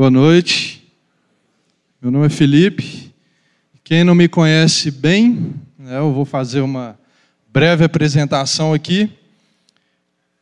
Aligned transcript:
Boa 0.00 0.10
noite. 0.10 0.90
Meu 2.00 2.10
nome 2.10 2.24
é 2.24 2.30
Felipe. 2.30 3.12
Quem 3.84 4.02
não 4.02 4.14
me 4.14 4.28
conhece 4.28 4.90
bem, 4.90 5.52
né, 5.78 5.98
eu 5.98 6.10
vou 6.10 6.24
fazer 6.24 6.62
uma 6.62 6.98
breve 7.52 7.84
apresentação 7.84 8.72
aqui. 8.72 9.10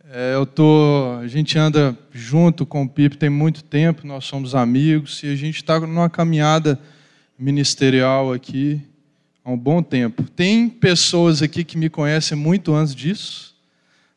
É, 0.08 0.34
eu 0.36 0.46
tô, 0.46 1.18
a 1.20 1.26
gente 1.26 1.58
anda 1.58 1.98
junto 2.12 2.64
com 2.64 2.84
o 2.84 2.88
Pipe 2.88 3.16
tem 3.16 3.28
muito 3.28 3.64
tempo, 3.64 4.06
nós 4.06 4.26
somos 4.26 4.54
amigos 4.54 5.24
e 5.24 5.26
a 5.26 5.34
gente 5.34 5.56
está 5.56 5.80
numa 5.80 6.08
caminhada 6.08 6.78
ministerial 7.36 8.32
aqui 8.32 8.80
há 9.44 9.50
um 9.50 9.58
bom 9.58 9.82
tempo. 9.82 10.22
Tem 10.22 10.68
pessoas 10.68 11.42
aqui 11.42 11.64
que 11.64 11.76
me 11.76 11.90
conhecem 11.90 12.38
muito 12.38 12.76
antes 12.76 12.94
disso. 12.94 13.56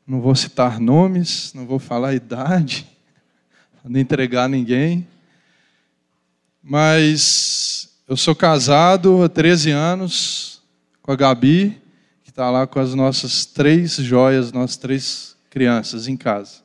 Não 0.06 0.22
vou 0.22 0.36
citar 0.36 0.80
nomes, 0.80 1.52
não 1.56 1.66
vou 1.66 1.80
falar 1.80 2.14
idade, 2.14 2.86
não 3.84 4.00
entregar 4.00 4.48
ninguém. 4.48 5.08
Mas 6.64 7.90
eu 8.08 8.16
sou 8.16 8.36
casado 8.36 9.24
há 9.24 9.30
13 9.30 9.72
anos 9.72 10.62
com 11.02 11.12
a 11.12 11.16
Gabi, 11.16 11.82
que 12.24 12.30
está 12.30 12.52
lá 12.52 12.68
com 12.68 12.80
as 12.80 12.94
nossas 12.94 13.46
três 13.46 13.96
joias, 13.96 14.52
nossas 14.52 14.78
três 14.78 15.36
crianças 15.50 16.08
em 16.08 16.16
casa. 16.16 16.62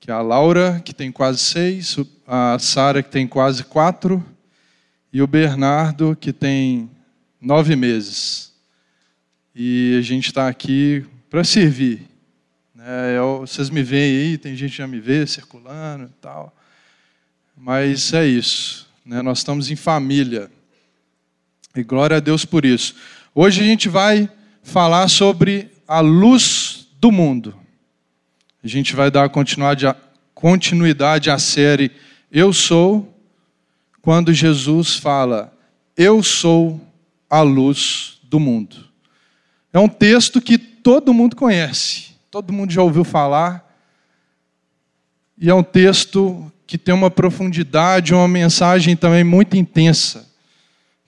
Que 0.00 0.10
é 0.10 0.14
a 0.14 0.20
Laura, 0.20 0.82
que 0.84 0.92
tem 0.92 1.12
quase 1.12 1.38
seis, 1.38 1.96
a 2.26 2.58
Sara, 2.58 3.00
que 3.00 3.10
tem 3.10 3.28
quase 3.28 3.62
quatro, 3.62 4.24
e 5.12 5.22
o 5.22 5.26
Bernardo, 5.26 6.16
que 6.20 6.32
tem 6.32 6.90
nove 7.40 7.76
meses. 7.76 8.52
E 9.54 9.96
a 9.96 10.02
gente 10.02 10.26
está 10.26 10.48
aqui 10.48 11.06
para 11.30 11.44
servir. 11.44 12.08
É, 12.76 13.16
eu, 13.16 13.40
vocês 13.40 13.70
me 13.70 13.84
veem 13.84 14.16
aí, 14.16 14.38
tem 14.38 14.56
gente 14.56 14.72
que 14.72 14.78
já 14.78 14.86
me 14.88 14.98
vê 14.98 15.24
circulando 15.28 16.06
e 16.06 16.20
tal. 16.20 16.52
Mas 17.56 18.12
é 18.12 18.26
isso. 18.26 18.88
Né? 19.04 19.22
Nós 19.22 19.38
estamos 19.38 19.70
em 19.70 19.76
família. 19.76 20.50
E 21.74 21.82
glória 21.82 22.16
a 22.16 22.20
Deus 22.20 22.44
por 22.44 22.64
isso. 22.64 22.94
Hoje 23.34 23.62
a 23.62 23.64
gente 23.64 23.88
vai 23.88 24.28
falar 24.62 25.08
sobre 25.08 25.70
a 25.86 26.00
luz 26.00 26.88
do 27.00 27.10
mundo. 27.10 27.56
A 28.62 28.68
gente 28.68 28.94
vai 28.94 29.10
dar 29.10 29.30
continuidade 30.34 31.30
à 31.30 31.38
série 31.38 31.90
Eu 32.30 32.52
Sou, 32.52 33.12
quando 34.00 34.32
Jesus 34.32 34.96
fala, 34.96 35.56
Eu 35.96 36.22
sou 36.22 36.80
a 37.28 37.40
luz 37.40 38.20
do 38.24 38.38
mundo. 38.38 38.76
É 39.72 39.78
um 39.78 39.88
texto 39.88 40.40
que 40.40 40.58
todo 40.58 41.14
mundo 41.14 41.34
conhece, 41.34 42.10
todo 42.30 42.52
mundo 42.52 42.72
já 42.72 42.82
ouviu 42.82 43.04
falar, 43.04 43.68
e 45.38 45.48
é 45.48 45.54
um 45.54 45.62
texto 45.62 46.52
que 46.72 46.78
tem 46.78 46.94
uma 46.94 47.10
profundidade, 47.10 48.14
uma 48.14 48.26
mensagem 48.26 48.96
também 48.96 49.22
muito 49.22 49.58
intensa, 49.58 50.26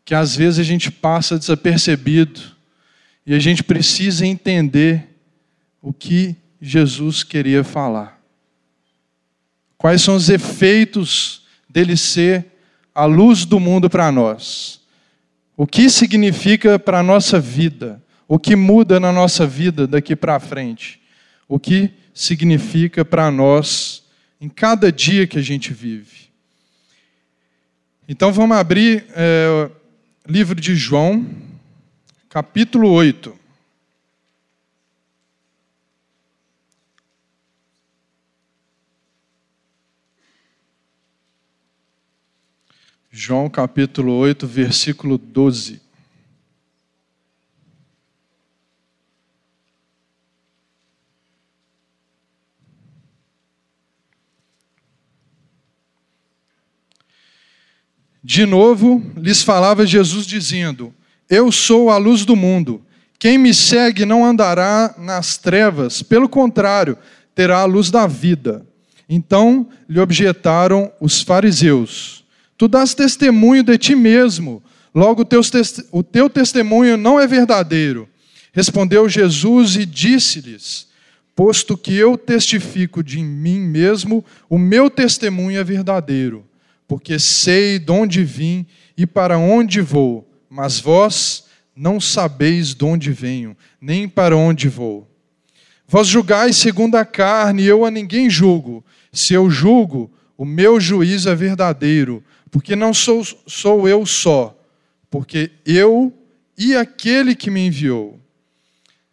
que 0.05 0.15
às 0.15 0.37
vezes 0.37 0.59
a 0.59 0.63
gente 0.63 0.91
passa 0.91 1.39
desapercebido 1.39 2.39
e 3.25 3.33
a 3.33 3.39
gente 3.39 3.65
precisa 3.65 4.27
entender 4.27 5.09
o 5.81 5.91
que 5.91 6.37
Jesus 6.61 7.23
queria 7.23 7.65
falar. 7.65 8.21
Quais 9.79 10.03
são 10.03 10.17
os 10.17 10.29
efeitos 10.29 11.47
dele 11.67 11.97
ser 11.97 12.45
a 12.95 13.07
luz 13.07 13.47
do 13.47 13.59
mundo 13.59 13.89
para 13.89 14.13
nós? 14.13 14.83
O 15.57 15.67
que 15.67 15.89
significa 15.89 16.79
para 16.79 16.99
a 16.99 17.03
nossa 17.03 17.41
vida? 17.41 18.03
O 18.29 18.39
que 18.39 18.55
muda 18.55 19.01
na 19.01 19.11
nossa 19.11 19.47
vida 19.47 19.87
daqui 19.87 20.15
para 20.15 20.39
frente? 20.39 21.01
O 21.49 21.59
que 21.59 21.91
significa 22.13 23.03
para 23.03 23.31
nós 23.31 24.04
em 24.45 24.49
cada 24.51 24.93
dia 24.93 25.27
que 25.27 25.39
a 25.39 25.43
gente 25.43 25.73
vive. 25.73 26.29
Então 28.07 28.31
vamos 28.31 28.59
abrir 28.59 29.07
é, 29.17 29.71
livro 30.29 30.61
de 30.61 30.77
João, 30.77 31.27
capítulo 32.29 32.91
8. 32.91 33.35
João 43.11 43.49
capítulo 43.49 44.13
8, 44.13 44.47
versículo 44.47 45.17
12. 45.17 45.84
De 58.27 58.47
novo 58.47 59.03
lhes 59.19 59.43
falava 59.43 59.85
Jesus, 59.85 60.27
dizendo: 60.27 60.95
Eu 61.29 61.53
sou 61.53 61.91
a 61.91 61.99
luz 61.99 62.25
do 62.25 62.35
mundo. 62.35 62.81
Quem 63.19 63.37
me 63.37 63.53
segue 63.53 64.07
não 64.07 64.25
andará 64.25 64.95
nas 64.97 65.37
trevas, 65.37 66.01
pelo 66.03 66.27
contrário, 66.27 66.97
terá 67.35 67.59
a 67.59 67.65
luz 67.67 67.91
da 67.91 68.07
vida. 68.07 68.67
Então 69.07 69.69
lhe 69.87 70.01
objetaram 70.01 70.91
os 70.99 71.21
fariseus: 71.21 72.25
Tu 72.57 72.67
dás 72.67 72.95
testemunho 72.95 73.63
de 73.63 73.77
ti 73.77 73.95
mesmo, 73.95 74.63
logo 74.95 75.27
o 75.93 76.03
teu 76.03 76.31
testemunho 76.31 76.97
não 76.97 77.21
é 77.21 77.27
verdadeiro. 77.27 78.09
Respondeu 78.55 79.07
Jesus 79.07 79.77
e 79.77 79.85
disse-lhes: 79.85 80.89
Posto 81.37 81.77
que 81.77 81.95
eu 81.95 82.17
testifico 82.17 83.03
de 83.03 83.19
mim 83.19 83.61
mesmo, 83.61 84.25
o 84.49 84.57
meu 84.57 84.89
testemunho 84.89 85.61
é 85.61 85.65
verdadeiro 85.65 86.43
porque 86.87 87.19
sei 87.19 87.79
de 87.79 87.91
onde 87.91 88.23
vim 88.25 88.67
e 88.97 89.07
para 89.07 89.39
onde 89.39 89.81
vou, 89.81 90.29
mas 90.49 90.79
vós 90.79 91.45
não 91.75 92.01
sabeis 92.01 92.75
de 92.75 92.85
onde 92.85 93.11
venho, 93.11 93.57
nem 93.81 94.09
para 94.09 94.37
onde 94.37 94.69
vou. 94.69 95.09
Vós 95.87 96.07
julgais 96.07 96.57
segundo 96.57 96.95
a 96.97 97.05
carne, 97.05 97.63
e 97.63 97.67
eu 97.67 97.85
a 97.85 97.91
ninguém 97.91 98.31
julgo. 98.31 98.85
Se 99.13 99.35
eu 99.35 99.51
julgo, 99.51 100.11
o 100.37 100.45
meu 100.45 100.81
juízo 100.81 101.29
é 101.29 101.35
verdadeiro, 101.35 102.23
porque 102.51 102.77
não 102.77 102.95
sou, 102.95 103.25
sou 103.47 103.89
eu 103.89 104.07
só, 104.07 104.57
porque 105.11 105.51
eu 105.67 106.13
e 106.57 106.75
aquele 106.77 107.35
que 107.35 107.51
me 107.51 107.67
enviou. 107.67 108.21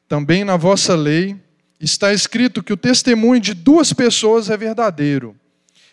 Também 0.08 0.44
na 0.44 0.58
vossa 0.58 0.96
lei 0.96 1.36
está 1.80 2.14
escrito 2.14 2.62
que 2.62 2.74
o 2.74 2.78
testemunho 2.78 3.40
de 3.40 3.54
duas 3.54 3.92
pessoas 3.94 4.50
é 4.50 4.58
verdadeiro. 4.58 5.36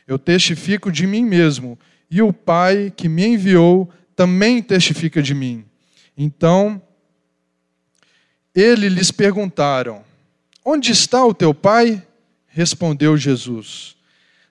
Eu 0.08 0.18
testifico 0.18 0.90
de 0.90 1.06
mim 1.06 1.22
mesmo, 1.22 1.78
e 2.10 2.22
o 2.22 2.32
Pai 2.32 2.90
que 2.96 3.10
me 3.10 3.26
enviou 3.26 3.90
também 4.16 4.62
testifica 4.62 5.22
de 5.22 5.34
mim. 5.34 5.66
Então, 6.16 6.80
ele 8.54 8.88
lhes 8.88 9.10
perguntaram: 9.10 10.02
Onde 10.64 10.92
está 10.92 11.22
o 11.26 11.34
teu 11.34 11.52
Pai? 11.52 12.02
Respondeu 12.46 13.18
Jesus: 13.18 13.96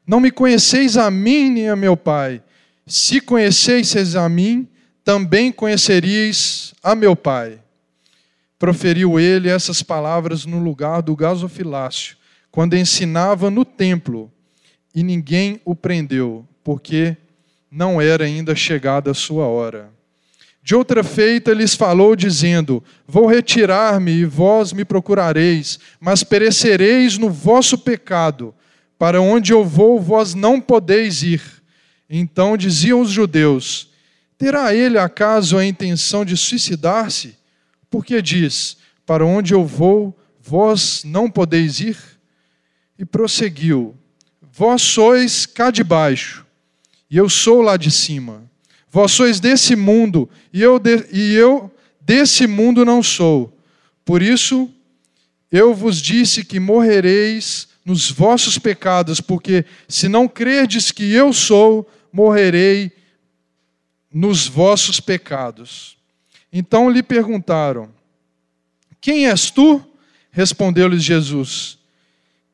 Não 0.06 0.20
me 0.20 0.30
conheceis 0.30 0.96
a 0.96 1.10
mim 1.10 1.50
nem 1.50 1.70
a 1.70 1.76
meu 1.76 1.98
Pai. 1.98 2.44
Se 2.86 3.20
conhecesseis 3.20 4.16
a 4.16 4.30
mim, 4.30 4.68
também 5.04 5.52
conheceríeis 5.52 6.76
a 6.84 6.94
meu 6.94 7.16
Pai. 7.16 7.60
Proferiu 8.60 9.20
ele 9.20 9.50
essas 9.50 9.82
palavras 9.82 10.46
no 10.46 10.60
lugar 10.60 11.02
do 11.02 11.16
gasofilácio, 11.16 12.16
quando 12.52 12.78
ensinava 12.78 13.50
no 13.50 13.66
templo 13.66 14.32
e 14.98 15.04
ninguém 15.04 15.62
o 15.64 15.76
prendeu, 15.76 16.44
porque 16.64 17.16
não 17.70 18.02
era 18.02 18.26
ainda 18.26 18.56
chegada 18.56 19.12
a 19.12 19.14
sua 19.14 19.46
hora. 19.46 19.92
De 20.64 20.74
outra 20.74 21.04
feita 21.04 21.54
lhes 21.54 21.76
falou, 21.76 22.16
dizendo: 22.16 22.84
Vou 23.08 23.28
retirar-me 23.28 24.12
e 24.12 24.26
vós 24.26 24.74
me 24.74 24.84
procurareis, 24.84 25.80
mas 26.00 26.24
perecereis 26.24 27.16
no 27.16 27.30
vosso 27.30 27.78
pecado. 27.78 28.56
Para 28.98 29.22
onde 29.22 29.54
eu 29.54 29.64
vou, 29.64 30.02
vós 30.02 30.34
não 30.34 30.60
podeis 30.60 31.22
ir. 31.22 31.44
Então 32.10 32.58
diziam 32.58 33.00
os 33.00 33.12
judeus: 33.12 33.92
Terá 34.36 34.74
ele 34.74 34.98
acaso 34.98 35.60
a 35.60 35.64
intenção 35.64 36.26
de 36.26 36.36
suicidar-se? 36.36 37.38
Porque 37.88 38.20
diz: 38.20 38.78
Para 39.06 39.24
onde 39.24 39.54
eu 39.54 39.64
vou, 39.64 40.18
vós 40.42 41.04
não 41.06 41.30
podeis 41.30 41.80
ir? 41.82 42.00
E 42.98 43.06
prosseguiu: 43.06 43.96
Vós 44.58 44.82
sois 44.82 45.46
cá 45.46 45.70
de 45.70 45.84
baixo, 45.84 46.44
e 47.12 47.16
eu 47.16 47.30
sou 47.30 47.62
lá 47.62 47.78
de 47.78 47.92
cima. 47.92 48.50
Vós 48.90 49.12
sois 49.12 49.40
desse 49.40 49.76
mundo, 49.76 50.28
e 50.52 50.64
eu, 50.64 50.80
de, 50.80 51.06
e 51.14 51.36
eu 51.36 51.72
desse 52.02 52.48
mundo 52.48 52.84
não 52.84 53.04
sou. 53.04 53.56
Por 54.04 54.20
isso, 54.20 54.68
eu 55.52 55.76
vos 55.76 56.02
disse 56.02 56.44
que 56.44 56.60
morrereis 56.60 57.68
nos 57.86 58.10
vossos 58.10 58.58
pecados, 58.58 59.22
porque 59.22 59.64
se 59.88 60.08
não 60.08 60.28
crerdes 60.28 60.92
que 60.92 61.14
eu 61.14 61.32
sou, 61.32 61.88
morrerei 62.12 62.92
nos 64.12 64.48
vossos 64.48 65.00
pecados. 65.00 65.98
Então 66.52 66.90
lhe 66.90 67.04
perguntaram: 67.04 67.92
Quem 69.00 69.28
és 69.28 69.52
tu? 69.52 69.86
Respondeu-lhes 70.32 71.04
Jesus: 71.04 71.77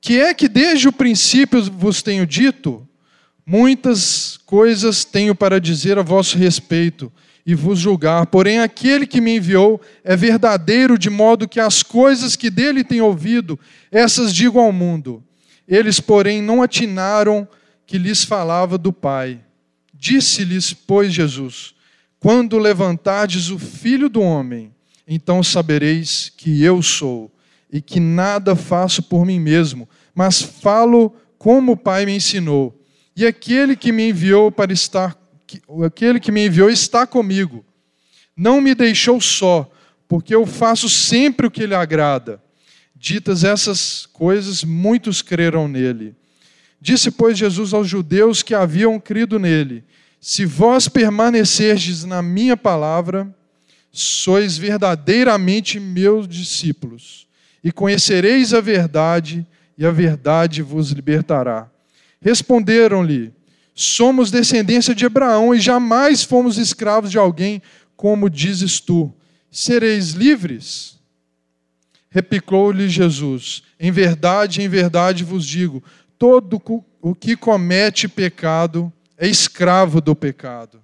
que 0.04 0.20
é 0.20 0.34
que 0.34 0.50
desde 0.50 0.90
o 0.90 0.92
princípio 0.92 1.64
vos 1.64 2.02
tenho 2.02 2.28
dito? 2.28 2.86
Muitas 3.46 4.38
coisas 4.46 5.06
tenho 5.06 5.34
para 5.34 5.62
dizer 5.62 5.98
a 5.98 6.02
vosso 6.02 6.38
respeito 6.38 7.10
e 7.46 7.56
vos 7.56 7.80
julgar, 7.80 8.26
porém 8.26 8.60
aquele 8.60 9.08
que 9.08 9.22
me 9.22 9.38
enviou 9.38 9.80
é 10.04 10.14
verdadeiro, 10.14 10.98
de 10.98 11.10
modo 11.10 11.48
que 11.48 11.58
as 11.58 11.82
coisas 11.82 12.36
que 12.36 12.50
dele 12.50 12.84
tenho 12.84 13.06
ouvido, 13.06 13.58
essas 13.90 14.36
digo 14.36 14.60
ao 14.60 14.74
mundo. 14.74 15.24
Eles, 15.66 16.02
porém, 16.02 16.42
não 16.42 16.62
atinaram 16.62 17.48
que 17.88 17.98
lhes 17.98 18.26
falava 18.26 18.78
do 18.78 18.92
Pai. 18.92 19.40
Disse-lhes, 19.94 20.74
pois, 20.74 21.14
Jesus: 21.14 21.76
Quando 22.20 22.58
levantardes 22.58 23.50
o 23.50 23.58
filho 23.58 24.10
do 24.10 24.20
homem, 24.20 24.70
então 25.08 25.42
sabereis 25.42 26.30
que 26.36 26.62
eu 26.62 26.82
sou, 26.82 27.32
e 27.74 27.82
que 27.82 28.00
nada 28.00 28.56
faço 28.56 29.02
por 29.02 29.26
mim 29.26 29.40
mesmo, 29.40 29.90
mas 30.14 30.44
falo 30.44 31.14
como 31.40 31.72
o 31.72 31.78
Pai 31.78 32.06
me 32.06 32.16
ensinou. 32.16 32.80
E 33.16 33.26
aquele 33.26 33.76
que 33.76 33.92
me 33.92 34.10
enviou 34.10 34.52
para 34.52 34.72
estar 34.72 35.18
aquele 35.84 36.20
que 36.20 36.32
me 36.32 36.46
enviou 36.46 36.70
está 36.70 37.06
comigo. 37.06 37.66
Não 38.38 38.62
me 38.62 38.74
deixou 38.74 39.20
só, 39.20 39.70
porque 40.08 40.34
eu 40.34 40.46
faço 40.46 40.88
sempre 40.88 41.48
o 41.48 41.52
que 41.52 41.66
lhe 41.66 41.76
agrada. 41.76 42.42
Ditas 42.96 43.44
essas 43.44 44.06
coisas, 44.06 44.64
muitos 44.64 45.22
creram 45.22 45.68
nele. 45.68 46.16
Disse, 46.80 47.12
pois, 47.12 47.38
Jesus 47.38 47.74
aos 47.74 47.88
judeus 47.88 48.44
que 48.44 48.54
haviam 48.54 49.00
crido 49.00 49.40
nele: 49.40 49.84
Se 50.20 50.46
vós 50.46 50.88
permanecerdes 50.88 52.04
na 52.04 52.22
minha 52.22 52.56
palavra, 52.56 53.34
sois 53.92 54.58
verdadeiramente 54.58 55.80
meus 55.80 56.28
discípulos, 56.28 57.28
e 57.64 57.72
conhecereis 57.72 58.54
a 58.54 58.60
verdade, 58.60 59.48
e 59.78 59.86
a 59.86 59.92
verdade 59.92 60.62
vos 60.62 60.92
libertará. 60.92 61.70
Responderam-lhe: 62.22 63.34
Somos 63.74 64.30
descendência 64.30 64.94
de 64.94 65.06
Abraão 65.06 65.56
e 65.56 65.60
jamais 65.60 66.24
fomos 66.24 66.58
escravos 66.58 67.10
de 67.10 67.18
alguém, 67.18 67.62
como 67.96 68.30
dizes 68.30 68.80
tu. 68.80 69.14
Sereis 69.50 70.12
livres? 70.12 71.00
Replicou-lhe 72.10 72.90
Jesus: 72.90 73.64
Em 73.80 73.92
verdade, 73.92 74.62
em 74.62 74.68
verdade 74.68 75.24
vos 75.24 75.46
digo: 75.46 75.84
todo 76.20 76.62
o 77.02 77.16
que 77.16 77.36
comete 77.36 78.08
pecado 78.08 78.92
é 79.18 79.28
escravo 79.28 80.02
do 80.02 80.16
pecado. 80.16 80.84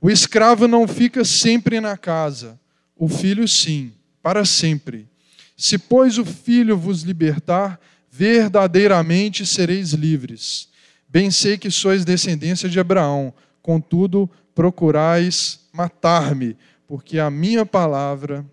O 0.00 0.10
escravo 0.10 0.68
não 0.68 0.86
fica 0.86 1.24
sempre 1.24 1.80
na 1.80 1.96
casa, 1.96 2.60
o 2.96 3.08
filho 3.08 3.48
sim, 3.48 3.92
para 4.22 4.44
sempre. 4.44 5.08
Se, 5.56 5.78
pois, 5.78 6.18
o 6.18 6.24
filho 6.24 6.76
vos 6.76 7.02
libertar, 7.02 7.80
verdadeiramente 8.10 9.44
sereis 9.44 9.92
livres. 9.92 10.68
Bem 11.08 11.30
sei 11.30 11.58
que 11.58 11.70
sois 11.70 12.04
descendência 12.04 12.68
de 12.68 12.78
Abraão, 12.78 13.34
contudo 13.62 14.30
procurais 14.54 15.60
matar-me, 15.72 16.56
porque 16.86 17.18
a 17.18 17.30
minha 17.30 17.66
palavra 17.66 18.44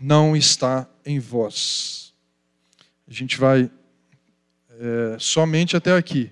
não 0.00 0.36
está 0.36 0.88
em 1.04 1.18
vós. 1.18 2.12
A 3.08 3.12
gente 3.12 3.36
vai 3.36 3.70
é, 4.78 5.16
somente 5.18 5.76
até 5.76 5.96
aqui. 5.96 6.30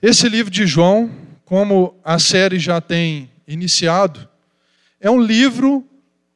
Esse 0.00 0.28
livro 0.28 0.50
de 0.50 0.66
João, 0.66 1.10
como 1.44 1.98
a 2.04 2.18
série 2.18 2.58
já 2.58 2.80
tem 2.80 3.30
iniciado, 3.46 4.28
é 5.00 5.10
um 5.10 5.20
livro 5.20 5.86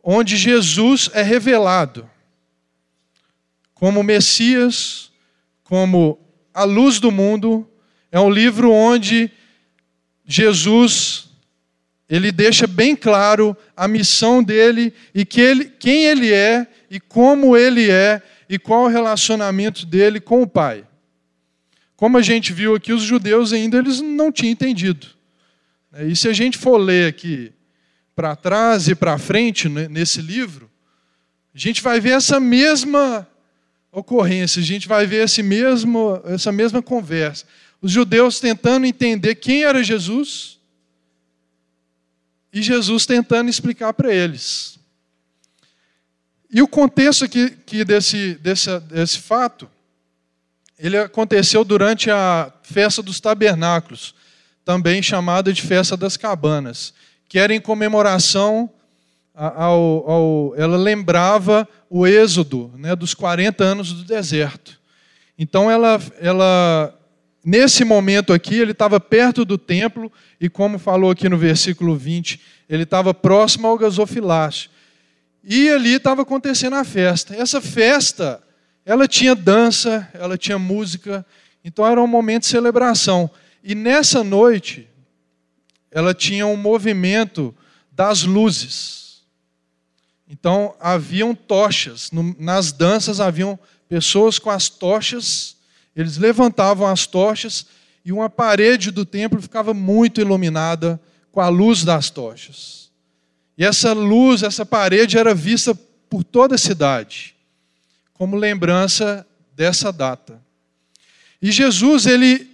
onde 0.03 0.37
Jesus 0.37 1.11
é 1.12 1.23
revelado 1.23 2.09
como 3.79 4.03
Messias, 4.03 5.11
como 5.62 6.19
a 6.53 6.65
Luz 6.65 6.99
do 6.99 7.12
Mundo 7.12 7.69
é 8.11 8.19
um 8.19 8.31
livro 8.31 8.73
onde 8.73 9.31
Jesus 10.27 11.29
ele 12.09 12.33
deixa 12.33 12.67
bem 12.67 12.97
claro 12.97 13.56
a 13.77 13.87
missão 13.87 14.43
dele 14.43 14.93
e 15.15 15.25
que 15.25 15.41
ele, 15.41 15.67
quem 15.67 16.06
ele 16.06 16.33
é 16.33 16.67
e 16.91 16.99
como 16.99 17.56
ele 17.56 17.91
é 17.91 18.21
e 18.49 18.59
qual 18.59 18.85
o 18.85 18.89
relacionamento 18.89 19.85
dele 19.85 20.19
com 20.19 20.43
o 20.43 20.47
Pai. 20.47 20.85
Como 21.94 22.17
a 22.17 22.23
gente 22.23 22.53
viu 22.53 22.75
aqui, 22.75 22.93
os 22.93 23.03
judeus 23.03 23.53
ainda 23.53 23.79
eles 23.79 24.01
não 24.01 24.33
tinham 24.33 24.53
entendido. 24.53 25.06
E 26.06 26.17
se 26.17 26.29
a 26.29 26.33
gente 26.33 26.56
for 26.56 26.79
ler 26.79 27.09
aqui 27.09 27.53
para 28.19 28.35
trás 28.35 28.88
e 28.88 28.97
para 28.97 29.17
frente 29.17 29.69
nesse 29.69 30.20
livro, 30.20 30.69
a 31.55 31.56
gente 31.56 31.81
vai 31.81 32.00
ver 32.00 32.17
essa 32.17 32.41
mesma 32.41 33.25
ocorrência, 33.93 34.61
a 34.61 34.65
gente 34.65 34.88
vai 34.88 35.06
ver 35.06 35.25
esse 35.25 35.41
mesmo, 35.41 36.20
essa 36.25 36.50
mesma 36.50 36.82
conversa. 36.82 37.47
Os 37.81 37.93
judeus 37.93 38.41
tentando 38.41 38.87
entender 38.87 39.37
quem 39.37 39.62
era 39.62 39.85
Jesus 39.85 40.59
e 42.53 42.61
Jesus 42.61 43.06
tentando 43.06 43.50
explicar 43.50 43.93
para 43.93 44.12
eles. 44.12 44.81
E 46.50 46.61
o 46.61 46.67
contexto 46.67 47.25
aqui, 47.25 47.44
aqui 47.44 47.85
desse, 47.85 48.35
desse, 48.35 48.81
desse 48.81 49.20
fato, 49.20 49.70
ele 50.76 50.99
aconteceu 50.99 51.62
durante 51.62 52.11
a 52.11 52.53
festa 52.65 53.00
dos 53.00 53.20
tabernáculos, 53.20 54.12
também 54.65 55.00
chamada 55.05 55.53
de 55.53 55.62
festa 55.62 55.97
das 55.97 56.17
cabanas, 56.17 56.93
que 57.29 57.39
era 57.39 57.55
em 57.55 57.61
comemoração 57.61 58.71
ao, 59.35 60.11
ao, 60.11 60.55
ela 60.57 60.77
lembrava 60.77 61.69
o 61.89 62.07
êxodo 62.07 62.73
né, 62.77 62.97
dos 62.97 63.15
40 63.15 63.63
anos 63.63 63.93
do 63.93 64.03
deserto. 64.03 64.81
Então, 65.39 65.71
ela, 65.71 66.01
ela 66.21 66.93
nesse 67.45 67.85
momento 67.85 68.33
aqui, 68.33 68.57
ele 68.57 68.73
estava 68.73 68.99
perto 68.99 69.45
do 69.45 69.57
templo, 69.57 70.11
e 70.41 70.49
como 70.49 70.79
falou 70.79 71.11
aqui 71.11 71.29
no 71.29 71.39
versículo 71.39 71.97
20, 71.97 72.41
ele 72.69 72.83
estava 72.83 73.15
próximo 73.15 73.69
ao 73.69 73.79
gasofilácio. 73.79 74.71
E 75.45 75.71
ali 75.71 75.95
estava 75.95 76.23
acontecendo 76.23 76.75
a 76.75 76.85
festa. 76.85 77.35
Essa 77.35 77.61
festa, 77.61 78.43
ela 78.85 79.07
tinha 79.07 79.35
dança, 79.35 80.09
ela 80.13 80.37
tinha 80.37 80.59
música, 80.59 81.25
então 81.65 81.87
era 81.87 82.03
um 82.03 82.07
momento 82.07 82.43
de 82.43 82.49
celebração. 82.49 83.31
E 83.63 83.75
nessa 83.75 84.25
noite, 84.25 84.89
ela 85.90 86.14
tinha 86.14 86.46
um 86.46 86.56
movimento 86.56 87.55
das 87.93 88.23
luzes. 88.23 89.23
Então 90.29 90.75
haviam 90.79 91.35
tochas, 91.35 92.11
nas 92.38 92.70
danças 92.73 93.20
haviam 93.20 93.58
pessoas 93.88 94.38
com 94.38 94.50
as 94.50 94.69
tochas, 94.69 95.56
eles 95.96 96.17
levantavam 96.17 96.87
as 96.87 97.06
tochas 97.06 97.67
e 98.05 98.12
uma 98.12 98.29
parede 98.29 98.90
do 98.90 99.05
templo 99.05 99.40
ficava 99.40 99.73
muito 99.75 100.20
iluminada 100.20 101.01
com 101.32 101.41
a 101.41 101.48
luz 101.48 101.84
das 101.84 102.10
tochas. 102.10 102.91
E 103.56 103.65
essa 103.65 103.93
luz, 103.93 104.43
essa 104.43 104.65
parede 104.65 105.19
era 105.19 105.34
vista 105.34 105.74
por 106.08 106.22
toda 106.22 106.55
a 106.55 106.58
cidade, 106.58 107.34
como 108.15 108.36
lembrança 108.36 109.27
dessa 109.55 109.93
data. 109.93 110.41
E 111.41 111.51
Jesus, 111.51 112.06
ele, 112.06 112.48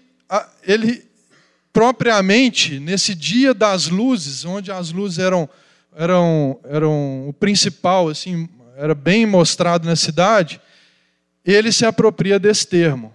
ele 0.62 1.03
propriamente, 1.75 2.78
nesse 2.78 3.16
dia 3.16 3.52
das 3.52 3.88
luzes, 3.88 4.45
onde 4.45 4.71
as 4.71 4.93
luzes 4.93 5.19
eram 5.19 5.50
eram, 5.97 6.59
eram 6.64 7.28
o 7.28 7.33
principal, 7.33 8.09
assim, 8.09 8.49
era 8.76 8.95
bem 8.95 9.26
mostrado 9.26 9.87
na 9.87 9.97
cidade, 9.97 10.61
ele 11.45 11.71
se 11.71 11.85
apropria 11.85 12.38
desse 12.38 12.66
termo. 12.66 13.12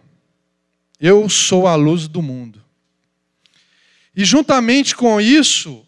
Eu 1.00 1.30
sou 1.30 1.68
a 1.68 1.76
luz 1.76 2.08
do 2.08 2.22
mundo. 2.22 2.64
E 4.16 4.26
juntamente 4.26 4.96
com 4.96 5.20
isso, 5.20 5.86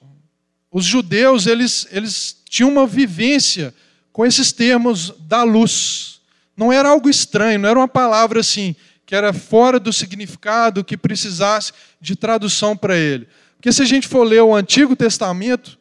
os 0.72 0.86
judeus 0.86 1.48
eles, 1.48 1.88
eles 1.92 2.42
tinham 2.50 2.72
uma 2.72 2.88
vivência 2.88 3.74
com 4.14 4.26
esses 4.26 4.52
termos 4.52 5.14
da 5.20 5.44
luz. 5.44 6.22
Não 6.56 6.72
era 6.72 6.90
algo 6.90 7.10
estranho, 7.10 7.60
não 7.60 7.70
era 7.70 7.80
uma 7.80 7.88
palavra 7.88 8.40
assim 8.40 8.76
que 9.12 9.16
era 9.16 9.34
fora 9.34 9.78
do 9.78 9.92
significado 9.92 10.86
que 10.86 10.96
precisasse 10.96 11.74
de 12.00 12.16
tradução 12.16 12.78
para 12.78 12.98
ele. 12.98 13.28
Porque 13.58 13.70
se 13.70 13.82
a 13.82 13.86
gente 13.86 14.08
for 14.08 14.24
ler 14.24 14.42
o 14.42 14.56
Antigo 14.56 14.96
Testamento, 14.96 15.78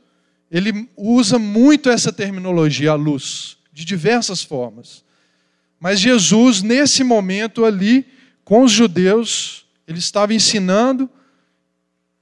ele 0.50 0.88
usa 0.96 1.38
muito 1.38 1.88
essa 1.88 2.12
terminologia, 2.12 2.90
a 2.90 2.96
luz, 2.96 3.56
de 3.72 3.84
diversas 3.84 4.42
formas. 4.42 5.04
Mas 5.78 6.00
Jesus, 6.00 6.60
nesse 6.60 7.04
momento 7.04 7.64
ali, 7.64 8.04
com 8.42 8.64
os 8.64 8.72
judeus, 8.72 9.64
ele 9.86 10.00
estava 10.00 10.34
ensinando, 10.34 11.08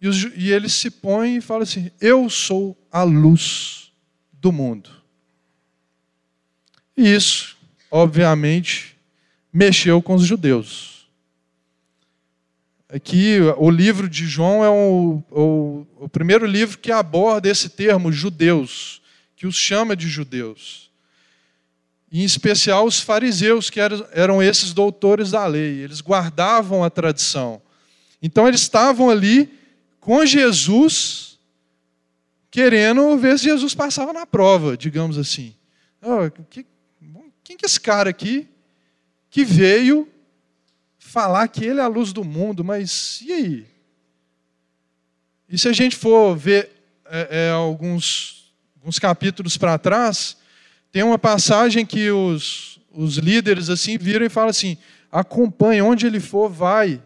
e, 0.02 0.08
os, 0.08 0.24
e 0.36 0.52
ele 0.52 0.68
se 0.68 0.90
põe 0.90 1.36
e 1.36 1.40
fala 1.40 1.62
assim: 1.62 1.90
Eu 2.02 2.28
sou 2.28 2.76
a 2.92 3.02
luz 3.02 3.92
do 4.30 4.52
mundo. 4.52 4.90
E 6.94 7.14
isso, 7.14 7.56
obviamente, 7.90 8.94
mexeu 9.50 10.02
com 10.02 10.14
os 10.14 10.26
judeus. 10.26 10.97
Aqui, 12.90 13.38
o 13.58 13.68
livro 13.68 14.08
de 14.08 14.26
João 14.26 14.64
é 14.64 14.70
o, 14.70 15.22
o, 15.30 15.86
o 16.04 16.08
primeiro 16.08 16.46
livro 16.46 16.78
que 16.78 16.90
aborda 16.90 17.46
esse 17.46 17.68
termo, 17.68 18.10
judeus, 18.10 19.02
que 19.36 19.46
os 19.46 19.56
chama 19.56 19.94
de 19.94 20.08
judeus. 20.08 20.90
Em 22.10 22.24
especial 22.24 22.86
os 22.86 22.98
fariseus, 22.98 23.68
que 23.68 23.78
eram, 23.78 24.06
eram 24.12 24.42
esses 24.42 24.72
doutores 24.72 25.32
da 25.32 25.46
lei. 25.46 25.80
Eles 25.80 26.00
guardavam 26.00 26.82
a 26.82 26.88
tradição. 26.88 27.60
Então 28.22 28.48
eles 28.48 28.62
estavam 28.62 29.10
ali 29.10 29.52
com 30.00 30.24
Jesus, 30.24 31.38
querendo 32.50 33.18
ver 33.18 33.38
se 33.38 33.44
Jesus 33.44 33.74
passava 33.74 34.14
na 34.14 34.24
prova, 34.24 34.78
digamos 34.78 35.18
assim. 35.18 35.54
Oh, 36.00 36.30
que, 36.48 36.64
quem 37.44 37.56
que 37.58 37.64
é 37.64 37.66
esse 37.66 37.78
cara 37.78 38.08
aqui 38.08 38.48
que 39.30 39.44
veio 39.44 40.08
falar 41.08 41.48
que 41.48 41.64
ele 41.64 41.80
é 41.80 41.82
a 41.82 41.88
luz 41.88 42.12
do 42.12 42.22
mundo, 42.22 42.62
mas 42.62 43.22
e 43.22 43.32
aí? 43.32 43.66
E 45.48 45.58
se 45.58 45.66
a 45.66 45.72
gente 45.72 45.96
for 45.96 46.36
ver 46.36 46.70
é, 47.06 47.46
é, 47.46 47.50
alguns, 47.50 48.52
alguns 48.76 48.98
capítulos 48.98 49.56
para 49.56 49.78
trás, 49.78 50.36
tem 50.92 51.02
uma 51.02 51.18
passagem 51.18 51.86
que 51.86 52.10
os, 52.10 52.78
os 52.92 53.16
líderes 53.16 53.70
assim 53.70 53.96
viram 53.96 54.26
e 54.26 54.28
falam 54.28 54.50
assim: 54.50 54.76
acompanhe, 55.10 55.80
onde 55.80 56.06
ele 56.06 56.20
for, 56.20 56.50
vai. 56.50 57.02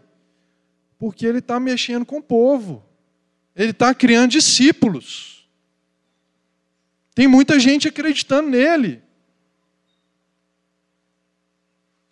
Porque 0.99 1.25
ele 1.25 1.39
está 1.39 1.57
mexendo 1.57 2.05
com 2.05 2.17
o 2.17 2.23
povo. 2.23 2.83
Ele 3.55 3.71
está 3.71 3.93
criando 3.93 4.31
discípulos. 4.31 5.47
Tem 7.15 7.27
muita 7.27 7.57
gente 7.57 7.87
acreditando 7.87 8.49
nele. 8.49 9.01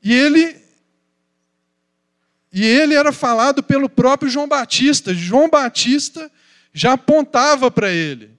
E 0.01 0.13
ele 0.13 0.60
e 2.51 2.65
ele 2.65 2.93
era 2.93 3.13
falado 3.13 3.63
pelo 3.63 3.89
próprio 3.89 4.29
João 4.29 4.47
Batista. 4.47 5.13
João 5.13 5.49
Batista 5.49 6.29
já 6.73 6.93
apontava 6.93 7.71
para 7.71 7.89
ele. 7.89 8.31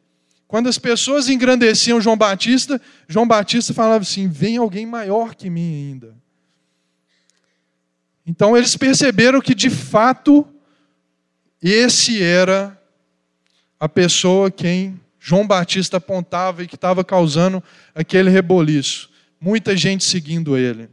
Quando 0.47 0.69
as 0.69 0.77
pessoas 0.77 1.31
engrandeciam 1.31 2.01
João 2.01 2.17
Batista, 2.17 2.81
João 3.09 3.27
Batista 3.27 3.73
falava 3.73 4.03
assim: 4.03 4.29
vem 4.29 4.59
alguém 4.59 4.85
maior 4.85 5.35
que 5.35 5.49
mim 5.49 5.75
ainda. 5.75 6.15
Então 8.27 8.57
eles 8.57 8.77
perceberam 8.77 9.41
que 9.41 9.55
de 9.55 9.71
fato 9.71 10.47
esse 11.63 12.23
era 12.23 12.79
a 13.81 13.89
pessoa 13.89 14.51
quem 14.51 15.01
João 15.19 15.47
Batista 15.47 15.97
apontava 15.97 16.63
e 16.63 16.69
que 16.69 16.75
estava 16.75 17.03
causando 17.03 17.63
aquele 17.95 18.29
reboliço. 18.29 19.09
Muita 19.41 19.77
gente 19.77 20.05
seguindo 20.05 20.57
ele. 20.57 20.89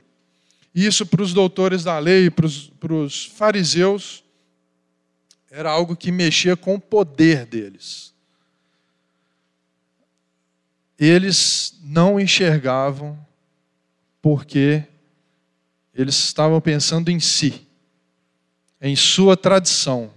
Isso 0.85 1.05
para 1.05 1.21
os 1.21 1.33
doutores 1.33 1.83
da 1.83 1.99
lei, 1.99 2.29
para 2.29 2.45
os, 2.45 2.69
para 2.79 2.93
os 2.93 3.25
fariseus, 3.25 4.23
era 5.51 5.69
algo 5.69 5.93
que 5.93 6.09
mexia 6.09 6.55
com 6.55 6.75
o 6.75 6.79
poder 6.79 7.45
deles. 7.45 8.13
Eles 10.97 11.77
não 11.83 12.17
enxergavam 12.17 13.19
porque 14.21 14.85
eles 15.93 16.15
estavam 16.15 16.61
pensando 16.61 17.11
em 17.11 17.19
si, 17.19 17.67
em 18.81 18.95
sua 18.95 19.35
tradição, 19.35 20.09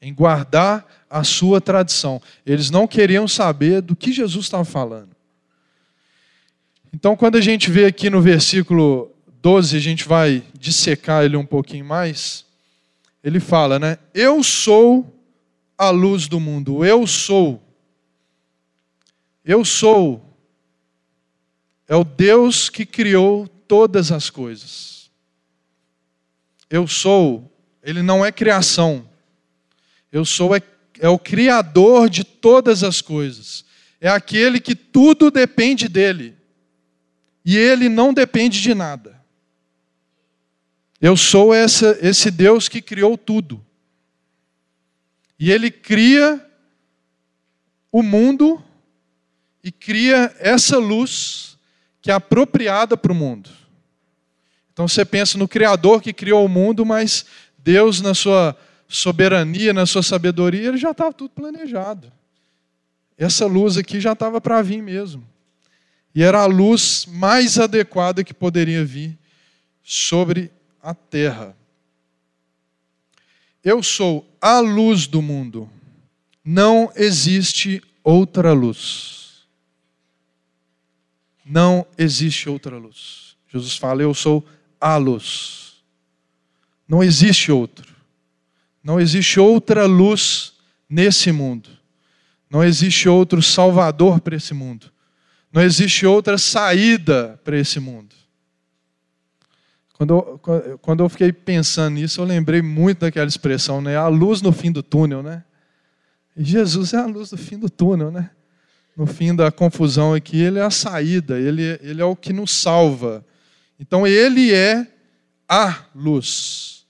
em 0.00 0.14
guardar 0.14 1.04
a 1.10 1.22
sua 1.22 1.60
tradição. 1.60 2.22
Eles 2.46 2.70
não 2.70 2.86
queriam 2.86 3.28
saber 3.28 3.82
do 3.82 3.94
que 3.94 4.14
Jesus 4.14 4.46
estava 4.46 4.64
falando. 4.64 5.14
Então, 6.90 7.14
quando 7.14 7.36
a 7.36 7.40
gente 7.42 7.70
vê 7.70 7.84
aqui 7.84 8.08
no 8.08 8.22
versículo 8.22 9.13
12, 9.44 9.76
a 9.76 9.80
gente 9.80 10.08
vai 10.08 10.42
dissecar 10.58 11.22
ele 11.22 11.36
um 11.36 11.44
pouquinho 11.44 11.84
mais. 11.84 12.46
Ele 13.22 13.38
fala, 13.38 13.78
né? 13.78 13.98
Eu 14.14 14.42
sou 14.42 15.22
a 15.76 15.90
luz 15.90 16.26
do 16.26 16.40
mundo. 16.40 16.82
Eu 16.82 17.06
sou. 17.06 17.62
Eu 19.44 19.62
sou. 19.62 20.34
É 21.86 21.94
o 21.94 22.04
Deus 22.04 22.70
que 22.70 22.86
criou 22.86 23.46
todas 23.46 24.10
as 24.10 24.30
coisas. 24.30 25.10
Eu 26.70 26.88
sou. 26.88 27.54
Ele 27.82 28.00
não 28.00 28.24
é 28.24 28.32
criação. 28.32 29.06
Eu 30.10 30.24
sou 30.24 30.56
é, 30.56 30.62
é 30.98 31.08
o 31.10 31.18
Criador 31.18 32.08
de 32.08 32.24
todas 32.24 32.82
as 32.82 33.02
coisas. 33.02 33.66
É 34.00 34.08
aquele 34.08 34.58
que 34.58 34.74
tudo 34.74 35.30
depende 35.30 35.86
dele. 35.86 36.34
E 37.44 37.58
ele 37.58 37.90
não 37.90 38.14
depende 38.14 38.62
de 38.62 38.72
nada. 38.72 39.13
Eu 41.04 41.18
sou 41.18 41.52
essa, 41.52 41.98
esse 42.00 42.30
Deus 42.30 42.66
que 42.66 42.80
criou 42.80 43.18
tudo. 43.18 43.62
E 45.38 45.52
Ele 45.52 45.70
cria 45.70 46.42
o 47.92 48.02
mundo 48.02 48.64
e 49.62 49.70
cria 49.70 50.34
essa 50.38 50.78
luz 50.78 51.58
que 52.00 52.10
é 52.10 52.14
apropriada 52.14 52.96
para 52.96 53.12
o 53.12 53.14
mundo. 53.14 53.50
Então 54.72 54.88
você 54.88 55.04
pensa 55.04 55.36
no 55.36 55.46
Criador 55.46 56.00
que 56.00 56.10
criou 56.10 56.42
o 56.42 56.48
mundo, 56.48 56.86
mas 56.86 57.26
Deus, 57.58 58.00
na 58.00 58.14
sua 58.14 58.56
soberania, 58.88 59.74
na 59.74 59.84
sua 59.84 60.02
sabedoria, 60.02 60.68
ele 60.68 60.78
já 60.78 60.92
estava 60.92 61.12
tudo 61.12 61.34
planejado. 61.34 62.10
Essa 63.18 63.44
luz 63.44 63.76
aqui 63.76 64.00
já 64.00 64.12
estava 64.12 64.40
para 64.40 64.62
vir 64.62 64.80
mesmo. 64.82 65.22
E 66.14 66.22
era 66.22 66.40
a 66.40 66.46
luz 66.46 67.04
mais 67.06 67.58
adequada 67.58 68.24
que 68.24 68.32
poderia 68.32 68.82
vir 68.82 69.18
sobre 69.82 70.50
a 70.84 70.92
terra. 70.92 71.56
Eu 73.64 73.82
sou 73.82 74.28
a 74.38 74.60
luz 74.60 75.06
do 75.06 75.22
mundo. 75.22 75.68
Não 76.44 76.92
existe 76.94 77.82
outra 78.02 78.52
luz. 78.52 79.46
Não 81.42 81.86
existe 81.96 82.50
outra 82.50 82.76
luz. 82.76 83.34
Jesus 83.48 83.76
fala: 83.76 84.02
Eu 84.02 84.12
sou 84.12 84.46
a 84.78 84.98
luz. 84.98 85.82
Não 86.86 87.02
existe 87.02 87.50
outro. 87.50 87.94
Não 88.82 89.00
existe 89.00 89.40
outra 89.40 89.86
luz 89.86 90.52
nesse 90.86 91.32
mundo. 91.32 91.70
Não 92.50 92.62
existe 92.62 93.08
outro 93.08 93.40
salvador 93.40 94.20
para 94.20 94.36
esse 94.36 94.52
mundo. 94.52 94.92
Não 95.50 95.62
existe 95.62 96.04
outra 96.04 96.36
saída 96.36 97.40
para 97.42 97.58
esse 97.58 97.80
mundo. 97.80 98.14
Quando 100.04 100.14
eu, 100.14 100.78
quando 100.82 101.02
eu 101.02 101.08
fiquei 101.08 101.32
pensando 101.32 101.94
nisso, 101.94 102.20
eu 102.20 102.26
lembrei 102.26 102.60
muito 102.60 102.98
daquela 102.98 103.26
expressão, 103.26 103.80
né? 103.80 103.96
A 103.96 104.06
luz 104.06 104.42
no 104.42 104.52
fim 104.52 104.70
do 104.70 104.82
túnel, 104.82 105.22
né? 105.22 105.42
E 106.36 106.44
Jesus 106.44 106.92
é 106.92 106.98
a 106.98 107.06
luz 107.06 107.30
do 107.30 107.38
fim 107.38 107.58
do 107.58 107.70
túnel, 107.70 108.10
né? 108.10 108.30
No 108.94 109.06
fim 109.06 109.34
da 109.34 109.50
confusão 109.50 110.12
aqui, 110.12 110.36
ele 110.38 110.58
é 110.58 110.62
a 110.62 110.70
saída, 110.70 111.38
ele, 111.38 111.78
ele 111.80 112.02
é 112.02 112.04
o 112.04 112.14
que 112.14 112.34
nos 112.34 112.52
salva. 112.52 113.24
Então, 113.80 114.06
ele 114.06 114.52
é 114.52 114.86
a 115.48 115.84
luz. 115.94 116.84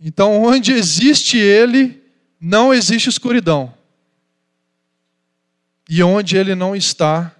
Então, 0.00 0.42
onde 0.42 0.72
existe 0.72 1.36
ele, 1.36 2.02
não 2.40 2.72
existe 2.72 3.10
escuridão. 3.10 3.74
E 5.88 6.02
onde 6.02 6.38
ele 6.38 6.54
não 6.54 6.74
está, 6.74 7.36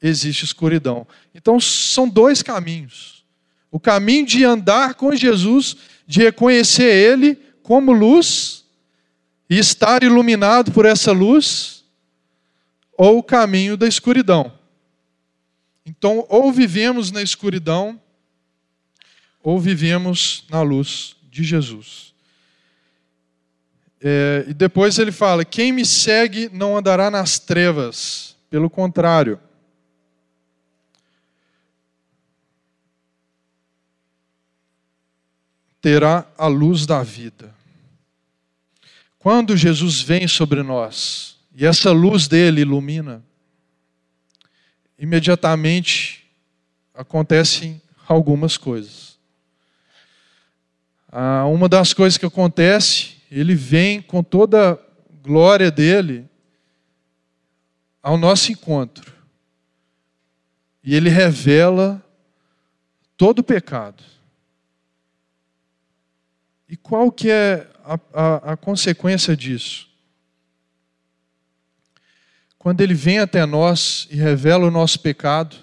existe 0.00 0.44
escuridão. 0.44 1.06
Então 1.34 1.60
são 1.60 2.08
dois 2.08 2.42
caminhos. 2.42 3.24
O 3.70 3.78
caminho 3.78 4.26
de 4.26 4.44
andar 4.44 4.94
com 4.94 5.14
Jesus, 5.14 5.76
de 6.06 6.20
reconhecer 6.20 6.84
Ele 6.84 7.36
como 7.62 7.92
luz 7.92 8.64
e 9.50 9.58
estar 9.58 10.02
iluminado 10.02 10.72
por 10.72 10.86
essa 10.86 11.12
luz, 11.12 11.84
ou 12.96 13.18
o 13.18 13.22
caminho 13.22 13.76
da 13.76 13.86
escuridão. 13.86 14.52
Então, 15.84 16.26
ou 16.28 16.52
vivemos 16.52 17.10
na 17.10 17.22
escuridão, 17.22 18.00
ou 19.42 19.58
vivemos 19.58 20.44
na 20.50 20.60
luz 20.60 21.16
de 21.30 21.42
Jesus. 21.42 22.12
É, 24.00 24.44
e 24.48 24.54
depois 24.54 24.98
ele 24.98 25.12
fala: 25.12 25.44
quem 25.44 25.72
me 25.72 25.84
segue 25.84 26.50
não 26.52 26.76
andará 26.76 27.10
nas 27.10 27.38
trevas, 27.38 28.36
pelo 28.50 28.68
contrário 28.68 29.40
terá 35.80 36.26
a 36.36 36.46
luz 36.46 36.86
da 36.86 37.02
vida. 37.02 37.54
Quando 39.18 39.56
Jesus 39.56 40.00
vem 40.00 40.26
sobre 40.28 40.62
nós 40.62 41.36
e 41.54 41.66
essa 41.66 41.90
luz 41.90 42.28
dele 42.28 42.60
ilumina, 42.60 43.22
imediatamente 44.98 46.26
acontecem 46.94 47.80
algumas 48.06 48.56
coisas. 48.56 49.18
Ah, 51.10 51.46
uma 51.46 51.68
das 51.68 51.92
coisas 51.92 52.18
que 52.18 52.26
acontece, 52.26 53.16
ele 53.30 53.54
vem 53.54 54.02
com 54.02 54.22
toda 54.22 54.72
a 54.72 54.78
glória 55.22 55.70
dele 55.70 56.28
ao 58.02 58.16
nosso 58.16 58.52
encontro. 58.52 59.12
E 60.82 60.94
ele 60.94 61.08
revela 61.08 62.02
todo 63.16 63.40
o 63.40 63.44
pecado. 63.44 64.02
E 66.68 66.76
qual 66.76 67.10
que 67.10 67.30
é 67.30 67.66
a, 67.84 67.98
a, 68.12 68.52
a 68.52 68.56
consequência 68.56 69.36
disso? 69.36 69.88
Quando 72.58 72.80
ele 72.80 72.94
vem 72.94 73.18
até 73.18 73.46
nós 73.46 74.06
e 74.10 74.16
revela 74.16 74.66
o 74.66 74.70
nosso 74.70 75.00
pecado, 75.00 75.56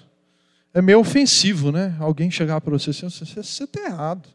é 0.74 0.82
meio 0.82 0.98
ofensivo, 0.98 1.70
né? 1.70 1.96
Alguém 2.00 2.30
chegar 2.30 2.60
para 2.60 2.72
você 2.72 2.90
assim, 2.90 3.08
você 3.08 3.64
está 3.64 3.80
errado. 3.84 4.28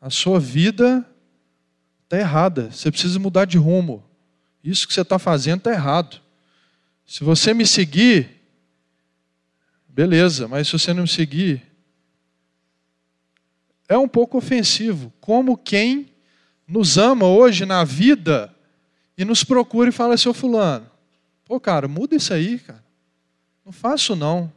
a 0.00 0.10
sua 0.10 0.40
vida 0.40 1.06
está 2.04 2.18
errada. 2.18 2.70
Você 2.70 2.90
precisa 2.90 3.18
mudar 3.18 3.44
de 3.44 3.58
rumo. 3.58 4.02
Isso 4.64 4.86
que 4.88 4.92
você 4.92 5.02
está 5.02 5.18
fazendo 5.18 5.58
está 5.58 5.70
errado. 5.70 6.20
Se 7.06 7.22
você 7.22 7.54
me 7.54 7.64
seguir, 7.64 8.42
beleza, 9.88 10.48
mas 10.48 10.66
se 10.66 10.72
você 10.72 10.92
não 10.92 11.02
me 11.02 11.08
seguir, 11.08 11.62
é 13.88 13.96
um 13.96 14.08
pouco 14.08 14.38
ofensivo. 14.38 15.12
Como 15.20 15.56
quem 15.56 16.12
nos 16.66 16.98
ama 16.98 17.26
hoje 17.26 17.64
na 17.64 17.84
vida 17.84 18.54
e 19.16 19.24
nos 19.24 19.44
procura 19.44 19.88
e 19.88 19.92
fala, 19.92 20.16
seu 20.16 20.34
fulano, 20.34 20.90
pô, 21.44 21.60
cara, 21.60 21.86
muda 21.88 22.16
isso 22.16 22.34
aí, 22.34 22.58
cara. 22.58 22.84
Não 23.64 23.72
faço 23.72 24.14
não. 24.14 24.52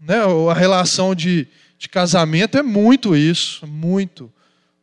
Né? 0.00 0.16
A 0.50 0.54
relação 0.54 1.14
de, 1.14 1.48
de 1.78 1.88
casamento 1.88 2.58
é 2.58 2.62
muito 2.62 3.16
isso, 3.16 3.66
muito. 3.66 4.32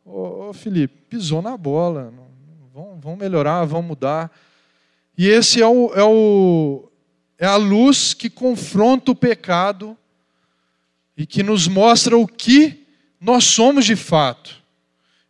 Ô, 0.04 0.48
ô 0.48 0.52
Felipe, 0.52 0.94
pisou 1.08 1.42
na 1.42 1.56
bola. 1.56 2.12
Vamos, 2.74 3.00
vamos 3.02 3.18
melhorar, 3.18 3.64
vamos 3.64 3.86
mudar. 3.86 4.30
E 5.16 5.28
esse 5.28 5.60
é, 5.60 5.66
o, 5.66 5.92
é, 5.94 6.02
o, 6.02 6.88
é 7.38 7.46
a 7.46 7.56
luz 7.56 8.14
que 8.14 8.30
confronta 8.30 9.10
o 9.10 9.16
pecado 9.16 9.96
e 11.16 11.26
que 11.26 11.42
nos 11.42 11.68
mostra 11.68 12.16
o 12.16 12.26
que 12.26 12.86
nós 13.20 13.44
somos 13.44 13.84
de 13.84 13.96
fato. 13.96 14.62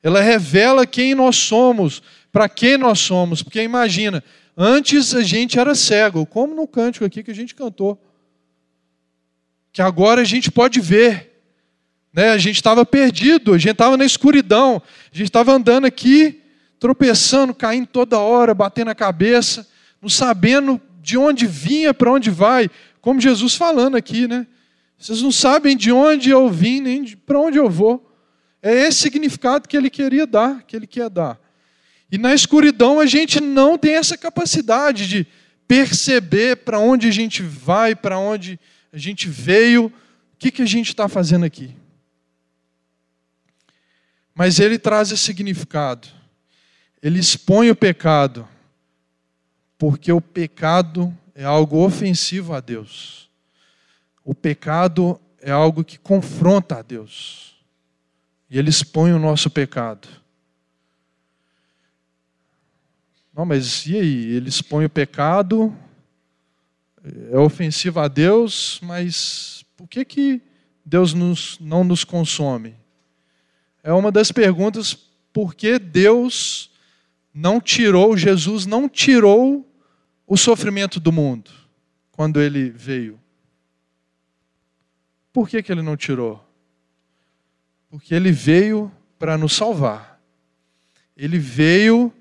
Ela 0.03 0.21
revela 0.21 0.87
quem 0.87 1.15
nós 1.15 1.37
somos, 1.37 2.03
para 2.31 2.49
quem 2.49 2.77
nós 2.77 2.99
somos. 2.99 3.43
Porque 3.43 3.63
imagina, 3.63 4.23
antes 4.57 5.15
a 5.15 5.23
gente 5.23 5.59
era 5.59 5.75
cego, 5.75 6.27
como 6.27 6.55
no 6.55 6.67
cântico 6.67 7.05
aqui 7.05 7.23
que 7.23 7.31
a 7.31 7.35
gente 7.35 7.55
cantou. 7.55 8.01
Que 9.73 9.83
agora 9.83 10.21
a 10.23 10.25
gente 10.25 10.51
pode 10.51 10.81
ver. 10.81 11.43
Né? 12.13 12.31
A 12.31 12.39
gente 12.39 12.57
estava 12.57 12.85
perdido, 12.85 13.55
a 13.55 13.59
gente 13.59 13.73
estava 13.73 13.97
na 13.97 14.05
escuridão, 14.05 14.83
a 15.13 15.17
gente 15.17 15.29
estava 15.29 15.53
andando 15.53 15.87
aqui, 15.87 16.43
tropeçando, 16.79 17.55
caindo 17.55 17.87
toda 17.87 18.19
hora, 18.19 18.55
batendo 18.55 18.91
a 18.91 18.95
cabeça 18.95 19.67
não 20.03 20.09
sabendo 20.09 20.81
de 21.01 21.17
onde 21.17 21.47
vinha, 21.47 21.95
para 21.95 22.11
onde 22.11 22.29
vai, 22.29 22.69
como 23.01 23.21
Jesus 23.21 23.55
falando 23.55 23.97
aqui, 23.97 24.27
né? 24.27 24.47
Vocês 25.03 25.21
não 25.21 25.33
sabem 25.33 25.77
de 25.77 25.91
onde 25.91 26.31
eu 26.31 26.49
vim, 26.49 26.81
nem 26.81 27.05
para 27.17 27.41
onde 27.41 27.59
eu 27.59 27.69
vou. 27.69 28.09
É 28.63 28.73
esse 28.87 29.01
significado 29.01 29.69
que 29.69 29.77
ele 29.77 29.91
queria 29.91 30.25
dar, 30.25 30.63
que 30.63 30.77
ele 30.77 30.87
quer 30.87 31.11
dar. 31.11 31.41
E 32.09 32.17
na 32.17 32.33
escuridão 32.33 33.01
a 33.01 33.07
gente 33.07 33.41
não 33.41 33.77
tem 33.77 33.95
essa 33.97 34.17
capacidade 34.17 35.09
de 35.09 35.27
perceber 35.67 36.59
para 36.59 36.79
onde 36.79 37.09
a 37.09 37.11
gente 37.11 37.43
vai, 37.43 37.97
para 37.97 38.17
onde 38.17 38.61
a 38.93 38.97
gente 38.97 39.29
veio, 39.29 39.87
o 39.87 39.93
que, 40.39 40.53
que 40.53 40.63
a 40.63 40.67
gente 40.67 40.91
está 40.91 41.09
fazendo 41.09 41.45
aqui. 41.45 41.75
Mas 44.33 44.61
ele 44.61 44.79
traz 44.79 45.11
esse 45.11 45.25
significado. 45.25 46.07
Ele 47.03 47.19
expõe 47.19 47.73
o 47.73 47.77
pecado 47.77 48.49
porque 49.77 50.13
o 50.13 50.21
pecado 50.21 51.13
é 51.35 51.43
algo 51.43 51.85
ofensivo 51.85 52.55
a 52.55 52.61
Deus. 52.61 53.32
O 54.25 54.35
pecado 54.35 55.21
é 55.41 55.51
algo 55.51 55.85
que 55.85 55.99
confronta 55.99 56.79
a 56.79 56.83
Deus. 56.83 57.57
E 58.49 58.59
ele 58.59 58.71
expõe 58.71 59.13
o 59.13 59.19
nosso 59.19 59.51
pecado. 59.51 60.09
Não, 63.35 63.47
mas 63.47 63.87
e 63.87 63.97
aí? 63.97 64.27
Ele 64.35 64.49
expõe 64.49 64.85
o 64.85 64.91
pecado, 64.91 65.75
é 67.31 67.39
ofensivo 67.39 67.99
a 67.99 68.09
Deus, 68.09 68.79
mas 68.83 69.65
por 69.77 69.89
que, 69.89 70.05
que 70.05 70.43
Deus 70.85 71.15
nos, 71.15 71.59
não 71.59 71.83
nos 71.83 72.05
consome? 72.05 72.77
É 73.83 73.93
uma 73.93 74.13
das 74.13 74.31
perguntas 74.31 74.95
por 75.33 75.55
que 75.55 75.79
Deus 75.79 76.71
não 77.33 77.61
tirou, 77.61 78.17
Jesus 78.17 78.67
não 78.67 78.89
tirou 78.89 79.67
o 80.27 80.37
sofrimento 80.37 81.01
do 81.01 81.11
mundo 81.11 81.51
quando 82.13 82.41
ele 82.41 82.71
veio? 82.71 83.22
Por 85.33 85.49
que, 85.49 85.63
que 85.63 85.73
ele 85.73 85.83
não 85.83 85.97
tirou? 85.97 86.45
Porque 87.89 88.15
ele 88.15 88.33
veio 88.33 88.93
para 89.19 89.39
nos 89.39 89.55
salvar. 89.55 90.21
Ele 91.17 91.39
veio 91.39 92.13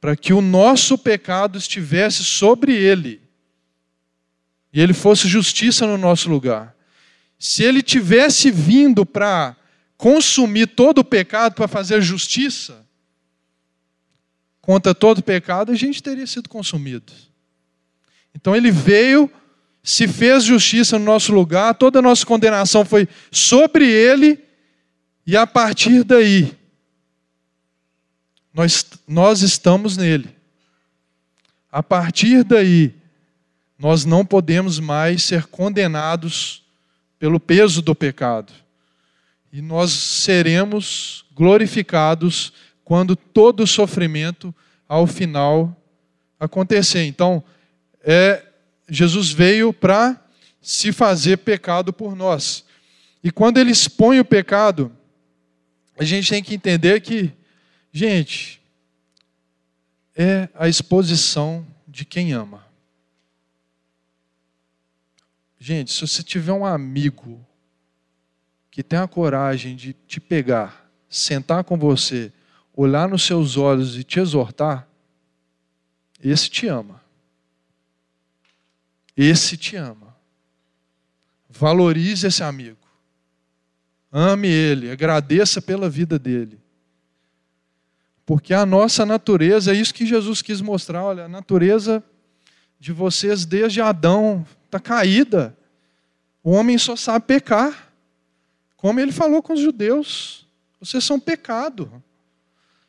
para 0.00 0.16
que 0.16 0.32
o 0.32 0.40
nosso 0.40 0.96
pecado 0.96 1.58
estivesse 1.58 2.24
sobre 2.24 2.74
ele 2.74 3.20
e 4.72 4.80
ele 4.80 4.94
fosse 4.94 5.28
justiça 5.28 5.86
no 5.86 5.98
nosso 5.98 6.30
lugar. 6.30 6.74
Se 7.38 7.62
ele 7.64 7.82
tivesse 7.82 8.50
vindo 8.50 9.04
para 9.04 9.56
consumir 9.96 10.68
todo 10.68 10.98
o 10.98 11.04
pecado 11.04 11.54
para 11.54 11.68
fazer 11.68 12.00
justiça 12.00 12.86
contra 14.60 14.94
todo 14.94 15.18
o 15.18 15.22
pecado, 15.22 15.72
a 15.72 15.74
gente 15.74 16.02
teria 16.02 16.26
sido 16.26 16.48
consumido. 16.48 17.12
Então 18.34 18.54
ele 18.54 18.70
veio, 18.70 19.30
se 19.82 20.06
fez 20.06 20.44
justiça 20.44 20.98
no 20.98 21.04
nosso 21.04 21.32
lugar, 21.32 21.74
toda 21.74 21.98
a 21.98 22.02
nossa 22.02 22.24
condenação 22.26 22.84
foi 22.84 23.08
sobre 23.30 23.90
ele, 23.90 24.38
e 25.26 25.36
a 25.36 25.46
partir 25.46 26.04
daí, 26.04 26.52
nós, 28.52 28.84
nós 29.06 29.42
estamos 29.42 29.96
nele. 29.96 30.28
A 31.70 31.82
partir 31.82 32.42
daí, 32.42 32.94
nós 33.78 34.04
não 34.04 34.26
podemos 34.26 34.78
mais 34.78 35.22
ser 35.22 35.46
condenados 35.46 36.62
pelo 37.18 37.38
peso 37.38 37.80
do 37.80 37.94
pecado. 37.94 38.52
E 39.52 39.62
nós 39.62 39.90
seremos 39.90 41.24
glorificados 41.32 42.52
quando 42.84 43.14
todo 43.14 43.62
o 43.62 43.66
sofrimento, 43.66 44.54
ao 44.88 45.06
final, 45.06 45.76
acontecer. 46.38 47.04
Então, 47.04 47.42
é, 48.02 48.44
Jesus 48.90 49.30
veio 49.30 49.72
para 49.72 50.22
se 50.60 50.92
fazer 50.92 51.38
pecado 51.38 51.92
por 51.92 52.16
nós. 52.16 52.64
E 53.22 53.30
quando 53.30 53.58
ele 53.58 53.70
expõe 53.70 54.18
o 54.18 54.24
pecado, 54.24 54.92
a 55.96 56.04
gente 56.04 56.30
tem 56.30 56.42
que 56.42 56.54
entender 56.54 57.00
que, 57.00 57.32
gente, 57.92 58.60
é 60.14 60.48
a 60.54 60.68
exposição 60.68 61.66
de 61.86 62.04
quem 62.04 62.32
ama. 62.32 62.66
Gente, 65.58 65.92
se 65.92 66.00
você 66.00 66.22
tiver 66.22 66.52
um 66.52 66.64
amigo 66.64 67.46
que 68.70 68.82
tem 68.82 68.98
a 68.98 69.06
coragem 69.06 69.76
de 69.76 69.92
te 69.92 70.18
pegar, 70.18 70.90
sentar 71.08 71.64
com 71.64 71.76
você, 71.76 72.32
olhar 72.74 73.08
nos 73.08 73.22
seus 73.22 73.56
olhos 73.56 73.96
e 73.98 74.02
te 74.02 74.18
exortar, 74.18 74.88
esse 76.22 76.48
te 76.48 76.66
ama. 76.66 77.02
Esse 79.22 79.54
te 79.54 79.76
ama. 79.76 80.16
Valorize 81.46 82.26
esse 82.26 82.42
amigo. 82.42 82.78
Ame 84.10 84.48
ele, 84.48 84.90
agradeça 84.90 85.60
pela 85.60 85.90
vida 85.90 86.18
dele. 86.18 86.58
Porque 88.24 88.54
a 88.54 88.64
nossa 88.64 89.04
natureza, 89.04 89.72
é 89.72 89.74
isso 89.74 89.92
que 89.92 90.06
Jesus 90.06 90.40
quis 90.40 90.62
mostrar, 90.62 91.04
olha, 91.04 91.26
a 91.26 91.28
natureza 91.28 92.02
de 92.78 92.94
vocês 92.94 93.44
desde 93.44 93.82
Adão 93.82 94.46
está 94.64 94.80
caída. 94.80 95.54
O 96.42 96.52
homem 96.52 96.78
só 96.78 96.96
sabe 96.96 97.26
pecar. 97.26 97.92
Como 98.74 99.00
ele 99.00 99.12
falou 99.12 99.42
com 99.42 99.52
os 99.52 99.60
judeus, 99.60 100.46
vocês 100.80 101.04
são 101.04 101.20
pecado. 101.20 102.02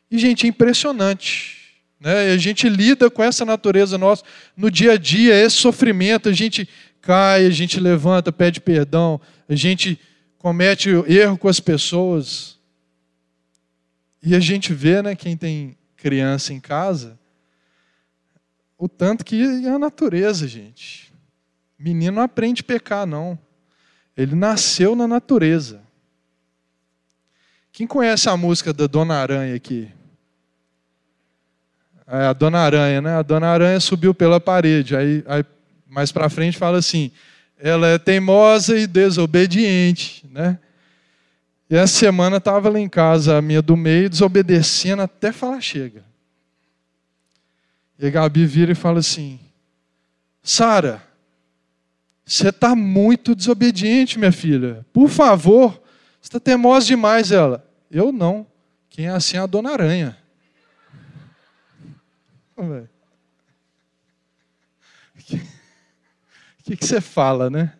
E, 0.09 0.17
gente, 0.17 0.45
é 0.45 0.49
impressionante. 0.49 1.60
Né? 2.01 2.31
A 2.31 2.37
gente 2.37 2.67
lida 2.67 3.11
com 3.11 3.21
essa 3.21 3.45
natureza 3.45 3.95
nossa 3.95 4.23
no 4.57 4.71
dia 4.71 4.93
a 4.93 4.97
dia, 4.97 5.35
esse 5.35 5.57
sofrimento, 5.57 6.27
a 6.27 6.33
gente 6.33 6.67
cai, 6.99 7.45
a 7.45 7.49
gente 7.51 7.79
levanta, 7.79 8.31
pede 8.31 8.59
perdão, 8.59 9.21
a 9.47 9.53
gente 9.53 9.99
comete 10.39 10.89
erro 11.07 11.37
com 11.37 11.47
as 11.47 11.59
pessoas. 11.59 12.57
E 14.23 14.35
a 14.35 14.39
gente 14.39 14.73
vê, 14.73 15.03
né, 15.03 15.15
quem 15.15 15.37
tem 15.37 15.77
criança 15.95 16.51
em 16.51 16.59
casa, 16.59 17.19
o 18.77 18.89
tanto 18.89 19.23
que 19.23 19.39
é 19.63 19.69
a 19.69 19.77
natureza, 19.77 20.47
gente. 20.47 21.13
Menino 21.77 22.15
não 22.15 22.23
aprende 22.23 22.61
a 22.61 22.65
pecar, 22.65 23.05
não. 23.05 23.37
Ele 24.17 24.35
nasceu 24.35 24.95
na 24.95 25.07
natureza. 25.07 25.83
Quem 27.71 27.85
conhece 27.85 28.27
a 28.27 28.35
música 28.35 28.73
da 28.73 28.87
Dona 28.87 29.15
Aranha 29.15 29.55
aqui? 29.55 29.87
É, 32.13 32.25
a 32.25 32.33
Dona 32.33 32.59
Aranha, 32.59 33.01
né? 33.01 33.15
A 33.15 33.21
Dona 33.21 33.47
Aranha 33.47 33.79
subiu 33.79 34.13
pela 34.13 34.37
parede. 34.37 34.97
Aí, 34.97 35.23
aí 35.25 35.45
mais 35.87 36.11
para 36.11 36.29
frente 36.29 36.57
fala 36.57 36.77
assim: 36.77 37.09
ela 37.57 37.87
é 37.87 37.97
teimosa 37.97 38.77
e 38.77 38.85
desobediente, 38.85 40.25
né? 40.29 40.59
E 41.69 41.75
essa 41.77 41.97
semana 41.97 42.35
estava 42.35 42.67
lá 42.67 42.77
em 42.77 42.89
casa 42.89 43.37
a 43.37 43.41
minha 43.41 43.61
do 43.61 43.77
meio 43.77 44.09
desobedecendo 44.09 45.01
até 45.01 45.31
falar 45.31 45.61
chega. 45.61 46.03
E 47.97 48.05
a 48.05 48.09
Gabi 48.09 48.45
vira 48.45 48.73
e 48.73 48.75
fala 48.75 48.99
assim: 48.99 49.39
Sara, 50.43 51.01
você 52.25 52.49
está 52.49 52.75
muito 52.75 53.33
desobediente, 53.33 54.19
minha 54.19 54.33
filha. 54.33 54.85
Por 54.91 55.07
favor, 55.07 55.81
Você 56.21 56.27
está 56.27 56.39
teimosa 56.41 56.85
demais, 56.85 57.31
ela. 57.31 57.65
Eu 57.89 58.11
não. 58.11 58.45
Quem 58.89 59.05
é 59.05 59.11
assim 59.11 59.37
é 59.37 59.39
a 59.39 59.45
dona 59.45 59.71
Aranha. 59.71 60.20
O 65.15 66.63
que, 66.63 66.77
que, 66.77 66.85
você 66.85 67.01
fala, 67.01 67.49
né? 67.49 67.73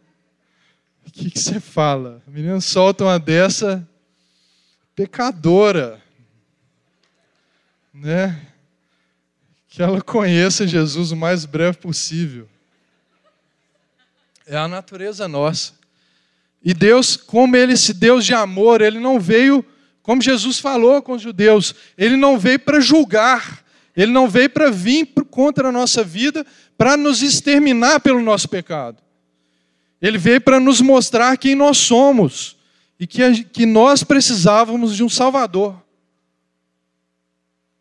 O 1.08 1.12
que, 1.12 1.32
que 1.32 1.40
você 1.40 1.60
fala? 1.60 2.22
A 2.28 2.32
menina 2.32 2.60
solta 2.60 3.04
uma 3.04 3.20
dessa 3.20 3.88
pecadora, 4.96 6.02
né? 7.94 8.48
Que 9.68 9.82
ela 9.82 10.02
conheça 10.02 10.68
Jesus 10.68 11.12
o 11.12 11.16
mais 11.16 11.46
breve 11.46 11.78
possível. 11.78 12.50
É 14.46 14.58
a 14.58 14.68
natureza 14.68 15.28
nossa. 15.28 15.74
E 16.64 16.74
Deus, 16.74 17.16
como 17.18 17.56
ele, 17.56 17.74
esse 17.74 17.94
Deus 17.94 18.26
de 18.26 18.34
amor, 18.34 18.82
ele 18.82 19.00
não 19.00 19.20
veio, 19.20 19.66
como 20.04 20.22
Jesus 20.22 20.60
falou 20.60 21.02
com 21.02 21.14
os 21.14 21.22
judeus, 21.22 21.74
ele 21.98 22.16
não 22.16 22.38
veio 22.38 22.60
para 22.60 22.80
julgar, 22.80 23.61
ele 23.96 24.12
não 24.12 24.28
veio 24.28 24.50
para 24.50 24.70
vir 24.70 25.08
contra 25.30 25.70
a 25.70 25.72
nossa 25.72 26.04
vida, 26.04 26.46
para 26.78 26.96
nos 26.96 27.22
exterminar 27.22 28.00
pelo 28.00 28.22
nosso 28.22 28.48
pecado. 28.48 29.02
Ele 30.02 30.18
veio 30.18 30.42
para 30.42 30.60
nos 30.60 30.82
mostrar 30.82 31.38
quem 31.38 31.56
nós 31.56 31.78
somos 31.78 32.58
e 33.00 33.06
que, 33.06 33.44
que 33.46 33.66
nós 33.66 34.04
precisávamos 34.04 34.96
de 34.96 35.04
um 35.04 35.10
Salvador. 35.10 35.82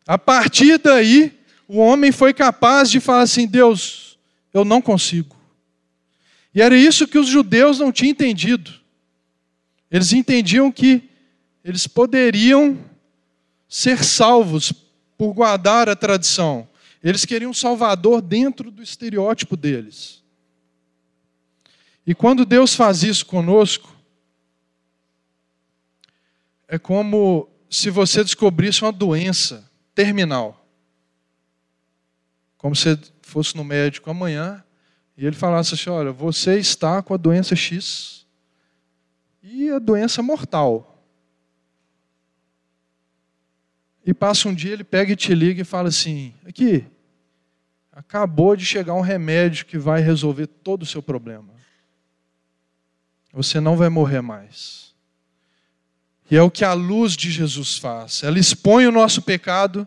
A 0.07 0.18
partir 0.18 0.79
daí, 0.79 1.33
o 1.68 1.79
homem 1.79 2.11
foi 2.11 2.35
capaz 2.35 2.90
de 2.90 2.99
falar 3.01 3.23
assim: 3.23 3.46
Deus, 3.46 4.18
eu 4.53 4.64
não 4.64 4.83
consigo. 4.83 5.37
E 6.55 6.61
era 6.61 6.77
isso 6.77 7.07
que 7.07 7.18
os 7.18 7.29
judeus 7.29 7.79
não 7.79 7.92
tinham 7.92 8.11
entendido. 8.11 8.73
Eles 9.90 10.12
entendiam 10.12 10.70
que 10.70 11.09
eles 11.64 11.87
poderiam 11.87 12.79
ser 13.68 14.03
salvos 14.03 14.73
por 15.20 15.35
guardar 15.35 15.87
a 15.87 15.94
tradição. 15.94 16.66
Eles 17.04 17.26
queriam 17.26 17.50
um 17.50 17.54
salvador 17.54 18.22
dentro 18.22 18.70
do 18.70 18.83
estereótipo 18.83 19.54
deles. 19.54 20.24
E 22.06 22.14
quando 22.14 22.46
Deus 22.46 22.74
faz 22.74 23.02
isso 23.02 23.26
conosco, 23.26 23.94
é 26.66 26.78
como 26.78 27.50
se 27.68 27.90
você 27.90 28.24
descobrisse 28.24 28.80
uma 28.80 28.90
doença 28.90 29.70
terminal. 29.94 30.66
Como 32.56 32.74
se 32.74 32.98
fosse 33.20 33.54
no 33.54 33.62
médico 33.62 34.11
amanhã 34.11 34.64
e 35.18 35.26
ele 35.26 35.37
falasse 35.37 35.74
assim: 35.74 35.90
olha, 35.90 36.12
você 36.12 36.59
está 36.59 37.02
com 37.02 37.12
a 37.12 37.18
doença 37.18 37.54
X 37.54 38.24
e 39.42 39.68
a 39.68 39.78
doença 39.78 40.22
mortal. 40.22 40.89
E 44.05 44.15
passa 44.15 44.49
um 44.49 44.55
dia, 44.55 44.73
ele 44.73 44.85
pega 44.85 45.13
e 45.13 45.17
te 45.17 45.35
liga 45.35 45.63
e 45.63 45.65
fala 45.65 45.89
assim: 45.89 46.33
aqui, 46.47 46.85
acabou 47.93 48.57
de 48.57 48.65
chegar 48.65 48.95
um 48.95 49.01
remédio 49.01 49.67
que 49.67 49.79
vai 49.79 50.01
resolver 50.01 50.47
todo 50.47 50.83
o 50.83 50.87
seu 50.87 51.03
problema. 51.03 51.53
Você 53.33 53.61
não 53.61 53.77
vai 53.77 53.89
morrer 53.89 54.21
mais. 54.21 54.95
E 56.31 56.37
é 56.37 56.43
o 56.43 56.51
que 56.51 56.65
a 56.65 56.73
luz 56.73 57.17
de 57.17 57.31
Jesus 57.31 57.77
faz. 57.77 58.23
Ela 58.23 58.39
expõe 58.39 58.87
o 58.87 58.93
nosso 58.93 59.21
pecado, 59.21 59.87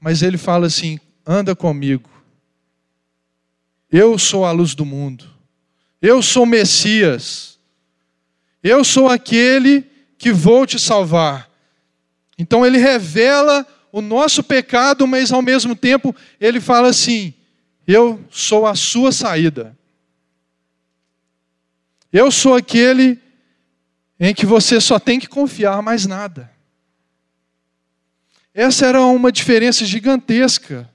mas 0.00 0.22
ele 0.22 0.38
fala 0.38 0.66
assim: 0.66 0.98
anda 1.26 1.54
comigo. 1.54 2.08
Eu 3.90 4.16
sou 4.18 4.44
a 4.44 4.52
luz 4.52 4.74
do 4.74 4.86
mundo. 4.86 5.28
Eu 6.00 6.22
sou 6.22 6.46
Messias. 6.46 7.58
Eu 8.62 8.84
sou 8.84 9.08
aquele 9.08 9.82
que 10.16 10.32
vou 10.32 10.64
te 10.66 10.78
salvar. 10.78 11.49
Então 12.40 12.64
ele 12.64 12.78
revela 12.78 13.66
o 13.92 14.00
nosso 14.00 14.42
pecado, 14.42 15.06
mas 15.06 15.30
ao 15.30 15.42
mesmo 15.42 15.76
tempo 15.76 16.16
ele 16.40 16.58
fala 16.58 16.88
assim: 16.88 17.34
Eu 17.86 18.24
sou 18.30 18.66
a 18.66 18.74
sua 18.74 19.12
saída. 19.12 19.76
Eu 22.10 22.30
sou 22.30 22.54
aquele 22.54 23.20
em 24.18 24.32
que 24.34 24.46
você 24.46 24.80
só 24.80 24.98
tem 24.98 25.20
que 25.20 25.26
confiar 25.26 25.82
mais 25.82 26.06
nada. 26.06 26.50
Essa 28.54 28.86
era 28.86 29.02
uma 29.02 29.30
diferença 29.30 29.84
gigantesca 29.84 30.90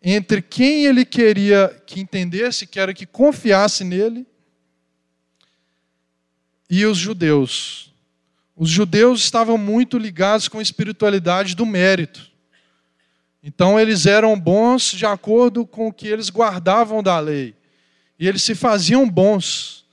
entre 0.00 0.40
quem 0.40 0.86
ele 0.86 1.04
queria 1.04 1.82
que 1.84 1.98
entendesse, 1.98 2.64
que 2.64 2.78
era 2.78 2.94
que 2.94 3.06
confiasse 3.06 3.82
nele, 3.82 4.24
e 6.70 6.86
os 6.86 6.96
judeus. 6.96 7.89
Os 8.60 8.68
judeus 8.68 9.22
estavam 9.22 9.56
muito 9.56 9.96
ligados 9.96 10.46
com 10.46 10.58
a 10.58 10.62
espiritualidade 10.62 11.56
do 11.56 11.64
mérito. 11.64 12.30
Então 13.42 13.80
eles 13.80 14.04
eram 14.04 14.38
bons 14.38 14.92
de 14.92 15.06
acordo 15.06 15.66
com 15.66 15.88
o 15.88 15.92
que 15.94 16.06
eles 16.06 16.28
guardavam 16.28 17.02
da 17.02 17.18
lei. 17.18 17.56
E 18.18 18.28
eles 18.28 18.42
se 18.42 18.54
faziam 18.54 19.08
bons 19.08 19.86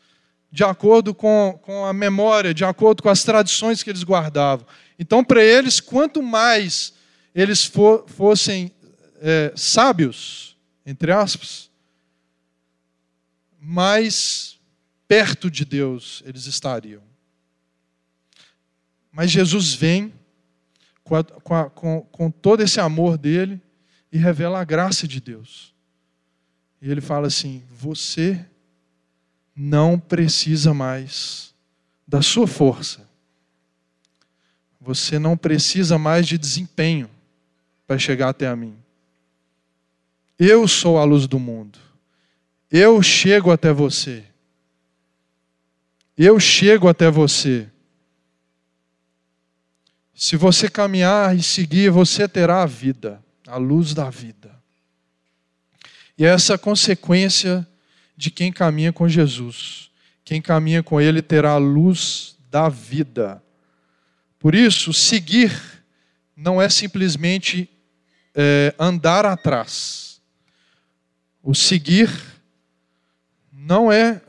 de 0.51 0.65
acordo 0.65 1.15
com, 1.15 1.57
com 1.61 1.85
a 1.85 1.93
memória, 1.93 2.53
de 2.53 2.65
acordo 2.65 3.01
com 3.01 3.07
as 3.07 3.23
tradições 3.23 3.81
que 3.81 3.89
eles 3.89 4.03
guardavam. 4.03 4.67
Então, 4.99 5.23
para 5.23 5.41
eles, 5.41 5.79
quanto 5.79 6.21
mais 6.21 6.93
eles 7.33 7.63
fossem 7.63 8.69
é, 9.21 9.53
sábios, 9.55 10.57
entre 10.85 11.13
aspas, 11.13 11.71
mais 13.61 14.59
perto 15.07 15.49
de 15.49 15.63
Deus 15.63 16.21
eles 16.25 16.47
estariam. 16.47 17.06
Mas 19.17 19.31
Jesus 19.31 19.73
vem 19.73 20.13
com, 21.03 21.15
a, 21.15 21.23
com, 21.23 21.55
a, 21.55 21.67
com, 21.71 22.01
com 22.01 22.29
todo 22.29 22.61
esse 22.61 22.79
amor 22.79 23.17
dele 23.17 23.59
e 24.11 24.17
revela 24.19 24.61
a 24.61 24.63
graça 24.63 25.07
de 25.07 25.19
Deus. 25.19 25.73
E 26.79 26.91
ele 26.91 27.01
fala 27.01 27.25
assim: 27.25 27.63
Você 27.79 28.45
não 29.55 29.97
precisa 29.97 30.71
mais 30.71 31.51
da 32.07 32.21
sua 32.21 32.45
força. 32.45 33.09
Você 34.79 35.17
não 35.17 35.35
precisa 35.35 35.97
mais 35.97 36.27
de 36.27 36.37
desempenho 36.37 37.09
para 37.87 37.97
chegar 37.97 38.29
até 38.29 38.45
a 38.45 38.55
mim. 38.55 38.77
Eu 40.37 40.67
sou 40.67 40.99
a 40.99 41.03
luz 41.03 41.25
do 41.25 41.39
mundo. 41.39 41.79
Eu 42.69 43.01
chego 43.01 43.49
até 43.49 43.73
você. 43.73 44.23
Eu 46.15 46.39
chego 46.39 46.87
até 46.87 47.09
você. 47.09 47.67
Se 50.17 50.35
você 50.35 50.69
caminhar 50.69 51.35
e 51.35 51.43
seguir, 51.43 51.91
você 51.91 52.27
terá 52.27 52.63
a 52.63 52.65
vida, 52.65 53.23
a 53.47 53.57
luz 53.57 53.93
da 53.93 54.09
vida. 54.09 54.51
E 56.17 56.25
é 56.25 56.29
essa 56.29 56.57
consequência 56.57 57.65
de 58.17 58.31
quem 58.31 58.51
caminha 58.51 58.91
com 58.91 59.07
Jesus. 59.07 59.91
Quem 60.25 60.41
caminha 60.41 60.81
com 60.81 60.99
Ele 60.99 61.21
terá 61.21 61.51
a 61.51 61.57
luz 61.57 62.35
da 62.49 62.67
vida. 62.67 63.41
Por 64.39 64.55
isso, 64.55 64.91
seguir 64.91 65.51
não 66.35 66.61
é 66.61 66.67
simplesmente 66.67 67.69
é, 68.35 68.73
andar 68.79 69.25
atrás 69.25 70.07
o 71.47 71.55
seguir 71.55 72.09
não 73.53 73.89
é 73.89 74.21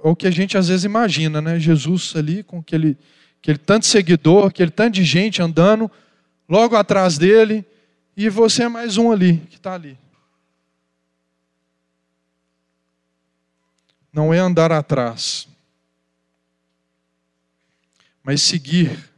o 0.00 0.14
que 0.14 0.28
a 0.28 0.30
gente 0.30 0.56
às 0.56 0.68
vezes 0.68 0.84
imagina, 0.84 1.42
né? 1.42 1.58
Jesus 1.58 2.14
ali 2.14 2.44
com 2.44 2.60
aquele, 2.60 2.96
aquele 3.42 3.58
tanto 3.58 3.86
seguidor, 3.86 4.46
aquele 4.46 4.70
tanto 4.70 4.94
de 4.94 5.04
gente 5.04 5.42
andando 5.42 5.90
logo 6.48 6.76
atrás 6.76 7.18
dele, 7.18 7.66
e 8.16 8.28
você 8.28 8.62
é 8.62 8.68
mais 8.68 8.96
um 8.96 9.10
ali, 9.10 9.38
que 9.50 9.56
está 9.56 9.74
ali. 9.74 9.98
Não 14.12 14.32
é 14.32 14.38
andar 14.38 14.70
atrás, 14.70 15.48
mas 18.22 18.40
seguir. 18.42 19.10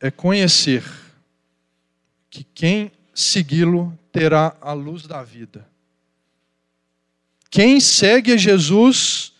É 0.00 0.10
conhecer 0.10 0.84
que 2.30 2.42
quem 2.42 2.90
segui-lo 3.14 3.98
terá 4.12 4.56
a 4.60 4.72
luz 4.72 5.06
da 5.06 5.22
vida. 5.22 5.66
Quem 7.50 7.80
segue 7.80 8.32
a 8.32 8.36
Jesus 8.36 9.33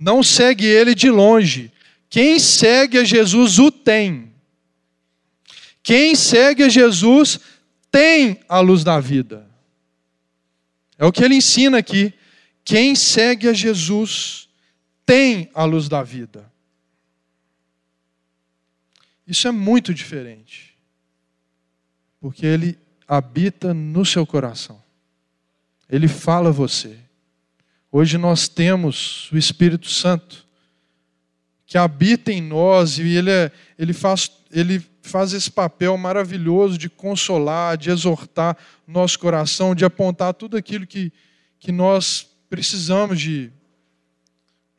não 0.00 0.22
segue 0.22 0.64
ele 0.64 0.94
de 0.94 1.10
longe. 1.10 1.70
Quem 2.08 2.40
segue 2.40 2.98
a 2.98 3.04
Jesus 3.04 3.58
o 3.58 3.70
tem. 3.70 4.32
Quem 5.82 6.14
segue 6.16 6.64
a 6.64 6.68
Jesus 6.68 7.38
tem 7.90 8.40
a 8.48 8.58
luz 8.58 8.82
da 8.82 8.98
vida. 8.98 9.48
É 10.98 11.04
o 11.04 11.12
que 11.12 11.22
ele 11.22 11.36
ensina 11.36 11.78
aqui. 11.78 12.12
Quem 12.64 12.94
segue 12.96 13.48
a 13.48 13.52
Jesus 13.52 14.48
tem 15.04 15.50
a 15.54 15.64
luz 15.64 15.88
da 15.88 16.02
vida. 16.02 16.50
Isso 19.26 19.46
é 19.46 19.50
muito 19.52 19.94
diferente 19.94 20.70
porque 22.20 22.44
Ele 22.44 22.78
habita 23.08 23.72
no 23.72 24.04
seu 24.04 24.26
coração. 24.26 24.80
Ele 25.88 26.06
fala 26.06 26.50
a 26.50 26.52
você. 26.52 26.96
Hoje 27.92 28.16
nós 28.16 28.48
temos 28.48 29.30
o 29.32 29.36
Espírito 29.36 29.88
Santo 29.88 30.46
que 31.66 31.76
habita 31.76 32.32
em 32.32 32.40
nós 32.40 32.98
e 32.98 33.02
ele, 33.16 33.30
é, 33.30 33.50
ele, 33.78 33.92
faz, 33.92 34.30
ele 34.50 34.84
faz 35.02 35.32
esse 35.32 35.50
papel 35.50 35.96
maravilhoso 35.96 36.76
de 36.76 36.88
consolar, 36.88 37.76
de 37.76 37.90
exortar 37.90 38.56
nosso 38.86 39.18
coração, 39.18 39.74
de 39.74 39.84
apontar 39.84 40.34
tudo 40.34 40.56
aquilo 40.56 40.86
que, 40.86 41.12
que 41.58 41.72
nós 41.72 42.28
precisamos 42.48 43.20
de, 43.20 43.52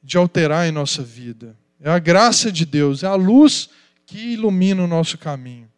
de 0.04 0.18
alterar 0.18 0.68
em 0.68 0.72
nossa 0.72 1.02
vida. 1.02 1.58
É 1.80 1.90
a 1.90 2.00
graça 2.00 2.52
de 2.52 2.66
Deus, 2.66 3.04
é 3.04 3.08
a 3.08 3.16
luz 3.16 3.70
que 4.06 4.34
ilumina 4.34 4.84
o 4.84 4.88
nosso 4.88 5.18
caminho. 5.18 5.70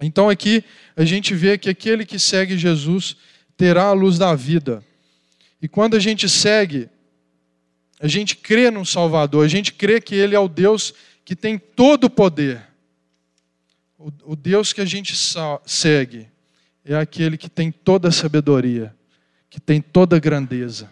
Então 0.00 0.28
aqui 0.28 0.64
a 0.96 1.04
gente 1.04 1.34
vê 1.34 1.58
que 1.58 1.68
aquele 1.68 2.06
que 2.06 2.18
segue 2.18 2.56
Jesus 2.56 3.16
terá 3.56 3.86
a 3.86 3.92
luz 3.92 4.16
da 4.16 4.34
vida. 4.34 4.84
E 5.60 5.68
quando 5.68 5.96
a 5.96 6.00
gente 6.00 6.28
segue, 6.28 6.88
a 8.00 8.06
gente 8.06 8.36
crê 8.36 8.70
no 8.70 8.86
Salvador, 8.86 9.44
a 9.44 9.48
gente 9.48 9.72
crê 9.72 10.00
que 10.00 10.14
Ele 10.14 10.34
é 10.34 10.38
o 10.38 10.48
Deus 10.48 10.94
que 11.24 11.34
tem 11.34 11.58
todo 11.58 12.04
o 12.04 12.10
poder. 12.10 12.66
O, 13.98 14.36
Deus 14.36 14.72
que 14.72 14.80
a 14.80 14.84
gente 14.84 15.14
segue 15.66 16.28
é 16.84 16.94
aquele 16.94 17.36
que 17.36 17.50
tem 17.50 17.72
toda 17.72 18.08
a 18.08 18.12
sabedoria, 18.12 18.94
que 19.50 19.60
tem 19.60 19.80
toda 19.80 20.16
a 20.16 20.20
grandeza. 20.20 20.88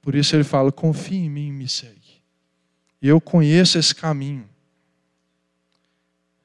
Por 0.00 0.14
isso 0.14 0.36
ele 0.36 0.44
fala: 0.44 0.70
confie 0.70 1.16
em 1.16 1.28
mim 1.28 1.48
e 1.48 1.52
me 1.52 1.68
segue. 1.68 2.22
Eu 3.02 3.20
conheço 3.20 3.76
esse 3.76 3.94
caminho. 3.94 4.48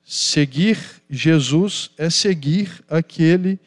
Seguir 0.04 0.80
Jesus 1.10 1.92
é 1.98 2.10
seguir 2.10 2.84
aquele 2.90 3.60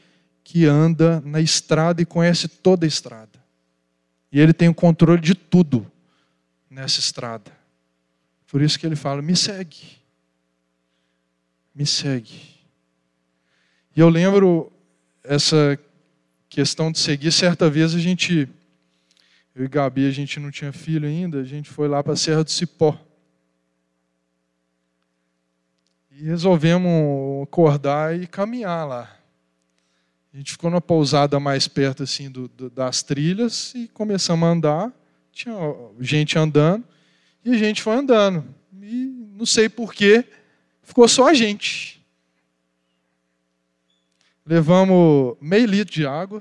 que 0.43 0.67
anda 0.67 1.21
na 1.21 1.41
estrada 1.41 2.01
e 2.01 2.07
conhece 2.07 2.49
toda 2.49 2.87
a 2.87 2.89
estrada. 2.89 3.28
E 4.31 4.41
ele 4.41 4.53
tem 4.53 4.69
o 4.69 4.75
controle 4.75 5.21
de 5.21 5.35
tudo 5.35 5.91
nessa 6.69 7.01
estrada. 7.01 7.51
Por 8.47 8.63
isso 8.63 8.79
que 8.79 8.87
ele 8.87 8.97
fala: 8.97 9.23
me 9.23 9.37
segue. 9.37 9.99
Me 11.75 11.87
segue. 11.87 12.57
E 13.95 14.01
eu 14.01 14.09
lembro 14.09 14.73
essa 15.25 15.79
questão 16.49 16.91
de 16.91 16.99
seguir. 16.99 17.33
Certa 17.33 17.69
vez 17.69 17.95
a 17.95 17.99
gente, 17.99 18.49
eu 19.55 19.65
e 19.65 19.69
Gabi, 19.69 20.07
a 20.07 20.11
gente 20.11 20.41
não 20.41 20.51
tinha 20.51 20.73
filho 20.73 21.07
ainda, 21.07 21.41
a 21.41 21.45
gente 21.45 21.69
foi 21.69 21.89
lá 21.89 22.03
para 22.03 22.13
a 22.13 22.17
Serra 22.17 22.45
do 22.45 22.51
Cipó. 22.51 22.99
E 26.11 26.25
resolvemos 26.25 27.45
acordar 27.45 28.19
e 28.19 28.27
caminhar 28.27 28.87
lá. 28.87 29.18
A 30.39 30.41
gente 30.41 30.53
ficou 30.53 30.71
numa 30.71 30.81
pousada 30.81 31.41
mais 31.41 31.67
perto 31.67 32.05
assim 32.05 32.31
do, 32.31 32.47
do, 32.47 32.71
das 32.71 33.03
trilhas 33.03 33.75
e 33.75 33.89
começamos 33.89 34.49
a 34.49 34.53
andar. 34.53 34.93
Tinha 35.33 35.57
gente 35.99 36.39
andando 36.39 36.85
e 37.45 37.51
a 37.51 37.59
gente 37.59 37.83
foi 37.83 37.97
andando. 37.97 38.45
E 38.81 39.33
não 39.37 39.45
sei 39.45 39.69
porquê, 39.69 40.25
ficou 40.81 41.09
só 41.09 41.27
a 41.27 41.35
gente. 41.35 42.01
Levamos 44.47 45.37
meio 45.41 45.67
litro 45.67 45.93
de 45.93 46.07
água 46.07 46.41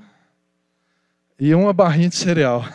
e 1.39 1.55
uma 1.55 1.73
barrinha 1.73 2.09
de 2.09 2.17
cereal. 2.17 2.69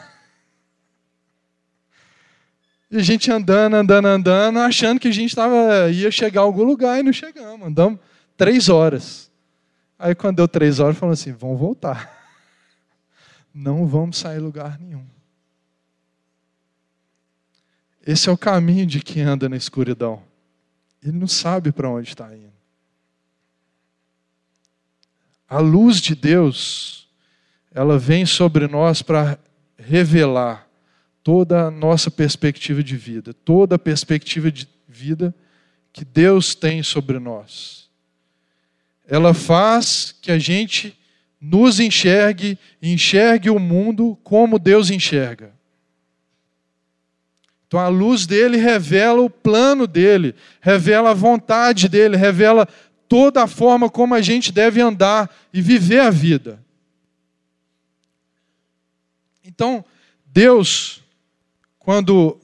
E 2.90 2.96
a 2.96 3.00
gente 3.00 3.30
andando, 3.30 3.76
andando, 3.76 4.06
andando, 4.06 4.58
achando 4.58 4.98
que 4.98 5.06
a 5.06 5.12
gente 5.12 5.36
tava, 5.36 5.88
ia 5.88 6.10
chegar 6.10 6.40
a 6.40 6.44
algum 6.44 6.64
lugar 6.64 6.98
e 6.98 7.04
não 7.04 7.12
chegamos. 7.12 7.64
Andamos 7.64 8.00
três 8.36 8.68
horas. 8.68 9.30
Aí 10.02 10.16
quando 10.16 10.38
deu 10.38 10.48
três 10.48 10.80
horas, 10.80 10.98
falou 10.98 11.12
assim: 11.12 11.30
vamos 11.30 11.60
voltar. 11.60 12.12
Não 13.54 13.86
vamos 13.86 14.18
sair 14.18 14.40
lugar 14.40 14.76
nenhum. 14.80 15.06
Esse 18.04 18.28
é 18.28 18.32
o 18.32 18.36
caminho 18.36 18.84
de 18.84 19.00
quem 19.00 19.22
anda 19.22 19.48
na 19.48 19.56
escuridão. 19.56 20.20
Ele 21.00 21.12
não 21.12 21.28
sabe 21.28 21.70
para 21.70 21.88
onde 21.88 22.08
está 22.08 22.34
indo. 22.34 22.52
A 25.48 25.58
luz 25.60 26.00
de 26.00 26.16
Deus, 26.16 27.08
ela 27.70 27.96
vem 27.96 28.26
sobre 28.26 28.66
nós 28.66 29.02
para 29.02 29.38
revelar 29.76 30.68
toda 31.22 31.66
a 31.66 31.70
nossa 31.70 32.10
perspectiva 32.10 32.82
de 32.82 32.96
vida, 32.96 33.32
toda 33.32 33.76
a 33.76 33.78
perspectiva 33.78 34.50
de 34.50 34.68
vida 34.88 35.32
que 35.92 36.04
Deus 36.04 36.56
tem 36.56 36.82
sobre 36.82 37.20
nós 37.20 37.81
ela 39.06 39.34
faz 39.34 40.14
que 40.20 40.30
a 40.30 40.38
gente 40.38 40.96
nos 41.40 41.80
enxergue, 41.80 42.58
enxergue 42.80 43.50
o 43.50 43.58
mundo 43.58 44.16
como 44.22 44.58
Deus 44.58 44.90
enxerga. 44.90 45.52
Então 47.66 47.80
a 47.80 47.88
luz 47.88 48.26
dele 48.26 48.58
revela 48.58 49.22
o 49.22 49.30
plano 49.30 49.86
dele, 49.86 50.34
revela 50.60 51.10
a 51.10 51.14
vontade 51.14 51.88
dele, 51.88 52.16
revela 52.16 52.68
toda 53.08 53.42
a 53.42 53.46
forma 53.46 53.90
como 53.90 54.14
a 54.14 54.20
gente 54.20 54.52
deve 54.52 54.80
andar 54.80 55.34
e 55.52 55.60
viver 55.60 56.00
a 56.00 56.10
vida. 56.10 56.62
Então, 59.44 59.84
Deus, 60.26 61.02
quando, 61.78 62.40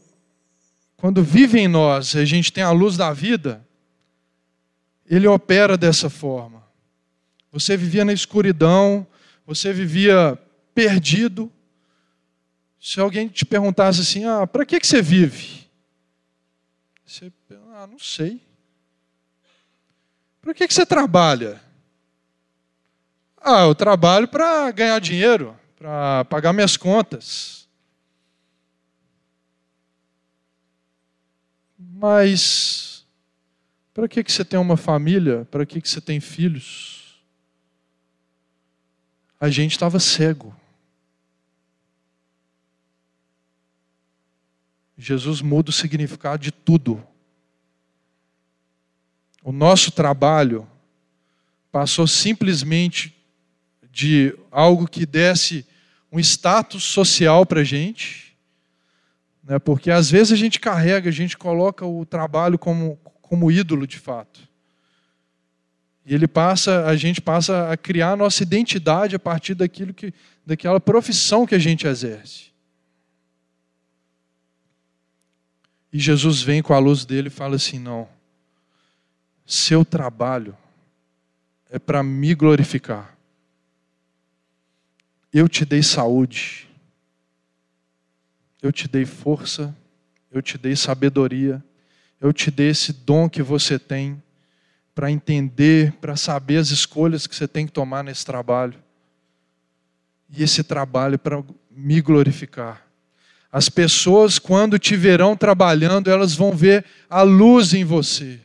quando 0.97 1.23
vive 1.23 1.59
em 1.59 1.69
nós, 1.69 2.17
a 2.17 2.25
gente 2.25 2.53
tem 2.53 2.65
a 2.65 2.71
luz 2.71 2.97
da 2.97 3.13
vida, 3.13 3.67
ele 5.09 5.27
opera 5.27 5.77
dessa 5.77 6.11
forma. 6.11 6.63
Você 7.51 7.77
vivia 7.77 8.05
na 8.05 8.13
escuridão, 8.13 9.07
você 9.47 9.73
vivia 9.73 10.39
perdido. 10.75 11.51
Se 12.79 13.01
alguém 13.01 13.29
te 13.29 13.45
perguntasse 13.45 14.01
assim: 14.01 14.25
ah, 14.25 14.47
para 14.47 14.67
que, 14.67 14.79
que 14.79 14.87
você 14.87 15.01
vive? 15.01 15.67
Você, 17.05 17.33
ah, 17.73 17.87
não 17.87 17.99
sei. 17.99 18.41
Para 20.43 20.55
que, 20.55 20.69
que 20.69 20.75
você 20.75 20.85
trabalha? 20.85 21.61
Ah, 23.41 23.63
eu 23.63 23.75
trabalho 23.75 24.29
para 24.29 24.71
ganhar 24.71 24.99
dinheiro, 24.99 25.59
para 25.77 26.25
pagar 26.27 26.53
minhas 26.53 26.77
contas. 26.77 27.67
Mas 31.79 32.98
para 33.99 34.07
que, 34.07 34.23
que 34.23 34.31
você 34.31 34.45
tem 34.45 34.61
uma 34.61 34.77
família? 34.77 35.45
Para 35.51 35.67
que, 35.67 35.81
que 35.81 35.89
você 35.89 36.01
tem 36.01 36.21
filhos? 36.21 36.99
a 39.41 39.49
gente 39.49 39.73
estava 39.73 40.01
cego. 40.01 40.55
Jesus 44.97 45.41
muda 45.41 45.71
o 45.71 45.73
significado 45.73 46.43
de 46.43 46.51
tudo. 46.51 47.03
O 49.45 49.53
nosso 49.53 49.93
trabalho 49.93 50.69
passou 51.71 52.07
simplesmente 52.07 53.17
de 53.93 54.37
algo 54.51 54.89
que 54.89 55.07
desse 55.07 55.65
um 56.11 56.19
status 56.19 56.83
social 56.83 57.47
para 57.47 57.61
a 57.61 57.65
gente, 57.65 58.37
né? 59.45 59.59
porque 59.59 59.91
às 59.91 60.11
vezes 60.11 60.33
a 60.33 60.37
gente 60.37 60.59
carrega, 60.59 61.09
a 61.09 61.13
gente 61.13 61.37
coloca 61.37 61.87
o 61.87 62.05
trabalho 62.05 62.59
como, 62.59 62.99
como 63.29 63.53
ídolo 63.53 63.87
de 63.87 63.99
fato. 63.99 64.49
E 66.05 66.15
ele 66.15 66.27
passa, 66.27 66.87
a 66.87 66.97
gente 66.97 67.21
passa 67.21 67.71
a 67.71 67.77
criar 67.77 68.13
a 68.13 68.17
nossa 68.17 68.43
identidade 68.43 69.15
a 69.15 69.19
partir 69.19 69.55
daquilo 69.55 69.93
que, 69.93 70.15
daquela 70.45 70.81
profissão 70.81 71.47
que 71.47 71.55
a 71.55 71.59
gente 71.59 71.87
exerce. 71.87 72.49
E 75.93 75.99
Jesus 75.99 76.41
vem 76.41 76.63
com 76.63 76.73
a 76.73 76.79
luz 76.79 77.05
dele 77.05 77.29
e 77.29 77.31
fala 77.31 77.57
assim: 77.57 77.79
não, 77.79 78.09
seu 79.45 79.85
trabalho 79.85 80.57
é 81.71 81.79
para 81.79 82.03
me 82.03 82.35
glorificar. 82.35 83.15
Eu 85.31 85.47
te 85.47 85.67
dei 85.67 85.83
saúde, 85.83 86.67
eu 88.63 88.73
te 88.73 88.89
dei 88.89 89.05
força, 89.05 89.77
eu 90.31 90.41
te 90.41 90.57
dei 90.57 90.75
sabedoria, 90.75 91.63
eu 92.21 92.33
te 92.33 92.51
dei 92.51 92.71
esse 92.71 92.93
dom 92.93 93.29
que 93.29 93.43
você 93.43 93.79
tem 93.79 94.23
para 94.95 95.11
entender, 95.11 95.93
para 96.01 96.17
saber 96.17 96.57
as 96.57 96.71
escolhas 96.71 97.27
que 97.27 97.35
você 97.35 97.47
tem 97.47 97.67
que 97.67 97.73
tomar 97.73 98.03
nesse 98.03 98.27
trabalho. 98.27 98.75
E 100.29 100.43
esse 100.43 100.65
trabalho 100.65 101.19
para 101.19 101.43
me 101.71 102.01
glorificar. 102.01 102.85
As 103.51 103.69
pessoas, 103.69 104.39
quando 104.39 104.79
te 104.79 104.97
verão 104.97 105.37
trabalhando, 105.37 106.11
elas 106.11 106.35
vão 106.35 106.53
ver 106.53 106.85
a 107.09 107.23
luz 107.23 107.73
em 107.73 107.85
você. 107.85 108.41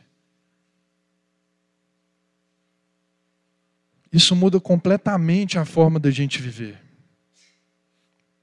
Isso 4.12 4.36
muda 4.36 4.60
completamente 4.60 5.58
a 5.58 5.64
forma 5.64 5.98
da 5.98 6.10
gente 6.10 6.40
viver. 6.40 6.80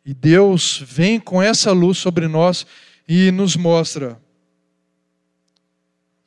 E 0.06 0.14
Deus 0.14 0.84
vem 0.86 1.20
com 1.20 1.42
essa 1.42 1.72
luz 1.72 1.98
sobre 1.98 2.28
nós 2.28 2.68
e 3.08 3.32
nos 3.32 3.56
mostra: 3.56 4.22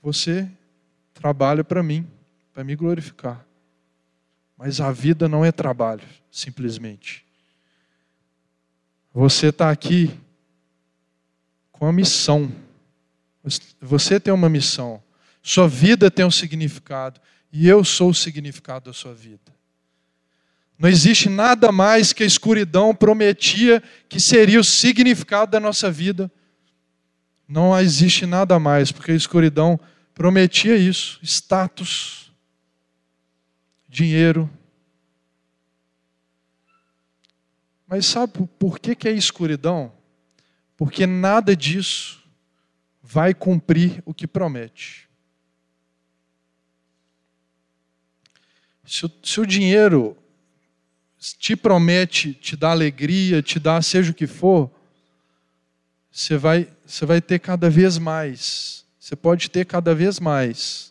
você 0.05 0.47
trabalho 1.15 1.65
para 1.65 1.83
mim, 1.83 2.07
para 2.53 2.63
me 2.63 2.77
glorificar. 2.77 3.43
Mas 4.55 4.79
a 4.79 4.93
vida 4.93 5.27
não 5.27 5.43
é 5.43 5.51
trabalho, 5.51 6.07
simplesmente. 6.31 7.25
Você 9.15 9.47
está 9.47 9.71
aqui 9.71 10.11
com 11.73 11.87
a 11.87 11.93
missão. 11.93 12.53
Você 13.81 14.21
tem 14.21 14.35
uma 14.35 14.51
missão. 14.51 15.03
Sua 15.43 15.67
vida 15.67 16.11
tem 16.11 16.27
um 16.27 16.31
significado. 16.31 17.19
E 17.51 17.67
eu 17.67 17.83
sou 17.83 18.11
o 18.11 18.15
significado 18.15 18.91
da 18.91 18.93
sua 18.93 19.15
vida. 19.15 19.55
Não 20.79 20.89
existe 20.91 21.31
nada 21.31 21.73
mais 21.73 22.13
que 22.13 22.23
a 22.23 22.27
escuridão 22.27 22.95
prometia 22.95 23.83
que 24.07 24.21
seria 24.21 24.61
o 24.61 24.65
significado 24.65 25.53
da 25.53 25.61
nossa 25.61 25.91
vida. 25.91 26.31
Não 27.49 27.79
existe 27.79 28.27
nada 28.27 28.59
mais, 28.59 28.93
porque 28.93 29.13
a 29.13 29.17
escuridão 29.17 29.81
prometia 30.15 30.77
isso: 30.77 31.19
status, 31.23 32.33
dinheiro. 33.89 34.51
Mas 37.87 38.07
sabe 38.07 38.33
por 38.59 38.79
que, 38.79 38.95
que 38.95 39.09
é 39.09 39.13
escuridão? 39.13 39.93
Porque 40.77 41.07
nada 41.07 41.55
disso 41.55 42.23
vai 43.03 43.35
cumprir 43.35 44.03
o 44.07 44.15
que 44.15 44.27
promete. 44.27 45.09
Se 48.87 49.07
o, 49.07 49.13
se 49.23 49.41
o 49.41 49.47
dinheiro 49.47 50.17
te 51.39 51.57
promete, 51.57 52.35
te 52.35 52.57
dá 52.57 52.71
alegria, 52.71 53.43
te 53.43 53.59
dá 53.59 53.81
seja 53.81 54.11
o 54.11 54.15
que 54.15 54.27
for, 54.27 54.71
você 56.11 56.37
vai, 56.37 56.69
você 56.85 57.07
vai 57.07 57.21
ter 57.21 57.39
cada 57.39 57.71
vez 57.71 57.99
mais. 57.99 58.84
Você 59.05 59.15
pode 59.15 59.51
ter 59.51 59.67
cada 59.67 59.95
vez 59.95 60.19
mais. 60.19 60.91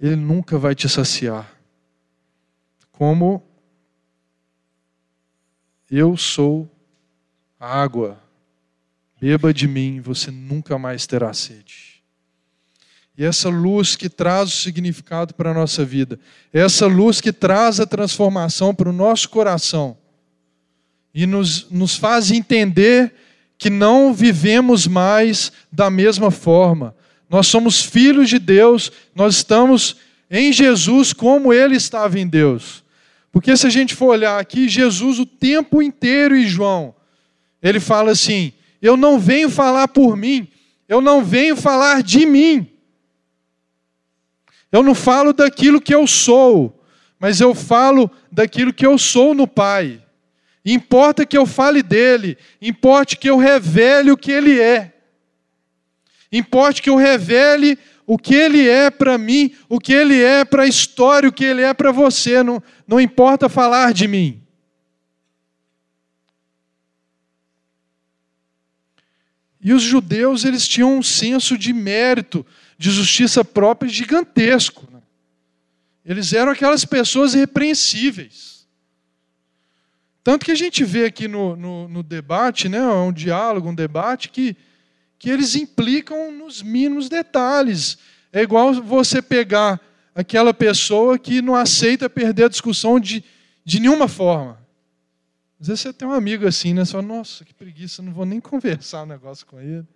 Ele 0.00 0.16
nunca 0.16 0.56
vai 0.56 0.74
te 0.74 0.88
saciar. 0.88 1.54
Como 2.92 3.42
eu 5.90 6.16
sou 6.16 6.66
a 7.60 7.78
água. 7.78 8.18
Beba 9.20 9.52
de 9.52 9.68
mim, 9.68 10.00
você 10.00 10.30
nunca 10.30 10.78
mais 10.78 11.06
terá 11.06 11.34
sede. 11.34 12.02
E 13.18 13.22
essa 13.22 13.50
luz 13.50 13.96
que 13.96 14.08
traz 14.08 14.48
o 14.48 14.56
significado 14.62 15.34
para 15.34 15.50
a 15.50 15.54
nossa 15.54 15.84
vida, 15.84 16.18
essa 16.50 16.86
luz 16.86 17.20
que 17.20 17.34
traz 17.34 17.80
a 17.80 17.86
transformação 17.86 18.74
para 18.74 18.88
o 18.88 18.94
nosso 18.94 19.28
coração 19.28 19.94
e 21.12 21.26
nos, 21.26 21.68
nos 21.70 21.96
faz 21.96 22.30
entender 22.30 23.14
que 23.58 23.70
não 23.70 24.12
vivemos 24.12 24.86
mais 24.86 25.52
da 25.70 25.90
mesma 25.90 26.30
forma. 26.30 26.94
Nós 27.28 27.46
somos 27.46 27.82
filhos 27.82 28.28
de 28.28 28.38
Deus, 28.38 28.92
nós 29.14 29.36
estamos 29.36 29.96
em 30.30 30.52
Jesus 30.52 31.12
como 31.12 31.52
Ele 31.52 31.76
estava 31.76 32.18
em 32.18 32.26
Deus. 32.26 32.84
Porque 33.34 33.56
se 33.56 33.66
a 33.66 33.70
gente 33.70 33.96
for 33.96 34.06
olhar 34.06 34.38
aqui, 34.38 34.68
Jesus 34.68 35.18
o 35.18 35.26
tempo 35.26 35.82
inteiro 35.82 36.36
e 36.36 36.46
João, 36.46 36.94
ele 37.60 37.80
fala 37.80 38.12
assim: 38.12 38.52
Eu 38.80 38.96
não 38.96 39.18
venho 39.18 39.50
falar 39.50 39.88
por 39.88 40.16
mim, 40.16 40.46
eu 40.88 41.00
não 41.00 41.24
venho 41.24 41.56
falar 41.56 42.02
de 42.02 42.24
mim. 42.24 42.68
Eu 44.70 44.84
não 44.84 44.94
falo 44.94 45.32
daquilo 45.32 45.80
que 45.80 45.94
eu 45.94 46.06
sou, 46.06 46.80
mas 47.18 47.40
eu 47.40 47.54
falo 47.56 48.08
daquilo 48.30 48.72
que 48.72 48.86
eu 48.86 48.96
sou 48.98 49.34
no 49.34 49.48
Pai. 49.48 50.03
Importa 50.64 51.26
que 51.26 51.36
eu 51.36 51.44
fale 51.44 51.82
dele, 51.82 52.38
importa 52.60 53.16
que 53.16 53.28
eu 53.28 53.36
revele 53.36 54.10
o 54.10 54.16
que 54.16 54.32
ele 54.32 54.58
é. 54.58 54.94
Importa 56.32 56.80
que 56.80 56.88
eu 56.88 56.96
revele 56.96 57.78
o 58.06 58.18
que 58.18 58.34
ele 58.34 58.66
é 58.66 58.90
para 58.90 59.18
mim, 59.18 59.54
o 59.68 59.78
que 59.78 59.92
ele 59.92 60.20
é 60.22 60.44
para 60.44 60.62
a 60.62 60.66
história, 60.66 61.28
o 61.28 61.32
que 61.32 61.44
ele 61.44 61.62
é 61.62 61.72
para 61.74 61.92
você. 61.92 62.42
Não, 62.42 62.62
não 62.86 63.00
importa 63.00 63.48
falar 63.48 63.92
de 63.92 64.08
mim. 64.08 64.42
E 69.60 69.72
os 69.72 69.82
judeus, 69.82 70.44
eles 70.44 70.68
tinham 70.68 70.98
um 70.98 71.02
senso 71.02 71.56
de 71.56 71.72
mérito 71.72 72.44
de 72.76 72.90
justiça 72.90 73.42
própria 73.42 73.90
gigantesco. 73.90 74.86
Né? 74.92 75.00
Eles 76.04 76.34
eram 76.34 76.52
aquelas 76.52 76.84
pessoas 76.84 77.34
irrepreensíveis. 77.34 78.53
Tanto 80.24 80.46
que 80.46 80.50
a 80.50 80.56
gente 80.56 80.82
vê 80.82 81.04
aqui 81.04 81.28
no, 81.28 81.54
no, 81.54 81.86
no 81.86 82.02
debate, 82.02 82.68
né, 82.68 82.82
um 82.82 83.12
diálogo, 83.12 83.68
um 83.68 83.74
debate, 83.74 84.30
que, 84.30 84.56
que 85.18 85.28
eles 85.28 85.54
implicam 85.54 86.32
nos 86.32 86.62
mínimos 86.62 87.10
detalhes. 87.10 87.98
É 88.32 88.40
igual 88.40 88.72
você 88.72 89.20
pegar 89.20 89.78
aquela 90.14 90.54
pessoa 90.54 91.18
que 91.18 91.42
não 91.42 91.54
aceita 91.54 92.08
perder 92.08 92.44
a 92.44 92.48
discussão 92.48 92.98
de, 92.98 93.22
de 93.64 93.78
nenhuma 93.78 94.08
forma. 94.08 94.58
Às 95.60 95.68
vezes 95.68 95.82
você 95.82 95.92
tem 95.92 96.08
um 96.08 96.12
amigo 96.12 96.46
assim, 96.46 96.72
né? 96.72 96.84
Você 96.84 96.92
fala, 96.92 97.04
nossa, 97.04 97.44
que 97.44 97.52
preguiça, 97.52 98.02
não 98.02 98.12
vou 98.12 98.24
nem 98.24 98.40
conversar 98.40 99.02
um 99.02 99.06
negócio 99.06 99.46
com 99.46 99.60
ele. 99.60 99.86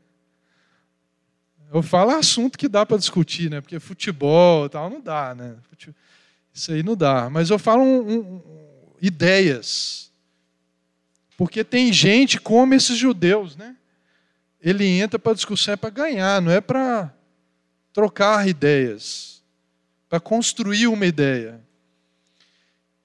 Eu 1.73 1.83
falo 1.83 2.11
assunto 2.11 2.59
que 2.59 2.69
dá 2.69 2.85
para 2.87 2.97
discutir, 2.97 3.51
né? 3.51 3.61
Porque 3.61 3.79
futebol 3.79 4.67
e 4.67 4.69
tal 4.69 4.89
não 4.89 5.01
dá, 5.01 5.35
né? 5.35 5.57
Isso 6.53 6.73
aí 6.73 6.83
não 6.83 6.97
dá. 6.97 7.29
Mas 7.31 7.51
eu 7.51 7.59
falo 7.59 7.83
um, 7.83 8.11
um, 8.11 8.43
ideias. 9.01 10.08
Porque 11.39 11.63
tem 11.63 11.93
gente 11.93 12.41
como 12.41 12.75
esses 12.75 12.99
judeus, 12.99 13.57
né? 13.57 13.77
Ele 14.61 14.85
entra 14.85 15.21
para 15.21 15.35
discussão 15.35 15.75
é 15.75 15.77
para 15.77 15.89
ganhar, 15.89 16.43
não 16.43 16.51
é 16.51 16.61
para 16.61 17.15
trocar 17.93 18.49
ideias, 18.49 19.41
para 20.09 20.19
construir 20.19 20.89
uma 20.89 21.07
ideia. 21.07 21.61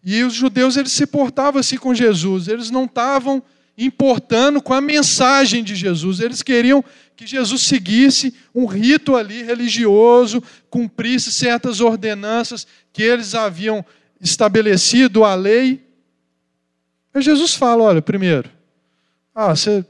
E 0.03 0.23
os 0.23 0.33
judeus 0.33 0.75
eles 0.75 0.91
se 0.91 1.05
portavam 1.05 1.59
assim 1.59 1.77
com 1.77 1.93
Jesus, 1.93 2.47
eles 2.47 2.71
não 2.71 2.85
estavam 2.85 3.41
importando 3.77 4.63
com 4.63 4.73
a 4.73 4.81
mensagem 4.81 5.63
de 5.63 5.75
Jesus. 5.75 6.19
Eles 6.19 6.41
queriam 6.41 6.83
que 7.15 7.27
Jesus 7.27 7.61
seguisse 7.61 8.33
um 8.53 8.65
rito 8.65 9.15
ali 9.15 9.43
religioso, 9.43 10.41
cumprisse 10.71 11.31
certas 11.31 11.79
ordenanças 11.81 12.65
que 12.91 13.03
eles 13.03 13.35
haviam 13.35 13.85
estabelecido 14.19 15.23
a 15.23 15.35
lei. 15.35 15.92
Mas 17.13 17.23
Jesus 17.23 17.53
fala: 17.53 17.83
olha, 17.83 18.01
primeiro, 18.01 18.49
ah, 19.35 19.55
você 19.55 19.85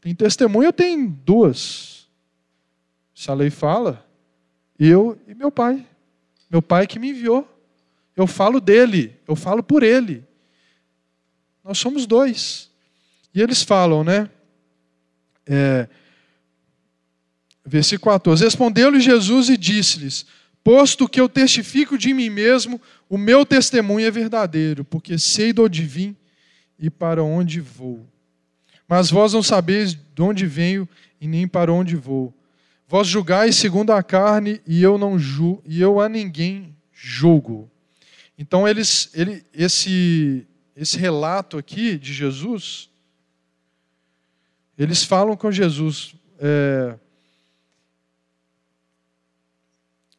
tem 0.00 0.14
testemunha, 0.14 0.72
tenho 0.72 1.08
duas. 1.08 2.08
Se 3.14 3.30
a 3.30 3.34
lei 3.34 3.50
fala, 3.50 4.06
eu 4.78 5.18
e 5.26 5.34
meu 5.34 5.50
pai. 5.50 5.86
Meu 6.50 6.60
pai 6.60 6.86
que 6.86 6.98
me 6.98 7.10
enviou. 7.10 7.48
Eu 8.16 8.26
falo 8.26 8.60
dele, 8.60 9.16
eu 9.26 9.36
falo 9.36 9.62
por 9.62 9.82
ele. 9.82 10.24
Nós 11.62 11.78
somos 11.78 12.06
dois. 12.06 12.70
E 13.34 13.40
eles 13.40 13.62
falam, 13.62 14.02
né? 14.02 14.28
É, 15.46 15.88
versículo 17.64 18.12
14: 18.12 18.44
Respondeu-lhe 18.44 19.00
Jesus 19.00 19.48
e 19.48 19.56
disse-lhes: 19.56 20.26
Posto 20.62 21.08
que 21.08 21.20
eu 21.20 21.28
testifico 21.28 21.96
de 21.96 22.12
mim 22.12 22.28
mesmo, 22.28 22.80
o 23.08 23.16
meu 23.16 23.46
testemunho 23.46 24.06
é 24.06 24.10
verdadeiro, 24.10 24.84
porque 24.84 25.18
sei 25.18 25.52
de 25.52 25.60
onde 25.60 25.84
vim 25.84 26.16
e 26.78 26.90
para 26.90 27.22
onde 27.22 27.60
vou. 27.60 28.06
Mas 28.86 29.10
vós 29.10 29.32
não 29.32 29.42
sabeis 29.42 29.94
de 29.94 30.22
onde 30.22 30.46
venho 30.46 30.88
e 31.20 31.26
nem 31.26 31.48
para 31.48 31.72
onde 31.72 31.96
vou. 31.96 32.34
Vós 32.86 33.06
julgais 33.06 33.56
segundo 33.56 33.92
a 33.92 34.02
carne 34.02 34.60
e 34.66 34.82
eu 34.82 34.98
não 34.98 35.18
julgo, 35.18 35.62
e 35.64 35.80
eu 35.80 36.00
a 36.00 36.08
ninguém 36.08 36.76
julgo. 36.92 37.70
Então 38.36 38.66
eles, 38.66 39.10
ele, 39.14 39.44
esse, 39.54 40.46
esse 40.76 40.98
relato 40.98 41.56
aqui 41.56 41.96
de 41.96 42.12
Jesus 42.12 42.90
eles 44.80 45.04
falam 45.04 45.36
com 45.36 45.52
Jesus: 45.52 46.14
é, 46.38 46.98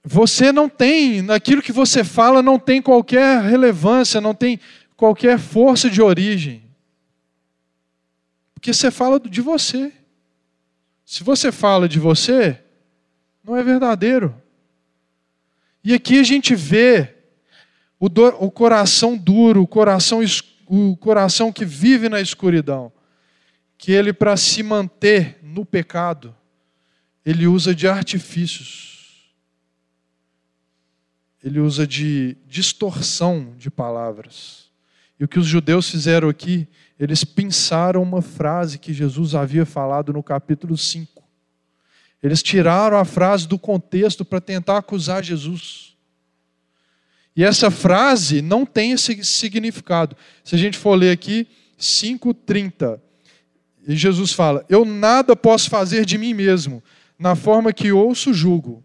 você 0.04 0.52
não 0.52 0.68
tem, 0.68 1.22
naquilo 1.22 1.62
que 1.62 1.72
você 1.72 2.04
fala, 2.04 2.42
não 2.42 2.58
tem 2.58 2.82
qualquer 2.82 3.42
relevância, 3.42 4.20
não 4.20 4.34
tem 4.34 4.60
qualquer 4.96 5.38
força 5.38 5.90
de 5.90 6.02
origem. 6.02 6.64
Porque 8.54 8.74
você 8.74 8.90
fala 8.90 9.20
de 9.20 9.42
você. 9.42 9.92
Se 11.06 11.24
você 11.24 11.52
fala 11.52 11.88
de 11.88 12.00
você, 12.00 12.60
não 13.44 13.56
é 13.56 13.64
verdadeiro. 13.64 14.36
E 15.84 15.94
aqui 15.94 16.20
a 16.20 16.24
gente 16.24 16.56
vê 16.56 17.16
o, 18.00 18.08
do, 18.08 18.28
o 18.44 18.50
coração 18.50 19.18
duro, 19.18 19.62
o 19.62 19.68
coração, 19.68 20.22
o 20.68 20.96
coração 20.98 21.52
que 21.52 21.66
vive 21.66 22.10
na 22.10 22.22
escuridão 22.22 22.92
que 23.82 23.92
ele, 23.92 24.14
para 24.14 24.38
se 24.38 24.62
manter 24.62 25.40
no 25.42 25.66
pecado, 25.66 26.36
ele 27.26 27.48
usa 27.48 27.74
de 27.74 27.88
artifícios, 27.88 28.91
ele 31.44 31.60
usa 31.60 31.88
de 31.88 32.38
distorção 32.48 33.54
de 33.58 33.70
palavras. 33.70 34.70
E 35.20 35.24
o 35.24 35.28
que 35.28 35.40
os 35.40 35.46
judeus 35.46 35.90
fizeram 35.90 36.30
aqui, 36.30 36.68
eles 37.00 37.24
pensaram 37.24 38.02
uma 38.02 38.22
frase 38.22 38.78
que 38.78 38.94
Jesus 38.94 39.36
havia 39.36 39.66
falado 39.66 40.14
no 40.14 40.22
capítulo 40.22 40.78
5. 40.78 41.24
Eles 42.22 42.44
tiraram 42.44 42.98
a 42.98 43.06
frase 43.06 43.48
do 43.48 43.58
contexto 43.58 44.24
para 44.24 44.40
tentar 44.40 44.78
acusar 44.78 45.24
Jesus. 45.24 45.96
E 47.36 47.44
essa 47.44 47.72
frase 47.72 48.42
não 48.42 48.66
tem 48.66 48.92
esse 48.92 49.24
significado. 49.24 50.16
Se 50.44 50.56
a 50.56 50.58
gente 50.58 50.78
for 50.78 50.96
ler 50.96 51.12
aqui, 51.12 51.48
5:30. 51.80 53.02
E 53.88 53.96
Jesus 53.96 54.34
fala: 54.34 54.64
Eu 54.70 54.86
nada 54.86 55.36
posso 55.36 55.70
fazer 55.70 56.06
de 56.06 56.18
mim 56.18 56.34
mesmo, 56.34 56.84
na 57.18 57.36
forma 57.36 57.74
que 57.74 57.92
ouço, 57.92 58.34
julgo. 58.34 58.84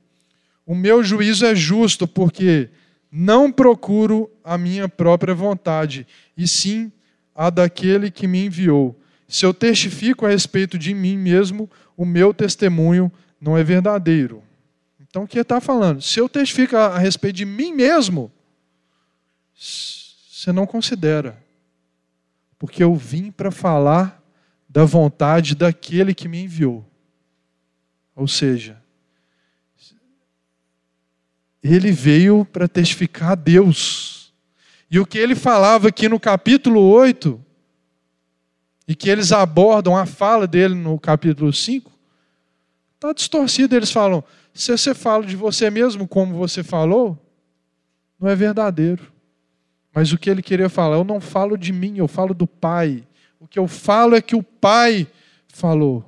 O 0.66 0.74
meu 0.74 1.02
juízo 1.02 1.46
é 1.46 1.54
justo, 1.54 2.08
porque 2.08 2.68
não 3.10 3.52
procuro 3.52 4.28
a 4.42 4.58
minha 4.58 4.88
própria 4.88 5.34
vontade, 5.34 6.06
e 6.36 6.46
sim 6.46 6.92
a 7.34 7.48
daquele 7.48 8.10
que 8.10 8.26
me 8.26 8.44
enviou. 8.44 8.98
Se 9.28 9.46
eu 9.46 9.54
testifico 9.54 10.26
a 10.26 10.28
respeito 10.28 10.76
de 10.76 10.92
mim 10.92 11.16
mesmo, 11.16 11.70
o 11.96 12.04
meu 12.04 12.34
testemunho 12.34 13.10
não 13.40 13.56
é 13.56 13.62
verdadeiro. 13.62 14.42
Então, 15.00 15.22
o 15.22 15.28
que 15.28 15.38
está 15.38 15.60
falando? 15.60 16.02
Se 16.02 16.18
eu 16.18 16.28
testifico 16.28 16.76
a 16.76 16.98
respeito 16.98 17.36
de 17.36 17.44
mim 17.44 17.72
mesmo, 17.72 18.30
você 19.54 20.52
não 20.52 20.66
considera. 20.66 21.42
Porque 22.58 22.82
eu 22.82 22.94
vim 22.94 23.30
para 23.30 23.50
falar 23.50 24.22
da 24.68 24.84
vontade 24.84 25.54
daquele 25.54 26.14
que 26.14 26.28
me 26.28 26.42
enviou. 26.42 26.84
Ou 28.14 28.28
seja, 28.28 28.82
ele 31.74 31.90
veio 31.90 32.44
para 32.44 32.68
testificar 32.68 33.32
a 33.32 33.34
Deus. 33.34 34.32
E 34.90 35.00
o 35.00 35.06
que 35.06 35.18
ele 35.18 35.34
falava 35.34 35.88
aqui 35.88 36.08
no 36.08 36.20
capítulo 36.20 36.80
8, 36.80 37.42
e 38.86 38.94
que 38.94 39.10
eles 39.10 39.32
abordam 39.32 39.96
a 39.96 40.06
fala 40.06 40.46
dele 40.46 40.74
no 40.74 40.98
capítulo 40.98 41.52
5, 41.52 41.90
está 42.94 43.12
distorcido. 43.12 43.74
Eles 43.74 43.90
falam: 43.90 44.22
se 44.54 44.70
você 44.70 44.94
fala 44.94 45.24
de 45.26 45.34
você 45.34 45.70
mesmo 45.70 46.06
como 46.06 46.34
você 46.34 46.62
falou, 46.62 47.18
não 48.18 48.28
é 48.28 48.34
verdadeiro. 48.34 49.12
Mas 49.92 50.12
o 50.12 50.18
que 50.18 50.28
ele 50.28 50.42
queria 50.42 50.68
falar, 50.68 50.96
eu 50.96 51.04
não 51.04 51.20
falo 51.20 51.56
de 51.56 51.72
mim, 51.72 51.96
eu 51.96 52.06
falo 52.06 52.34
do 52.34 52.46
Pai. 52.46 53.02
O 53.40 53.48
que 53.48 53.58
eu 53.58 53.66
falo 53.66 54.14
é 54.14 54.20
que 54.20 54.36
o 54.36 54.42
Pai 54.42 55.06
falou. 55.48 56.04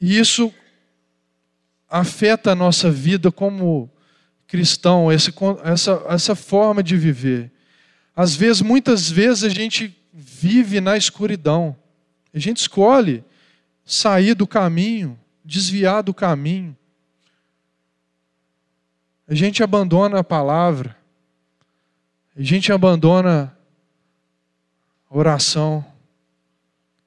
E 0.00 0.18
isso 0.18 0.52
afeta 1.88 2.52
a 2.52 2.54
nossa 2.54 2.90
vida 2.90 3.32
como 3.32 3.90
cristão, 4.46 5.12
esse, 5.12 5.32
essa, 5.64 6.02
essa 6.08 6.34
forma 6.34 6.82
de 6.82 6.96
viver. 6.96 7.50
Às 8.14 8.34
vezes, 8.34 8.62
muitas 8.62 9.10
vezes, 9.10 9.44
a 9.44 9.48
gente 9.48 9.96
vive 10.12 10.80
na 10.80 10.96
escuridão. 10.96 11.76
A 12.34 12.38
gente 12.38 12.58
escolhe 12.58 13.24
sair 13.84 14.34
do 14.34 14.46
caminho, 14.46 15.18
desviar 15.44 16.02
do 16.02 16.12
caminho. 16.12 16.76
A 19.26 19.34
gente 19.34 19.62
abandona 19.62 20.18
a 20.18 20.24
palavra. 20.24 20.96
A 22.36 22.42
gente 22.42 22.72
abandona 22.72 23.56
a 25.10 25.16
oração. 25.16 25.84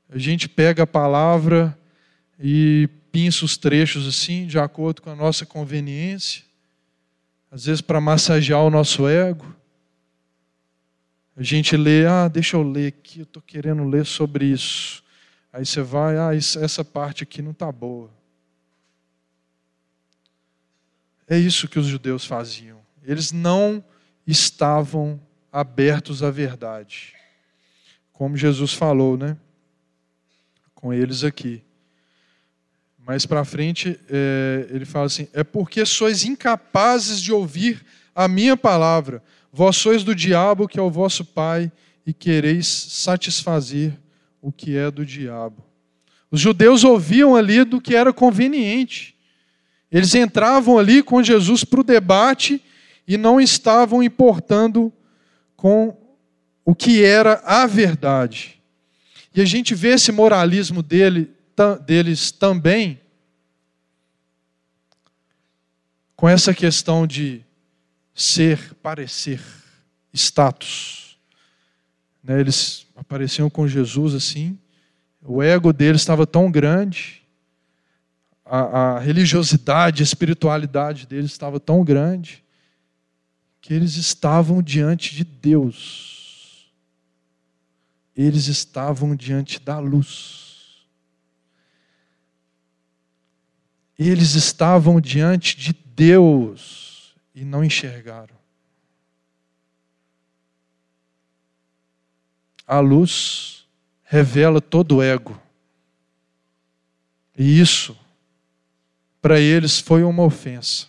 A 0.10 0.18
gente 0.18 0.48
pega 0.48 0.84
a 0.84 0.88
palavra 0.88 1.78
e 2.40 2.90
pinça 3.12 3.44
os 3.44 3.58
trechos 3.58 4.08
assim, 4.08 4.48
de 4.48 4.58
acordo 4.58 5.02
com 5.02 5.10
a 5.10 5.16
nossa 5.16 5.46
conveniência, 5.46 6.44
às 7.52 7.66
vezes 7.66 7.82
para 7.82 8.00
massagear 8.00 8.62
o 8.62 8.70
nosso 8.70 9.08
ego. 9.08 9.56
A 11.36 11.44
gente 11.44 11.76
lê, 11.76 12.06
ah, 12.06 12.28
deixa 12.28 12.56
eu 12.56 12.64
ler 12.64 12.88
aqui, 12.88 13.20
eu 13.20 13.24
estou 13.24 13.42
querendo 13.42 13.84
ler 13.84 14.06
sobre 14.06 14.46
isso. 14.46 15.04
Aí 15.52 15.66
você 15.66 15.82
vai, 15.82 16.18
ah, 16.18 16.34
isso, 16.34 16.58
essa 16.60 16.84
parte 16.84 17.24
aqui 17.24 17.42
não 17.42 17.52
está 17.52 17.72
boa. 17.72 18.10
É 21.28 21.38
isso 21.38 21.68
que 21.68 21.80
os 21.80 21.88
judeus 21.88 22.26
faziam. 22.26 22.80
Eles 23.04 23.32
não 23.32 23.84
estavam 24.28 25.20
abertos 25.52 26.24
à 26.24 26.30
verdade. 26.30 27.16
Como 28.14 28.38
Jesus 28.38 28.74
falou, 28.74 29.18
né? 29.18 29.38
Com 30.76 30.94
eles 30.94 31.24
aqui. 31.24 31.64
Mais 33.12 33.26
para 33.26 33.44
frente, 33.44 34.00
é, 34.10 34.68
ele 34.70 34.86
fala 34.86 35.08
assim: 35.08 35.28
É 35.34 35.44
porque 35.44 35.86
sois 35.86 36.24
incapazes 36.24 37.20
de 37.20 37.34
ouvir 37.34 37.86
a 38.16 38.26
minha 38.26 38.56
palavra. 38.56 39.22
Vós 39.52 39.76
sois 39.76 40.02
do 40.02 40.16
diabo, 40.16 40.66
que 40.66 40.80
é 40.80 40.82
o 40.82 40.90
vosso 40.90 41.26
pai, 41.26 41.70
e 42.08 42.14
quereis 42.14 42.66
satisfazer 42.68 43.92
o 44.42 44.50
que 44.50 44.78
é 44.78 44.90
do 44.90 45.06
diabo. 45.06 45.62
Os 46.32 46.40
judeus 46.40 46.86
ouviam 46.86 47.36
ali 47.36 47.66
do 47.66 47.82
que 47.82 47.98
era 47.98 48.14
conveniente. 48.14 49.14
Eles 49.92 50.16
entravam 50.16 50.78
ali 50.78 51.04
com 51.04 51.22
Jesus 51.22 51.66
para 51.66 51.82
o 51.82 51.84
debate 51.84 52.64
e 53.06 53.18
não 53.18 53.42
estavam 53.42 54.02
importando 54.02 54.90
com 55.58 55.98
o 56.64 56.74
que 56.74 57.04
era 57.04 57.42
a 57.44 57.68
verdade. 57.68 58.62
E 59.36 59.42
a 59.42 59.46
gente 59.46 59.76
vê 59.76 59.96
esse 59.96 60.14
moralismo 60.14 60.82
dele 60.82 61.30
deles 61.86 62.32
também 62.32 63.01
com 66.22 66.30
essa 66.30 66.54
questão 66.54 67.08
de 67.08 67.44
ser, 68.14 68.76
parecer, 68.76 69.42
status. 70.14 71.18
Né, 72.24 72.40
eles 72.40 72.86
apareciam 72.96 73.50
com 73.50 73.68
Jesus 73.68 74.14
assim, 74.14 74.56
o 75.24 75.42
ego 75.42 75.74
deles 75.74 76.02
estava 76.02 76.28
tão 76.28 76.52
grande, 76.52 77.24
a, 78.46 78.60
a 78.60 79.00
religiosidade, 79.00 80.04
a 80.04 80.06
espiritualidade 80.06 81.08
deles 81.08 81.32
estava 81.32 81.60
tão 81.60 81.84
grande, 81.84 82.44
que 83.60 83.74
eles 83.74 83.96
estavam 83.96 84.62
diante 84.62 85.16
de 85.16 85.24
Deus, 85.24 86.72
eles 88.16 88.46
estavam 88.46 89.16
diante 89.16 89.60
da 89.60 89.80
luz. 89.80 90.52
Eles 93.98 94.34
estavam 94.36 95.00
diante 95.00 95.56
de 95.58 95.81
Deus 95.96 97.16
e 97.34 97.44
não 97.44 97.64
enxergaram. 97.64 98.36
A 102.66 102.80
luz 102.80 103.68
revela 104.04 104.62
todo 104.62 104.98
o 104.98 105.04
ego. 105.04 105.40
E 107.38 107.60
isso, 107.60 107.98
para 109.22 109.40
eles, 109.40 109.80
foi 109.80 110.04
uma 110.04 110.24
ofensa. 110.24 110.88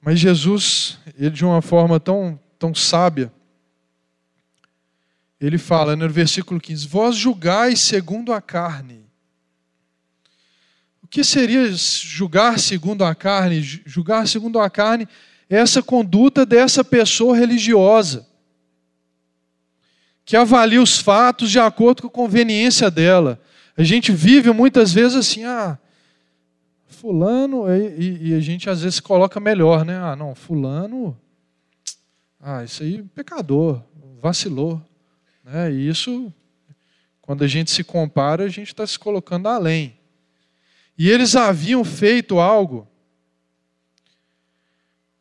Mas 0.00 0.20
Jesus, 0.20 0.98
ele 1.18 1.30
de 1.30 1.44
uma 1.44 1.62
forma 1.62 1.98
tão, 1.98 2.38
tão 2.58 2.74
sábia, 2.74 3.32
ele 5.40 5.58
fala 5.58 5.96
no 5.96 6.08
versículo 6.08 6.60
15: 6.60 6.86
Vós 6.86 7.16
julgais 7.16 7.80
segundo 7.80 8.32
a 8.32 8.40
carne 8.40 9.03
que 11.14 11.22
seria 11.22 11.70
julgar 11.72 12.58
segundo 12.58 13.04
a 13.04 13.14
carne? 13.14 13.62
Julgar 13.62 14.26
segundo 14.26 14.58
a 14.58 14.68
carne 14.68 15.06
é 15.48 15.58
essa 15.58 15.80
conduta 15.80 16.44
dessa 16.44 16.82
pessoa 16.82 17.36
religiosa, 17.36 18.26
que 20.24 20.36
avalia 20.36 20.82
os 20.82 20.98
fatos 20.98 21.52
de 21.52 21.60
acordo 21.60 22.02
com 22.02 22.08
a 22.08 22.10
conveniência 22.10 22.90
dela. 22.90 23.40
A 23.76 23.84
gente 23.84 24.10
vive 24.10 24.50
muitas 24.50 24.92
vezes 24.92 25.16
assim, 25.16 25.44
ah, 25.44 25.78
fulano, 26.88 27.72
e, 27.72 28.30
e 28.30 28.34
a 28.34 28.40
gente 28.40 28.68
às 28.68 28.82
vezes 28.82 28.98
coloca 28.98 29.38
melhor, 29.38 29.84
né? 29.84 29.96
Ah, 29.96 30.16
não, 30.16 30.34
fulano, 30.34 31.16
ah, 32.40 32.64
isso 32.64 32.82
aí, 32.82 33.04
pecador, 33.14 33.80
vacilou. 34.20 34.82
Né? 35.44 35.70
E 35.70 35.88
isso, 35.88 36.34
quando 37.22 37.44
a 37.44 37.46
gente 37.46 37.70
se 37.70 37.84
compara, 37.84 38.42
a 38.42 38.48
gente 38.48 38.72
está 38.72 38.84
se 38.84 38.98
colocando 38.98 39.46
além. 39.46 39.96
E 40.96 41.10
eles 41.10 41.34
haviam 41.34 41.84
feito 41.84 42.38
algo 42.38 42.88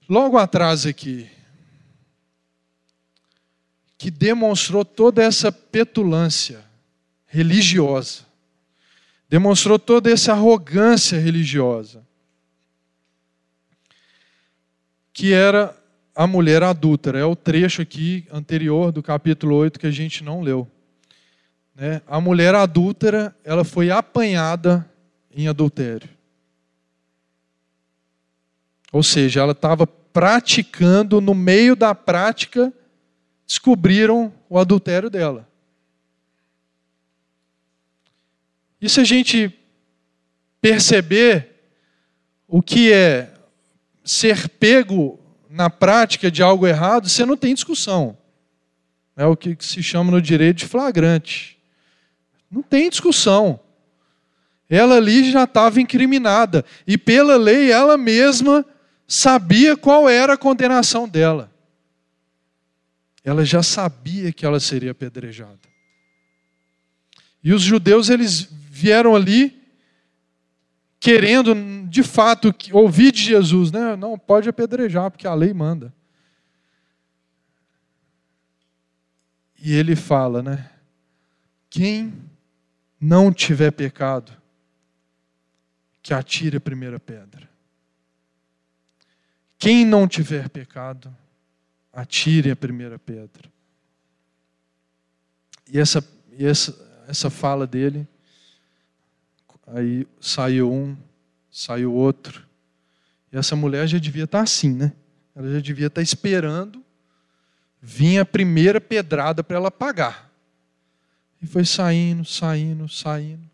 logo 0.07 0.37
atrás 0.37 0.85
aqui, 0.85 1.29
que 3.97 4.11
demonstrou 4.11 4.83
toda 4.83 5.23
essa 5.23 5.51
petulância 5.51 6.63
religiosa, 7.25 8.25
demonstrou 9.27 9.79
toda 9.79 10.11
essa 10.11 10.33
arrogância 10.33 11.19
religiosa, 11.19 12.05
que 15.11 15.33
era 15.33 15.75
a 16.15 16.27
mulher 16.27 16.61
adúltera. 16.61 17.17
É 17.17 17.25
o 17.25 17.35
trecho 17.35 17.81
aqui 17.81 18.27
anterior 18.31 18.91
do 18.91 19.01
capítulo 19.01 19.55
8 19.55 19.79
que 19.79 19.87
a 19.87 19.91
gente 19.91 20.23
não 20.23 20.41
leu. 20.41 20.67
Né? 21.73 22.01
A 22.05 22.21
mulher 22.21 22.53
adúltera, 22.53 23.35
ela 23.43 23.63
foi 23.63 23.89
apanhada 23.89 24.87
em 25.35 25.47
adultério. 25.47 26.09
Ou 28.91 29.01
seja, 29.01 29.41
ela 29.41 29.53
estava 29.53 29.87
praticando, 29.87 31.19
no 31.19 31.33
meio 31.33 31.75
da 31.75 31.95
prática, 31.95 32.71
descobriram 33.45 34.31
o 34.47 34.59
adultério 34.59 35.09
dela. 35.09 35.49
E 38.79 38.87
se 38.87 38.99
a 38.99 39.03
gente 39.03 39.51
perceber 40.61 41.49
o 42.47 42.61
que 42.61 42.91
é 42.91 43.33
ser 44.03 44.47
pego 44.47 45.19
na 45.49 45.69
prática 45.69 46.29
de 46.29 46.43
algo 46.43 46.67
errado, 46.67 47.09
você 47.09 47.25
não 47.25 47.37
tem 47.37 47.53
discussão. 47.53 48.17
É 49.15 49.25
o 49.25 49.37
que 49.37 49.55
se 49.59 49.81
chama 49.81 50.11
no 50.11 50.21
direito 50.21 50.57
de 50.57 50.65
flagrante. 50.65 51.57
Não 52.49 52.61
tem 52.61 52.89
discussão. 52.89 53.59
Ela 54.73 54.95
ali 54.95 55.31
já 55.31 55.43
estava 55.43 55.79
incriminada. 55.79 56.65
E 56.87 56.97
pela 56.97 57.37
lei, 57.37 57.71
ela 57.71 57.95
mesma 57.95 58.65
sabia 59.07 59.77
qual 59.77 60.09
era 60.09 60.33
a 60.33 60.37
condenação 60.37 61.07
dela. 61.07 61.51
Ela 63.23 63.45
já 63.45 63.61
sabia 63.61 64.33
que 64.33 64.43
ela 64.43 64.59
seria 64.59 64.89
apedrejada. 64.89 65.59
E 67.43 67.53
os 67.53 67.61
judeus, 67.61 68.09
eles 68.09 68.49
vieram 68.51 69.15
ali 69.15 69.61
querendo, 70.99 71.53
de 71.87 72.01
fato, 72.01 72.51
ouvir 72.71 73.11
de 73.11 73.21
Jesus, 73.21 73.71
né? 73.71 73.95
Não, 73.95 74.17
pode 74.17 74.49
apedrejar, 74.49 75.11
porque 75.11 75.27
a 75.27 75.35
lei 75.35 75.53
manda. 75.53 75.93
E 79.61 79.71
ele 79.71 79.95
fala, 79.95 80.41
né? 80.41 80.67
Quem 81.69 82.11
não 82.99 83.31
tiver 83.31 83.69
pecado, 83.69 84.41
que 86.03 86.13
atire 86.13 86.57
a 86.57 86.61
primeira 86.61 86.99
pedra. 86.99 87.49
Quem 89.57 89.83
não 89.83 90.07
tiver 90.07 90.49
pecado, 90.49 91.15
atire 91.91 92.51
a 92.51 92.55
primeira 92.55 92.99
pedra. 92.99 93.51
E 95.71 95.79
essa, 95.79 96.07
essa, 96.37 97.03
essa 97.07 97.29
fala 97.31 97.65
dele 97.65 98.07
Aí 99.67 100.07
saiu 100.19 100.71
um, 100.71 100.95
saiu 101.49 101.93
outro. 101.93 102.45
E 103.31 103.37
essa 103.37 103.55
mulher 103.55 103.87
já 103.87 103.97
devia 103.97 104.25
estar 104.25 104.41
assim, 104.41 104.73
né? 104.73 104.93
Ela 105.35 105.53
já 105.53 105.59
devia 105.59 105.87
estar 105.87 106.01
esperando 106.01 106.83
vir 107.81 108.19
a 108.19 108.25
primeira 108.25 108.79
pedrada 108.79 109.43
para 109.43 109.57
ela 109.57 109.71
pagar. 109.71 110.31
E 111.41 111.47
foi 111.47 111.65
saindo, 111.65 112.23
saindo, 112.23 112.87
saindo. 112.87 113.49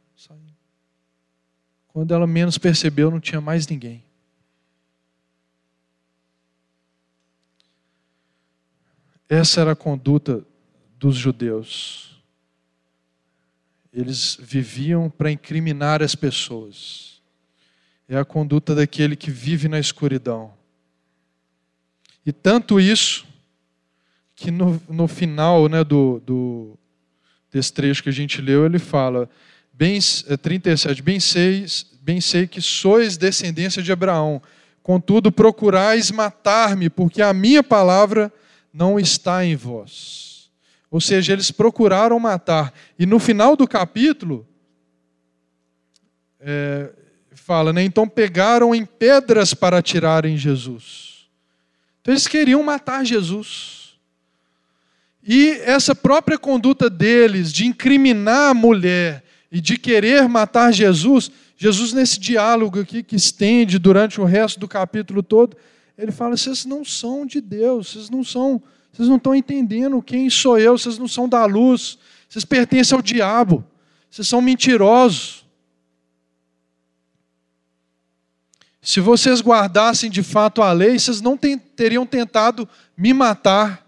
Quando 1.99 2.13
ela 2.13 2.25
menos 2.25 2.57
percebeu, 2.57 3.11
não 3.11 3.19
tinha 3.19 3.41
mais 3.41 3.67
ninguém. 3.67 4.01
Essa 9.27 9.59
era 9.59 9.73
a 9.73 9.75
conduta 9.75 10.45
dos 10.97 11.17
judeus. 11.17 12.17
Eles 13.91 14.37
viviam 14.39 15.09
para 15.09 15.29
incriminar 15.29 16.01
as 16.01 16.15
pessoas. 16.15 17.21
É 18.07 18.17
a 18.17 18.23
conduta 18.23 18.73
daquele 18.73 19.17
que 19.17 19.29
vive 19.29 19.67
na 19.67 19.77
escuridão. 19.77 20.53
E 22.25 22.31
tanto 22.31 22.79
isso, 22.79 23.27
que 24.37 24.51
no, 24.51 24.81
no 24.87 25.05
final 25.05 25.67
né, 25.67 25.83
do, 25.83 26.21
do, 26.25 26.79
desse 27.51 27.73
trecho 27.73 28.01
que 28.01 28.07
a 28.07 28.13
gente 28.13 28.41
leu, 28.41 28.65
ele 28.65 28.79
fala, 28.79 29.29
bem, 29.79 29.97
37, 29.97 30.99
é, 30.99 31.01
bem 31.01 31.21
sei, 31.21 31.65
bem 32.01 32.19
sei 32.19 32.45
que 32.45 32.61
sois 32.61 33.15
descendência 33.15 33.81
de 33.81 33.93
Abraão, 33.93 34.41
contudo 34.83 35.31
procurais 35.31 36.11
matar-me, 36.11 36.89
porque 36.89 37.21
a 37.21 37.31
minha 37.31 37.63
palavra 37.63 38.29
não 38.73 38.99
está 38.99 39.45
em 39.45 39.55
vós. 39.55 40.49
Ou 40.91 40.99
seja, 40.99 41.31
eles 41.31 41.49
procuraram 41.49 42.19
matar. 42.19 42.73
E 42.97 43.05
no 43.05 43.19
final 43.19 43.55
do 43.55 43.65
capítulo, 43.65 44.45
é, 46.41 46.89
fala, 47.31 47.71
né? 47.71 47.81
Então 47.81 48.05
pegaram 48.05 48.75
em 48.75 48.83
pedras 48.83 49.53
para 49.53 49.77
atirarem 49.77 50.35
Jesus. 50.35 51.29
Então 52.01 52.13
eles 52.13 52.27
queriam 52.27 52.61
matar 52.63 53.05
Jesus. 53.05 53.97
E 55.23 55.51
essa 55.63 55.95
própria 55.95 56.37
conduta 56.37 56.89
deles 56.89 57.53
de 57.53 57.65
incriminar 57.65 58.49
a 58.49 58.53
mulher 58.53 59.23
e 59.51 59.59
de 59.59 59.77
querer 59.77 60.27
matar 60.27 60.71
Jesus, 60.71 61.31
Jesus, 61.57 61.93
nesse 61.93 62.19
diálogo 62.19 62.79
aqui 62.79 63.03
que 63.03 63.15
estende 63.15 63.79
durante 63.79 64.21
o 64.21 64.23
resto 64.23 64.59
do 64.59 64.67
capítulo 64.67 65.21
todo, 65.23 65.57
ele 65.97 66.11
fala: 66.11 66.37
vocês 66.37 66.65
não 66.65 66.85
são 66.85 67.25
de 67.25 67.41
Deus, 67.41 67.91
vocês 67.91 68.09
não 68.09 68.23
são 68.23 68.61
vocês 68.91 69.07
não 69.07 69.17
estão 69.17 69.35
entendendo 69.35 70.01
quem 70.01 70.29
sou 70.29 70.57
eu, 70.57 70.77
vocês 70.77 70.97
não 70.97 71.07
são 71.07 71.29
da 71.29 71.45
luz, 71.45 71.97
vocês 72.27 72.43
pertencem 72.43 72.95
ao 72.95 73.01
diabo, 73.01 73.63
vocês 74.09 74.27
são 74.27 74.41
mentirosos. 74.41 75.45
Se 78.81 78.99
vocês 78.99 79.41
guardassem 79.41 80.09
de 80.09 80.23
fato 80.23 80.61
a 80.61 80.71
lei, 80.71 80.97
vocês 80.97 81.21
não 81.21 81.37
teriam 81.37 82.05
tentado 82.05 82.67
me 82.97 83.13
matar, 83.13 83.85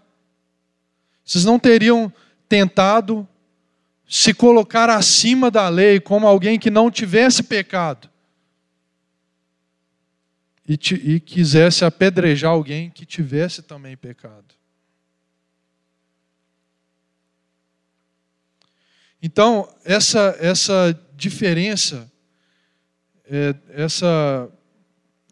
vocês 1.24 1.44
não 1.44 1.58
teriam 1.58 2.12
tentado 2.48 3.26
se 4.14 4.34
colocar 4.34 4.90
acima 4.90 5.50
da 5.50 5.70
lei 5.70 5.98
como 5.98 6.26
alguém 6.26 6.58
que 6.58 6.68
não 6.68 6.90
tivesse 6.90 7.42
pecado 7.42 8.10
e, 10.68 10.74
e 10.74 11.18
quisesse 11.18 11.82
apedrejar 11.82 12.50
alguém 12.50 12.90
que 12.90 13.06
tivesse 13.06 13.62
também 13.62 13.96
pecado. 13.96 14.54
Então, 19.22 19.66
essa, 19.82 20.36
essa 20.38 20.94
diferença, 21.16 22.12
é, 23.24 23.54
essa 23.70 24.52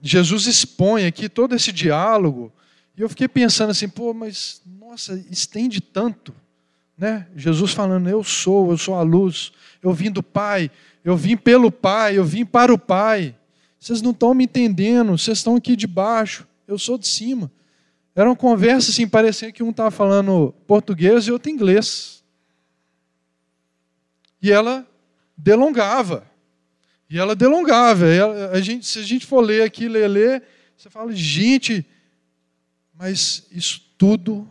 Jesus 0.00 0.46
expõe 0.46 1.04
aqui 1.04 1.28
todo 1.28 1.54
esse 1.54 1.70
diálogo, 1.70 2.50
e 2.96 3.02
eu 3.02 3.10
fiquei 3.10 3.28
pensando 3.28 3.72
assim, 3.72 3.90
pô, 3.90 4.14
mas 4.14 4.62
nossa, 4.64 5.22
estende 5.30 5.82
tanto, 5.82 6.34
né? 7.00 7.26
Jesus 7.34 7.72
falando, 7.72 8.10
eu 8.10 8.22
sou, 8.22 8.70
eu 8.70 8.76
sou 8.76 8.94
a 8.94 9.00
luz, 9.00 9.52
eu 9.82 9.90
vim 9.90 10.10
do 10.10 10.22
Pai, 10.22 10.70
eu 11.02 11.16
vim 11.16 11.34
pelo 11.34 11.72
Pai, 11.72 12.18
eu 12.18 12.24
vim 12.24 12.44
para 12.44 12.74
o 12.74 12.78
Pai. 12.78 13.34
Vocês 13.78 14.02
não 14.02 14.10
estão 14.10 14.34
me 14.34 14.44
entendendo, 14.44 15.16
vocês 15.16 15.38
estão 15.38 15.56
aqui 15.56 15.74
de 15.74 15.86
baixo, 15.86 16.46
eu 16.68 16.78
sou 16.78 16.98
de 16.98 17.08
cima. 17.08 17.50
Era 18.14 18.28
uma 18.28 18.36
conversa 18.36 18.90
assim, 18.90 19.08
parecia 19.08 19.50
que 19.50 19.62
um 19.62 19.70
estava 19.70 19.90
falando 19.90 20.54
português 20.66 21.24
e 21.24 21.32
outro 21.32 21.50
inglês. 21.50 22.22
E 24.42 24.52
ela 24.52 24.86
delongava. 25.34 26.26
E 27.08 27.18
ela 27.18 27.34
delongava. 27.34 28.06
E 28.08 28.18
ela, 28.18 28.50
a 28.50 28.60
gente, 28.60 28.84
se 28.84 28.98
a 28.98 29.02
gente 29.02 29.24
for 29.24 29.40
ler 29.40 29.62
aqui, 29.62 29.88
ler, 29.88 30.06
ler, 30.06 30.42
você 30.76 30.90
fala, 30.90 31.10
gente, 31.12 31.86
mas 32.92 33.46
isso 33.50 33.80
tudo 33.96 34.46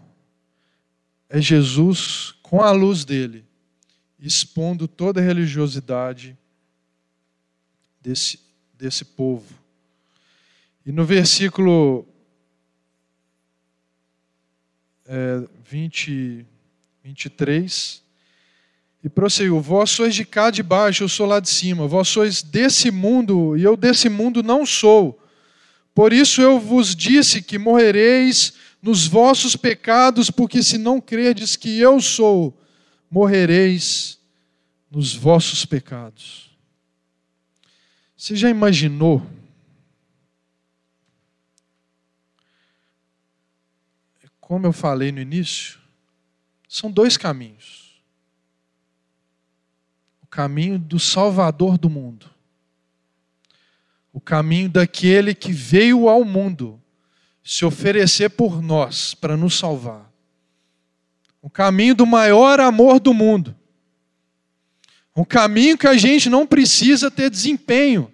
é 1.29 1.39
Jesus 1.39 2.33
com 2.49 2.63
a 2.63 2.71
luz 2.71 3.05
dele, 3.05 3.45
expondo 4.19 4.87
toda 4.87 5.21
a 5.21 5.23
religiosidade 5.23 6.35
desse, 8.01 8.39
desse 8.73 9.05
povo. 9.05 9.53
E 10.83 10.91
no 10.91 11.05
versículo 11.05 12.07
é, 15.05 15.43
20, 15.63 16.43
23, 17.03 18.01
e 19.03 19.09
prosseguiu: 19.09 19.61
Vós 19.61 19.91
sois 19.91 20.15
de 20.15 20.25
cá 20.25 20.49
de 20.49 20.63
baixo, 20.63 21.03
eu 21.03 21.09
sou 21.09 21.27
lá 21.27 21.39
de 21.39 21.49
cima. 21.49 21.87
Vós 21.87 22.07
sois 22.07 22.41
desse 22.41 22.89
mundo, 22.89 23.55
e 23.55 23.61
eu 23.61 23.77
desse 23.77 24.09
mundo 24.09 24.41
não 24.41 24.65
sou. 24.65 25.23
Por 25.93 26.11
isso 26.11 26.41
eu 26.41 26.59
vos 26.59 26.95
disse 26.95 27.43
que 27.43 27.59
morrereis 27.59 28.55
nos 28.81 29.05
vossos 29.07 29.55
pecados, 29.55 30.31
porque 30.31 30.63
se 30.63 30.77
não 30.77 31.01
credes 31.01 31.55
que 31.55 31.79
eu 31.79 31.99
sou, 31.99 32.57
morrereis 33.09 34.19
nos 34.89 35.13
vossos 35.13 35.65
pecados. 35.65 36.49
Você 38.15 38.35
já 38.35 38.49
imaginou? 38.49 39.25
Como 44.39 44.65
eu 44.65 44.73
falei 44.73 45.11
no 45.11 45.19
início, 45.19 45.77
são 46.67 46.91
dois 46.91 47.17
caminhos 47.17 47.79
caminho 50.29 50.77
do 50.77 50.99
Salvador 50.99 51.77
do 51.77 51.89
mundo. 51.89 52.29
O 54.13 54.21
caminho 54.21 54.69
daquele 54.69 55.33
que 55.33 55.51
veio 55.51 56.07
ao 56.07 56.23
mundo 56.23 56.78
se 57.49 57.65
oferecer 57.65 58.29
por 58.29 58.61
nós 58.61 59.15
para 59.15 59.35
nos 59.35 59.57
salvar. 59.57 60.07
O 61.41 61.49
caminho 61.49 61.95
do 61.95 62.05
maior 62.05 62.59
amor 62.59 62.99
do 62.99 63.11
mundo. 63.11 63.55
Um 65.15 65.25
caminho 65.25 65.75
que 65.75 65.87
a 65.87 65.97
gente 65.97 66.29
não 66.29 66.45
precisa 66.45 67.09
ter 67.09 67.27
desempenho, 67.27 68.13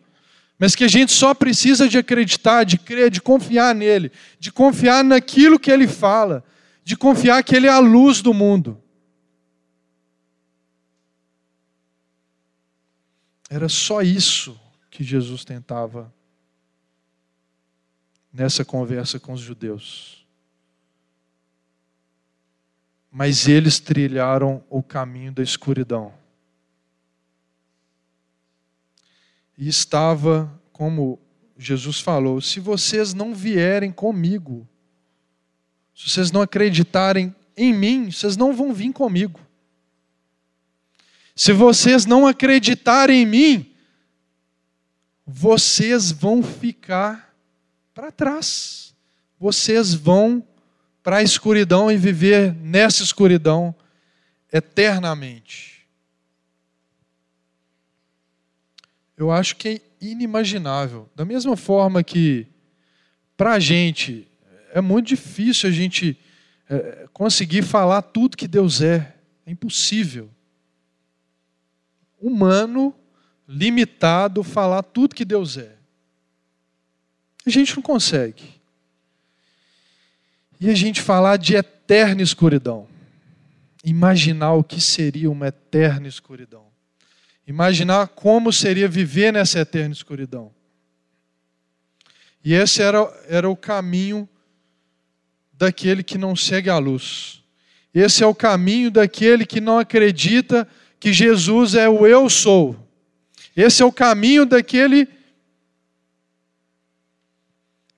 mas 0.57 0.73
que 0.73 0.85
a 0.85 0.87
gente 0.87 1.11
só 1.11 1.33
precisa 1.33 1.89
de 1.89 1.97
acreditar, 1.97 2.63
de 2.63 2.77
crer, 2.77 3.11
de 3.11 3.21
confiar 3.21 3.75
nele, 3.75 4.09
de 4.39 4.53
confiar 4.53 5.03
naquilo 5.03 5.59
que 5.59 5.69
ele 5.69 5.85
fala, 5.85 6.41
de 6.81 6.95
confiar 6.95 7.43
que 7.43 7.57
ele 7.57 7.67
é 7.67 7.71
a 7.71 7.79
luz 7.79 8.21
do 8.21 8.33
mundo. 8.33 8.81
Era 13.49 13.67
só 13.67 14.01
isso 14.01 14.57
que 14.89 15.03
Jesus 15.03 15.43
tentava 15.43 16.14
nessa 18.35 18.65
conversa 18.65 19.17
com 19.17 19.31
os 19.31 19.39
judeus. 19.39 20.25
Mas 23.09 23.47
eles 23.47 23.79
trilharam 23.79 24.61
o 24.69 24.83
caminho 24.83 25.31
da 25.31 25.41
escuridão. 25.41 26.13
E 29.57 29.69
estava, 29.69 30.51
como 30.73 31.17
Jesus 31.57 32.01
falou: 32.01 32.41
se 32.41 32.59
vocês 32.59 33.13
não 33.13 33.33
vierem 33.33 33.89
comigo, 33.89 34.67
se 35.95 36.09
vocês 36.09 36.29
não 36.29 36.41
acreditarem 36.41 37.33
em 37.55 37.73
mim, 37.73 38.11
vocês 38.11 38.35
não 38.35 38.53
vão 38.53 38.73
vir 38.73 38.91
comigo. 38.91 39.39
Se 41.33 41.53
vocês 41.53 42.05
não 42.05 42.27
acreditarem 42.27 43.21
em 43.21 43.25
mim, 43.25 43.75
vocês 45.25 46.11
vão 46.11 46.43
ficar 46.43 47.24
para 47.95 48.11
trás. 48.11 48.93
Vocês 49.39 49.93
vão 49.93 50.45
para 51.01 51.17
a 51.17 51.23
escuridão 51.23 51.89
e 51.89 51.97
viver 51.97 52.53
nessa 52.53 53.01
escuridão 53.01 53.73
eternamente. 54.51 55.87
Eu 59.15 59.31
acho 59.31 59.55
que 59.55 59.69
é 59.69 59.81
inimaginável. 60.01 61.09
Da 61.15 61.23
mesma 61.23 61.55
forma 61.55 62.03
que, 62.03 62.45
para 63.37 63.53
a 63.53 63.59
gente, 63.59 64.27
é 64.73 64.81
muito 64.81 65.07
difícil 65.07 65.69
a 65.69 65.71
gente 65.71 66.19
é, 66.69 67.07
conseguir 67.13 67.63
falar 67.63 68.01
tudo 68.01 68.35
que 68.35 68.47
Deus 68.47 68.81
é. 68.81 69.15
É 69.45 69.51
impossível. 69.51 70.29
Humano, 72.19 72.93
limitado, 73.47 74.43
falar 74.43 74.83
tudo 74.83 75.15
que 75.15 75.23
Deus 75.23 75.57
é. 75.57 75.74
A 77.45 77.49
gente 77.49 77.75
não 77.75 77.83
consegue. 77.83 78.43
E 80.59 80.69
a 80.69 80.73
gente 80.73 81.01
falar 81.01 81.37
de 81.37 81.55
eterna 81.55 82.21
escuridão. 82.21 82.87
Imaginar 83.83 84.53
o 84.53 84.63
que 84.63 84.81
seria 84.81 85.29
uma 85.29 85.47
eterna 85.47 86.07
escuridão. 86.07 86.65
Imaginar 87.45 88.07
como 88.07 88.51
seria 88.51 88.87
viver 88.87 89.31
nessa 89.31 89.59
eterna 89.59 89.93
escuridão. 89.93 90.51
E 92.43 92.53
esse 92.53 92.81
era, 92.81 92.99
era 93.27 93.49
o 93.49 93.55
caminho 93.55 94.27
daquele 95.53 96.03
que 96.03 96.17
não 96.17 96.35
segue 96.35 96.69
a 96.69 96.77
luz. 96.77 97.43
Esse 97.93 98.23
é 98.23 98.27
o 98.27 98.35
caminho 98.35 98.89
daquele 98.89 99.45
que 99.45 99.61
não 99.61 99.79
acredita 99.79 100.67
que 100.99 101.13
Jesus 101.13 101.75
é 101.75 101.87
o 101.87 102.05
eu 102.07 102.29
sou. 102.29 102.75
Esse 103.55 103.81
é 103.81 103.85
o 103.85 103.91
caminho 103.91 104.45
daquele 104.45 105.07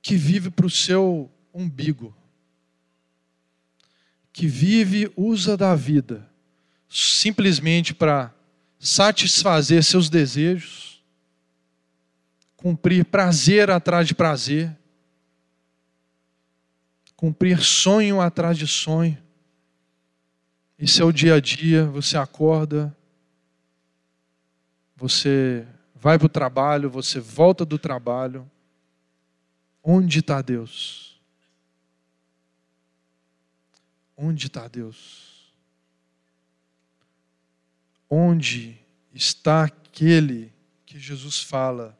que 0.07 0.15
vive 0.15 0.49
para 0.49 0.65
o 0.65 0.69
seu 0.69 1.29
umbigo, 1.53 2.15
que 4.31 4.47
vive, 4.47 5.11
usa 5.17 5.57
da 5.57 5.75
vida, 5.75 6.25
simplesmente 6.87 7.93
para 7.93 8.33
satisfazer 8.79 9.83
seus 9.83 10.09
desejos, 10.09 11.03
cumprir 12.55 13.03
prazer 13.03 13.69
atrás 13.69 14.07
de 14.07 14.15
prazer, 14.15 14.73
cumprir 17.17 17.61
sonho 17.61 18.21
atrás 18.21 18.57
de 18.57 18.65
sonho. 18.65 19.21
Isso 20.79 21.01
é 21.01 21.05
o 21.05 21.11
dia 21.11 21.35
a 21.35 21.41
dia, 21.41 21.83
você 21.83 22.15
acorda, 22.15 22.95
você 24.95 25.67
vai 25.93 26.17
para 26.17 26.27
o 26.27 26.29
trabalho, 26.29 26.89
você 26.89 27.19
volta 27.19 27.65
do 27.65 27.77
trabalho, 27.77 28.49
Onde 29.89 30.19
está 30.19 30.41
Deus? 30.41 31.17
Onde 34.17 34.47
está 34.47 34.67
Deus? 34.67 35.53
Onde 38.09 38.77
está 39.13 39.63
aquele 39.63 40.51
que 40.85 40.99
Jesus 40.99 41.39
fala? 41.39 41.97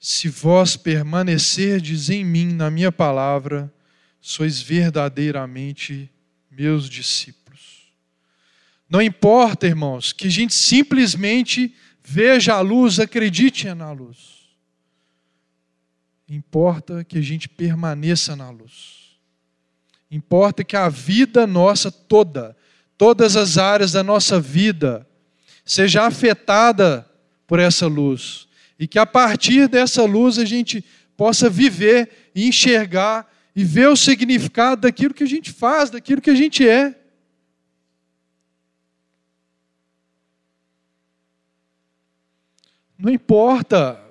Se 0.00 0.28
vós 0.28 0.76
permanecerdes 0.76 2.10
em 2.10 2.24
mim, 2.24 2.52
na 2.52 2.68
minha 2.68 2.90
palavra, 2.90 3.72
sois 4.20 4.60
verdadeiramente 4.60 6.10
meus 6.50 6.90
discípulos. 6.90 7.92
Não 8.88 9.00
importa, 9.00 9.68
irmãos, 9.68 10.12
que 10.12 10.26
a 10.26 10.30
gente 10.30 10.54
simplesmente 10.54 11.72
veja 12.02 12.54
a 12.54 12.60
luz, 12.60 12.98
acredite 12.98 13.72
na 13.72 13.92
luz. 13.92 14.39
Importa 16.30 17.02
que 17.02 17.18
a 17.18 17.20
gente 17.20 17.48
permaneça 17.48 18.36
na 18.36 18.50
luz. 18.50 19.18
Importa 20.08 20.62
que 20.62 20.76
a 20.76 20.88
vida 20.88 21.44
nossa 21.44 21.90
toda, 21.90 22.56
todas 22.96 23.34
as 23.34 23.58
áreas 23.58 23.90
da 23.90 24.04
nossa 24.04 24.40
vida, 24.40 25.04
seja 25.64 26.06
afetada 26.06 27.04
por 27.48 27.58
essa 27.58 27.88
luz. 27.88 28.46
E 28.78 28.86
que 28.86 28.96
a 28.96 29.04
partir 29.04 29.66
dessa 29.66 30.04
luz 30.04 30.38
a 30.38 30.44
gente 30.44 30.84
possa 31.16 31.50
viver 31.50 32.30
e 32.32 32.46
enxergar 32.46 33.28
e 33.54 33.64
ver 33.64 33.88
o 33.88 33.96
significado 33.96 34.82
daquilo 34.82 35.12
que 35.12 35.24
a 35.24 35.28
gente 35.28 35.50
faz, 35.50 35.90
daquilo 35.90 36.20
que 36.20 36.30
a 36.30 36.34
gente 36.36 36.66
é. 36.66 36.94
Não 42.96 43.10
importa 43.10 44.09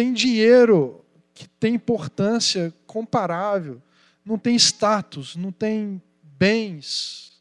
tem 0.00 0.14
dinheiro 0.14 1.04
que 1.34 1.46
tem 1.46 1.74
importância 1.74 2.72
comparável, 2.86 3.82
não 4.24 4.38
tem 4.38 4.56
status, 4.56 5.36
não 5.36 5.52
tem 5.52 6.00
bens. 6.22 7.38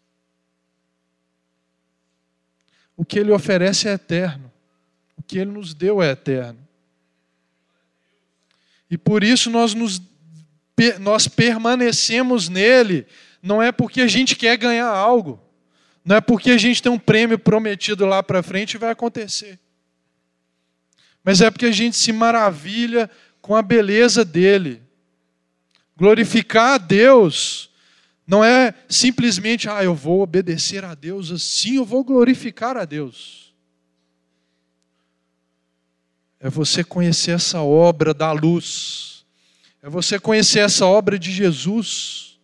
O 2.98 3.06
que 3.06 3.18
ele 3.18 3.32
oferece 3.32 3.88
é 3.88 3.94
eterno. 3.94 4.52
O 5.16 5.24
que 5.24 5.38
ele 5.38 5.52
nos 5.52 5.74
deu 5.74 6.04
é 6.04 6.12
eterno. 6.12 6.60
E 8.92 8.98
por 8.98 9.24
isso 9.24 9.50
nós, 9.50 9.74
nos, 9.74 10.02
nós 11.00 11.30
permanecemos 11.30 12.50
nele, 12.50 13.08
não 13.42 13.64
é 13.64 13.72
porque 13.72 14.02
a 14.02 14.08
gente 14.08 14.36
quer 14.36 14.58
ganhar 14.58 14.90
algo, 14.90 15.42
não 16.04 16.18
é 16.18 16.20
porque 16.20 16.52
a 16.52 16.58
gente 16.58 16.84
tem 16.84 16.92
um 16.92 17.00
prêmio 17.00 17.40
prometido 17.40 18.06
lá 18.06 18.22
para 18.22 18.44
frente 18.44 18.74
e 18.74 18.78
vai 18.78 18.92
acontecer 18.92 19.58
mas 21.24 21.42
é 21.42 21.50
porque 21.50 21.66
a 21.66 21.72
gente 21.72 21.98
se 21.98 22.12
maravilha 22.12 23.10
com 23.42 23.56
a 23.56 23.62
beleza 23.62 24.24
dele. 24.24 24.82
Glorificar 25.96 26.76
a 26.76 26.78
Deus 26.78 27.70
não 28.26 28.44
é 28.44 28.76
simplesmente, 28.88 29.68
ah, 29.68 29.84
eu 29.84 29.96
vou 29.96 30.22
obedecer 30.22 30.86
a 30.86 30.94
Deus 30.94 31.32
assim, 31.32 31.78
eu 31.78 31.84
vou 31.84 32.04
glorificar 32.04 32.78
a 32.78 32.86
Deus. 32.86 33.54
É 36.40 36.50
você 36.50 36.84
conhecer 36.84 37.32
essa 37.32 37.62
obra 37.62 38.14
da 38.14 38.32
luz, 38.32 39.26
é 39.82 39.90
você 39.90 40.20
conhecer 40.20 40.60
essa 40.60 40.86
obra 40.86 41.18
de 41.18 41.32
Jesus, 41.32 42.40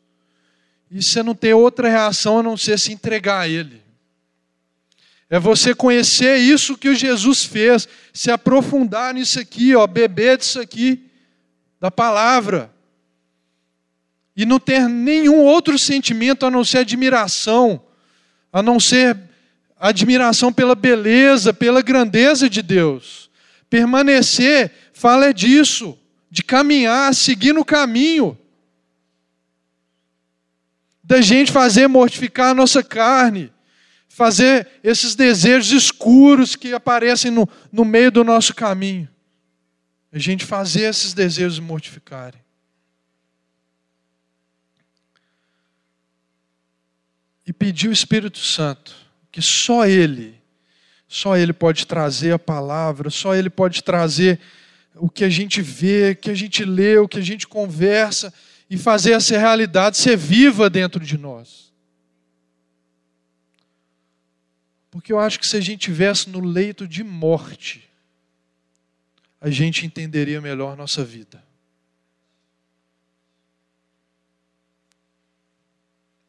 e 0.90 1.02
você 1.02 1.22
não 1.22 1.36
ter 1.36 1.54
outra 1.54 1.88
reação 1.88 2.40
a 2.40 2.44
não 2.44 2.58
ser 2.58 2.80
se 2.80 2.92
entregar 2.92 3.42
a 3.42 3.48
Ele. 3.48 3.85
É 5.30 5.40
você 5.40 5.74
conhecer 5.74 6.38
isso 6.38 6.78
que 6.78 6.90
o 6.90 6.96
Jesus 6.96 7.44
fez, 7.44 7.88
se 8.14 8.30
aprofundar 8.30 9.14
nisso 9.14 9.40
aqui, 9.40 9.76
ó, 9.76 9.88
beber 9.88 10.38
disso 10.38 10.60
aqui, 10.60 11.10
da 11.80 11.90
palavra. 11.90 12.72
E 14.36 14.46
não 14.46 14.60
ter 14.60 14.88
nenhum 14.88 15.42
outro 15.42 15.80
sentimento 15.80 16.46
a 16.46 16.52
não 16.52 16.64
ser 16.64 16.80
admiração, 16.80 17.82
a 18.54 18.62
não 18.62 18.80
ser 18.80 19.18
admiração 19.78 20.54
pela 20.54 20.76
beleza, 20.76 21.54
pela 21.54 21.82
grandeza 21.82 22.50
de 22.50 22.62
Deus. 22.62 23.30
Permanecer, 23.68 24.72
fala 24.94 25.28
é 25.28 25.34
disso, 25.34 25.98
de 26.30 26.44
caminhar, 26.44 27.16
seguir 27.16 27.54
no 27.54 27.66
caminho. 27.66 28.38
Da 31.04 31.20
gente 31.20 31.52
fazer 31.52 31.88
mortificar 31.88 32.52
a 32.52 32.54
nossa 32.54 32.84
carne 32.84 33.52
fazer 34.16 34.66
esses 34.82 35.14
desejos 35.14 35.74
escuros 35.74 36.56
que 36.56 36.74
aparecem 36.74 37.30
no, 37.30 37.46
no 37.70 37.84
meio 37.84 38.10
do 38.10 38.24
nosso 38.24 38.56
caminho. 38.56 39.10
A 40.10 40.18
gente 40.18 40.46
fazer 40.46 40.84
esses 40.84 41.14
desejos 41.14 41.60
mortificarem. 41.60 42.40
E 47.46 47.52
pedir 47.52 47.90
o 47.90 47.92
Espírito 47.92 48.40
Santo, 48.40 48.96
que 49.30 49.42
só 49.42 49.86
Ele, 49.86 50.42
só 51.10 51.36
Ele 51.36 51.52
pode 51.52 51.86
trazer 51.86 52.32
a 52.32 52.40
palavra, 52.40 53.10
só 53.10 53.36
Ele 53.36 53.50
pode 53.50 53.84
trazer 53.84 54.40
o 54.96 55.10
que 55.10 55.26
a 55.26 55.30
gente 55.30 55.62
vê, 55.62 56.16
que 56.16 56.32
a 56.32 56.36
gente 56.36 56.64
lê, 56.64 56.98
o 56.98 57.08
que 57.08 57.20
a 57.20 57.22
gente 57.22 57.46
conversa, 57.46 58.34
e 58.70 58.78
fazer 58.78 59.12
essa 59.12 59.38
realidade 59.38 59.98
ser 59.98 60.16
viva 60.16 60.70
dentro 60.70 61.04
de 61.04 61.18
nós. 61.18 61.66
Porque 64.96 65.12
eu 65.12 65.20
acho 65.20 65.38
que 65.42 65.46
se 65.46 65.58
a 65.58 65.60
gente 65.60 65.82
estivesse 65.82 66.30
no 66.30 66.40
leito 66.40 66.88
de 66.88 67.04
morte, 67.04 67.86
a 69.42 69.50
gente 69.50 69.86
entenderia 69.86 70.40
melhor 70.40 70.78
nossa 70.78 71.04
vida. 71.04 71.44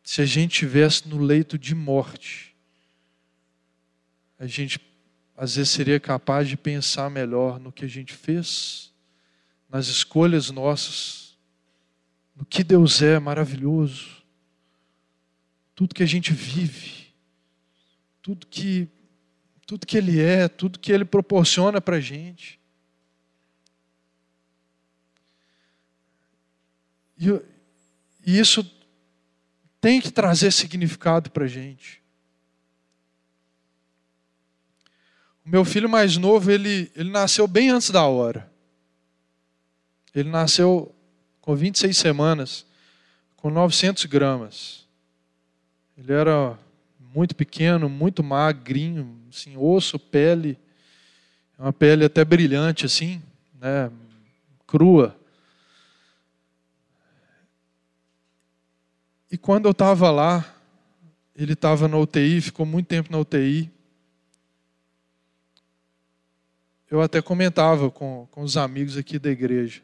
Se 0.03 0.21
a 0.21 0.27
gente 0.27 0.55
estivesse 0.55 1.07
no 1.07 1.17
leito 1.17 1.57
de 1.57 1.77
morte, 1.77 2.57
a 4.37 4.49
gente 4.49 4.81
às 5.37 5.55
vezes 5.55 5.71
seria 5.71 6.01
capaz 6.01 6.49
de 6.49 6.57
pensar 6.57 7.09
melhor 7.09 7.61
no 7.61 7.71
que 7.71 7.85
a 7.85 7.89
gente 7.89 8.15
fez, 8.15 8.93
nas 9.69 9.87
escolhas 9.87 10.51
nossas, 10.51 11.39
no 12.35 12.45
que 12.45 12.65
Deus 12.65 13.01
é 13.01 13.21
maravilhoso, 13.21 14.25
tudo 15.73 15.95
que 15.95 16.03
a 16.03 16.07
gente 16.07 16.33
vive, 16.33 17.06
tudo 18.27 18.45
que 18.49 18.89
tudo 19.65 19.87
que 19.87 19.97
Ele 19.97 20.21
é, 20.21 20.49
tudo 20.49 20.81
que 20.81 20.91
Ele 20.91 21.05
proporciona 21.05 21.81
para 21.81 21.97
a 21.97 22.01
gente. 22.01 22.59
E, 27.17 27.29
e 28.27 28.37
isso 28.37 28.69
tem 29.81 30.01
que 30.01 30.11
trazer 30.11 30.51
significado 30.51 31.31
para 31.31 31.45
a 31.45 31.49
gente. 31.49 32.03
O 35.45 35.49
meu 35.49 35.65
filho 35.65 35.89
mais 35.89 36.17
novo, 36.17 36.51
ele, 36.51 36.91
ele 36.97 37.11
nasceu 37.11 37.47
bem 37.47 37.71
antes 37.71 37.91
da 37.91 38.05
hora. 38.05 38.53
Ele 40.13 40.29
nasceu 40.29 40.93
com 41.41 41.55
26 41.55 41.97
semanas, 41.97 42.67
com 43.37 43.51
900 43.51 44.05
gramas. 44.07 44.85
Ele 45.97 46.13
era 46.13 46.59
muito 47.17 47.35
pequeno, 47.35 47.89
muito 47.89 48.23
magrinho, 48.23 49.19
assim, 49.31 49.57
osso, 49.57 49.99
pele, 49.99 50.59
uma 51.59 51.73
pele 51.73 52.05
até 52.05 52.23
brilhante 52.23 52.85
assim, 52.85 53.23
né, 53.59 53.91
crua. 54.67 55.19
E 59.33 59.39
quando 59.39 59.65
eu 59.65 59.71
estava 59.71 60.11
lá, 60.11 60.45
ele 61.35 61.55
estava 61.55 61.89
na 61.89 61.97
UTI, 61.97 62.43
ficou 62.43 62.67
muito 62.67 62.87
tempo 62.87 63.11
na 63.11 63.19
UTI. 63.19 63.71
Eu 66.91 67.01
até 67.01 67.23
comentava 67.23 67.91
com, 67.91 68.29
com 68.31 68.43
os 68.43 68.59
amigos 68.59 68.95
aqui 68.99 69.19
da 69.19 69.31
igreja. 69.31 69.81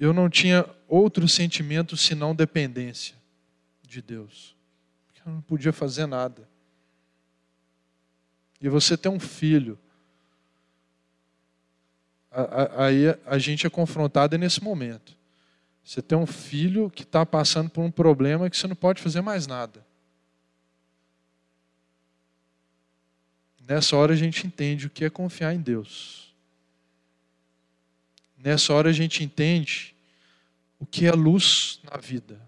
Eu 0.00 0.14
não 0.14 0.30
tinha 0.30 0.64
outro 0.88 1.28
sentimento 1.28 1.94
senão 1.94 2.34
dependência 2.34 3.14
de 3.86 4.00
Deus. 4.00 4.55
Não 5.26 5.40
podia 5.40 5.72
fazer 5.72 6.06
nada. 6.06 6.48
E 8.60 8.68
você 8.68 8.96
tem 8.96 9.10
um 9.10 9.18
filho. 9.18 9.76
Aí 12.76 13.06
a 13.26 13.36
gente 13.36 13.66
é 13.66 13.70
confrontado 13.70 14.38
nesse 14.38 14.62
momento. 14.62 15.16
Você 15.84 16.00
tem 16.00 16.16
um 16.16 16.26
filho 16.26 16.88
que 16.90 17.02
está 17.02 17.26
passando 17.26 17.68
por 17.68 17.82
um 17.82 17.90
problema 17.90 18.48
que 18.48 18.56
você 18.56 18.66
não 18.66 18.76
pode 18.76 19.02
fazer 19.02 19.20
mais 19.20 19.46
nada. 19.46 19.84
Nessa 23.60 23.96
hora 23.96 24.12
a 24.12 24.16
gente 24.16 24.46
entende 24.46 24.86
o 24.86 24.90
que 24.90 25.04
é 25.04 25.10
confiar 25.10 25.52
em 25.52 25.60
Deus. 25.60 26.32
Nessa 28.38 28.72
hora 28.72 28.90
a 28.90 28.92
gente 28.92 29.24
entende 29.24 29.94
o 30.78 30.86
que 30.86 31.06
é 31.06 31.10
luz 31.10 31.80
na 31.82 31.98
vida, 31.98 32.40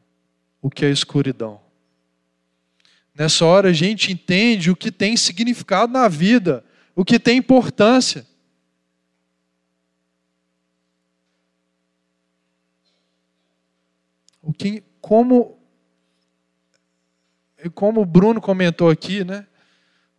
o 0.62 0.70
que 0.70 0.85
é 0.85 0.91
escuridão. 0.91 1.68
Nessa 3.19 3.45
hora 3.45 3.71
a 3.71 3.73
gente 3.73 4.12
entende 4.12 4.71
o 4.71 4.77
que 4.77 4.93
tem 4.93 5.16
significado 5.16 5.93
na 5.93 6.07
vida, 6.07 6.64
o 6.95 7.05
que 7.05 7.19
tem 7.19 7.37
importância. 7.37 8.25
O 14.41 14.53
que, 14.53 14.85
como, 15.01 15.59
como 17.75 18.03
o 18.03 18.07
Bruno 18.07 18.41
comentou 18.41 18.89
aqui, 18.89 19.25
né? 19.25 19.49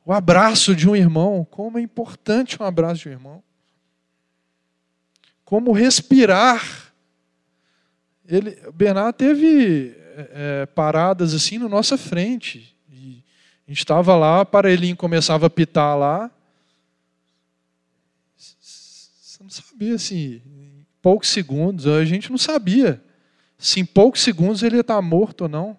O 0.05 0.11
abraço 0.11 0.75
de 0.75 0.89
um 0.89 0.93
irmão, 0.93 1.47
como 1.49 1.77
é 1.77 1.81
importante 1.81 2.61
um 2.61 2.65
abraço 2.65 3.03
de 3.03 3.07
um 3.07 3.13
irmão. 3.13 3.43
Como 5.45 5.71
respirar. 5.71 6.93
Ele, 8.27 8.59
o 8.67 8.73
Bernardo 8.73 9.15
teve 9.15 9.95
é, 10.17 10.65
paradas 10.65 11.33
assim 11.33 11.57
na 11.57 11.69
nossa 11.69 11.97
frente. 11.97 12.77
A 13.69 13.71
gente 13.71 13.81
estava 13.81 14.15
lá, 14.15 14.43
para 14.43 14.71
ele 14.71 14.95
começava 14.95 15.45
a 15.45 15.49
pitar 15.49 15.95
lá. 15.95 16.31
Você 18.35 19.43
não 19.43 19.49
sabia 19.51 19.93
assim, 19.93 20.41
em 20.43 20.87
poucos 20.99 21.29
segundos, 21.29 21.85
a 21.85 22.03
gente 22.03 22.31
não 22.31 22.37
sabia 22.39 22.99
se 23.59 23.79
em 23.79 23.85
poucos 23.85 24.21
segundos 24.21 24.63
ele 24.63 24.77
ia 24.77 24.81
estar 24.81 24.99
morto 25.03 25.41
ou 25.41 25.47
não. 25.47 25.77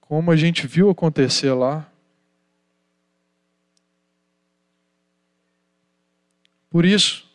Como 0.00 0.30
a 0.30 0.36
gente 0.36 0.66
viu 0.66 0.88
acontecer 0.88 1.52
lá. 1.52 1.86
Por 6.70 6.86
isso, 6.86 7.30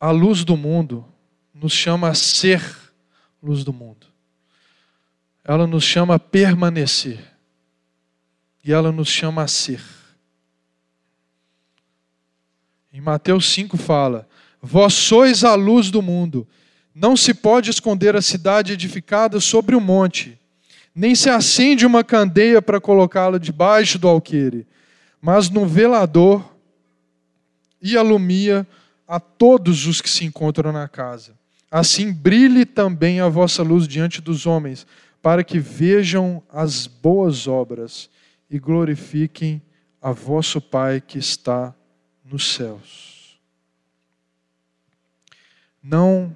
a 0.00 0.10
luz 0.10 0.46
do 0.46 0.56
mundo 0.56 1.06
nos 1.52 1.74
chama 1.74 2.08
a 2.08 2.14
ser 2.14 2.62
luz 3.42 3.64
do 3.64 3.72
mundo. 3.74 4.05
Ela 5.48 5.64
nos 5.64 5.84
chama 5.84 6.16
a 6.16 6.18
permanecer. 6.18 7.20
E 8.64 8.72
ela 8.72 8.90
nos 8.90 9.08
chama 9.08 9.42
a 9.42 9.46
ser. 9.46 9.80
Em 12.92 13.00
Mateus 13.00 13.48
5 13.52 13.76
fala: 13.76 14.28
Vós 14.60 14.92
sois 14.92 15.44
a 15.44 15.54
luz 15.54 15.88
do 15.88 16.02
mundo. 16.02 16.48
Não 16.92 17.16
se 17.16 17.32
pode 17.32 17.70
esconder 17.70 18.16
a 18.16 18.22
cidade 18.22 18.72
edificada 18.72 19.38
sobre 19.38 19.76
o 19.76 19.78
um 19.78 19.82
monte, 19.82 20.36
nem 20.94 21.14
se 21.14 21.28
acende 21.28 21.86
uma 21.86 22.02
candeia 22.02 22.60
para 22.60 22.80
colocá-la 22.80 23.38
debaixo 23.38 23.98
do 23.98 24.08
alqueire, 24.08 24.66
mas 25.20 25.50
no 25.50 25.66
velador 25.66 26.56
e 27.82 27.96
alumia 27.96 28.66
a 29.06 29.20
todos 29.20 29.86
os 29.86 30.00
que 30.00 30.08
se 30.08 30.24
encontram 30.24 30.72
na 30.72 30.88
casa. 30.88 31.34
Assim 31.70 32.10
brilhe 32.10 32.64
também 32.64 33.20
a 33.20 33.28
vossa 33.28 33.62
luz 33.62 33.86
diante 33.86 34.22
dos 34.22 34.46
homens, 34.46 34.86
para 35.26 35.42
que 35.42 35.58
vejam 35.58 36.40
as 36.48 36.86
boas 36.86 37.48
obras 37.48 38.08
e 38.48 38.60
glorifiquem 38.60 39.60
a 40.00 40.12
vosso 40.12 40.60
Pai 40.60 41.00
que 41.00 41.18
está 41.18 41.74
nos 42.24 42.54
céus. 42.54 43.36
Não 45.82 46.32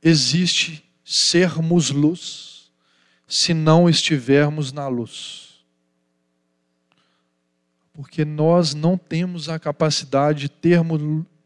existe 0.00 0.88
sermos 1.04 1.90
luz 1.90 2.70
se 3.26 3.52
não 3.52 3.88
estivermos 3.88 4.70
na 4.70 4.86
luz. 4.86 5.64
Porque 7.92 8.24
nós 8.24 8.74
não 8.74 8.96
temos 8.96 9.48
a 9.48 9.58
capacidade 9.58 10.42
de 10.42 10.48
termos, 10.48 11.00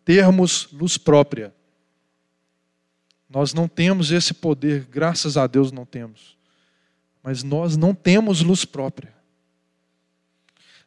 termos 0.04 0.68
luz 0.70 0.98
própria. 0.98 1.54
Nós 3.26 3.54
não 3.54 3.66
temos 3.66 4.10
esse 4.10 4.34
poder, 4.34 4.84
graças 4.84 5.38
a 5.38 5.46
Deus 5.46 5.72
não 5.72 5.86
temos. 5.86 6.34
Mas 7.24 7.42
nós 7.42 7.74
não 7.74 7.94
temos 7.94 8.42
luz 8.42 8.66
própria. 8.66 9.14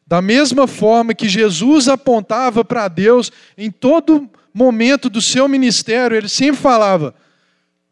Da 0.06 0.22
mesma 0.22 0.68
forma 0.68 1.12
que 1.12 1.28
Jesus 1.28 1.88
apontava 1.88 2.64
para 2.64 2.86
Deus 2.86 3.32
em 3.56 3.72
todo 3.72 4.30
momento 4.54 5.10
do 5.10 5.20
seu 5.20 5.48
ministério, 5.48 6.16
ele 6.16 6.28
sempre 6.28 6.60
falava: 6.60 7.12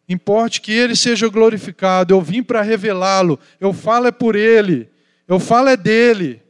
Importe 0.08 0.60
que 0.60 0.70
ele 0.70 0.94
seja 0.94 1.28
glorificado. 1.28 2.14
Eu 2.14 2.22
vim 2.22 2.40
para 2.40 2.62
revelá-lo. 2.62 3.36
Eu 3.58 3.72
falo 3.72 4.06
é 4.06 4.12
por 4.12 4.36
ele. 4.36 4.88
Eu 5.26 5.40
falo 5.40 5.68
é 5.68 5.76
dele. 5.76 6.40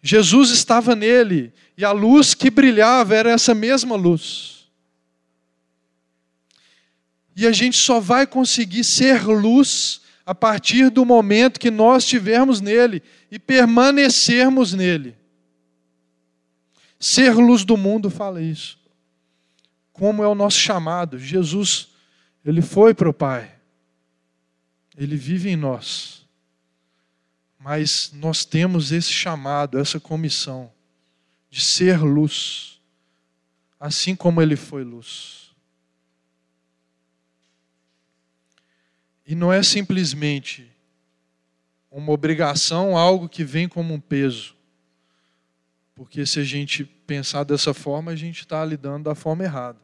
Jesus 0.00 0.50
estava 0.50 0.94
nele. 0.94 1.52
E 1.76 1.84
a 1.84 1.90
luz 1.90 2.34
que 2.34 2.50
brilhava 2.50 3.16
era 3.16 3.32
essa 3.32 3.52
mesma 3.52 3.96
luz. 3.96 4.68
E 7.34 7.46
a 7.48 7.52
gente 7.52 7.76
só 7.76 7.98
vai 7.98 8.26
conseguir 8.26 8.84
ser 8.84 9.26
luz 9.26 10.05
a 10.26 10.34
partir 10.34 10.90
do 10.90 11.04
momento 11.04 11.60
que 11.60 11.70
nós 11.70 12.02
estivermos 12.02 12.60
nele 12.60 13.00
e 13.30 13.38
permanecermos 13.38 14.74
nele. 14.74 15.16
Ser 16.98 17.32
luz 17.34 17.64
do 17.64 17.76
mundo 17.76 18.10
fala 18.10 18.42
isso. 18.42 18.76
Como 19.92 20.24
é 20.24 20.26
o 20.26 20.34
nosso 20.34 20.58
chamado. 20.58 21.16
Jesus 21.16 21.88
ele 22.44 22.60
foi 22.60 22.92
para 22.92 23.08
o 23.08 23.14
Pai. 23.14 23.54
Ele 24.96 25.16
vive 25.16 25.50
em 25.50 25.56
nós. 25.56 26.24
Mas 27.58 28.12
nós 28.14 28.44
temos 28.44 28.92
esse 28.92 29.12
chamado, 29.12 29.78
essa 29.78 29.98
comissão 30.00 30.72
de 31.50 31.60
ser 31.60 31.98
luz, 32.00 32.80
assim 33.78 34.14
como 34.14 34.42
ele 34.42 34.56
foi 34.56 34.84
luz. 34.84 35.45
E 39.26 39.34
não 39.34 39.52
é 39.52 39.62
simplesmente 39.62 40.70
uma 41.90 42.12
obrigação, 42.12 42.96
algo 42.96 43.28
que 43.28 43.42
vem 43.42 43.68
como 43.68 43.92
um 43.92 44.00
peso. 44.00 44.54
Porque 45.94 46.24
se 46.24 46.38
a 46.38 46.44
gente 46.44 46.84
pensar 46.84 47.42
dessa 47.42 47.74
forma, 47.74 48.12
a 48.12 48.16
gente 48.16 48.40
está 48.40 48.64
lidando 48.64 49.04
da 49.04 49.14
forma 49.14 49.42
errada. 49.42 49.80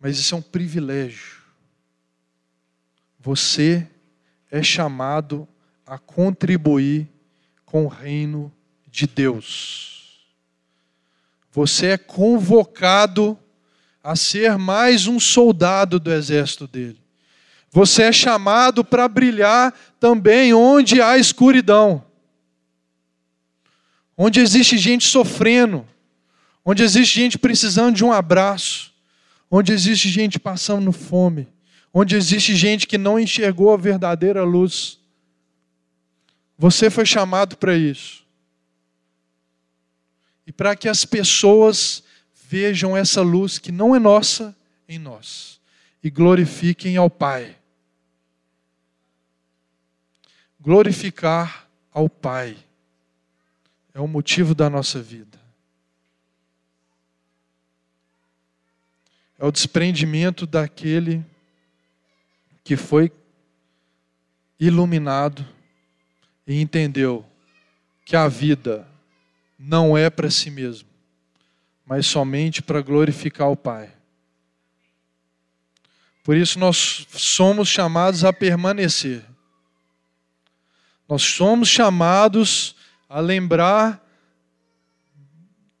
Mas 0.00 0.18
isso 0.18 0.34
é 0.34 0.38
um 0.38 0.42
privilégio. 0.42 1.42
Você 3.20 3.86
é 4.50 4.62
chamado 4.62 5.48
a 5.86 5.98
contribuir 5.98 7.08
com 7.64 7.84
o 7.84 7.88
reino 7.88 8.52
de 8.86 9.06
Deus. 9.06 10.24
Você 11.50 11.88
é 11.88 11.98
convocado 11.98 13.38
a 14.02 14.14
ser 14.14 14.56
mais 14.56 15.06
um 15.06 15.18
soldado 15.18 15.98
do 15.98 16.12
exército 16.12 16.66
dele. 16.66 17.03
Você 17.74 18.04
é 18.04 18.12
chamado 18.12 18.84
para 18.84 19.08
brilhar 19.08 19.74
também 19.98 20.54
onde 20.54 21.02
há 21.02 21.18
escuridão. 21.18 22.06
Onde 24.16 24.38
existe 24.38 24.78
gente 24.78 25.08
sofrendo, 25.08 25.84
onde 26.64 26.84
existe 26.84 27.16
gente 27.16 27.36
precisando 27.36 27.96
de 27.96 28.04
um 28.04 28.12
abraço, 28.12 28.92
onde 29.50 29.72
existe 29.72 30.08
gente 30.08 30.38
passando 30.38 30.92
fome, 30.92 31.48
onde 31.92 32.14
existe 32.14 32.54
gente 32.54 32.86
que 32.86 32.96
não 32.96 33.18
enxergou 33.18 33.74
a 33.74 33.76
verdadeira 33.76 34.44
luz. 34.44 35.00
Você 36.56 36.88
foi 36.88 37.04
chamado 37.04 37.56
para 37.56 37.76
isso. 37.76 38.24
E 40.46 40.52
para 40.52 40.76
que 40.76 40.88
as 40.88 41.04
pessoas 41.04 42.04
vejam 42.48 42.96
essa 42.96 43.20
luz 43.20 43.58
que 43.58 43.72
não 43.72 43.96
é 43.96 43.98
nossa 43.98 44.56
em 44.88 44.96
nós 44.96 45.58
e 46.04 46.08
glorifiquem 46.08 46.96
ao 46.96 47.10
Pai. 47.10 47.56
Glorificar 50.64 51.68
ao 51.92 52.08
Pai 52.08 52.56
é 53.92 54.00
o 54.00 54.08
motivo 54.08 54.54
da 54.54 54.70
nossa 54.70 55.02
vida. 55.02 55.38
É 59.38 59.44
o 59.44 59.52
desprendimento 59.52 60.46
daquele 60.46 61.22
que 62.64 62.78
foi 62.78 63.12
iluminado 64.58 65.46
e 66.46 66.58
entendeu 66.62 67.26
que 68.02 68.16
a 68.16 68.26
vida 68.26 68.88
não 69.58 69.98
é 69.98 70.08
para 70.08 70.30
si 70.30 70.50
mesmo, 70.50 70.88
mas 71.84 72.06
somente 72.06 72.62
para 72.62 72.80
glorificar 72.80 73.50
o 73.50 73.56
Pai. 73.56 73.92
Por 76.22 76.38
isso 76.38 76.58
nós 76.58 77.06
somos 77.10 77.68
chamados 77.68 78.24
a 78.24 78.32
permanecer. 78.32 79.33
Nós 81.08 81.22
somos 81.22 81.68
chamados 81.68 82.74
a 83.08 83.20
lembrar 83.20 84.04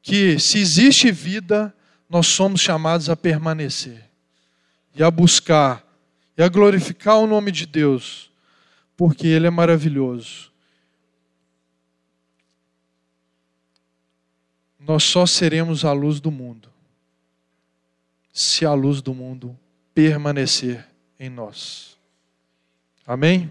que 0.02 0.38
se 0.38 0.58
existe 0.58 1.10
vida, 1.10 1.74
nós 2.08 2.26
somos 2.26 2.60
chamados 2.60 3.08
a 3.08 3.16
permanecer 3.16 4.10
e 4.94 5.02
a 5.02 5.10
buscar 5.10 5.84
e 6.36 6.42
a 6.42 6.48
glorificar 6.48 7.18
o 7.18 7.26
nome 7.26 7.50
de 7.50 7.64
Deus, 7.64 8.30
porque 8.96 9.26
Ele 9.26 9.46
é 9.46 9.50
maravilhoso. 9.50 10.52
Nós 14.78 15.02
só 15.04 15.24
seremos 15.24 15.84
a 15.84 15.92
luz 15.92 16.20
do 16.20 16.30
mundo 16.30 16.74
se 18.34 18.66
a 18.66 18.74
luz 18.74 19.00
do 19.00 19.14
mundo 19.14 19.56
permanecer 19.94 20.84
em 21.20 21.30
nós. 21.30 21.96
Amém? 23.06 23.50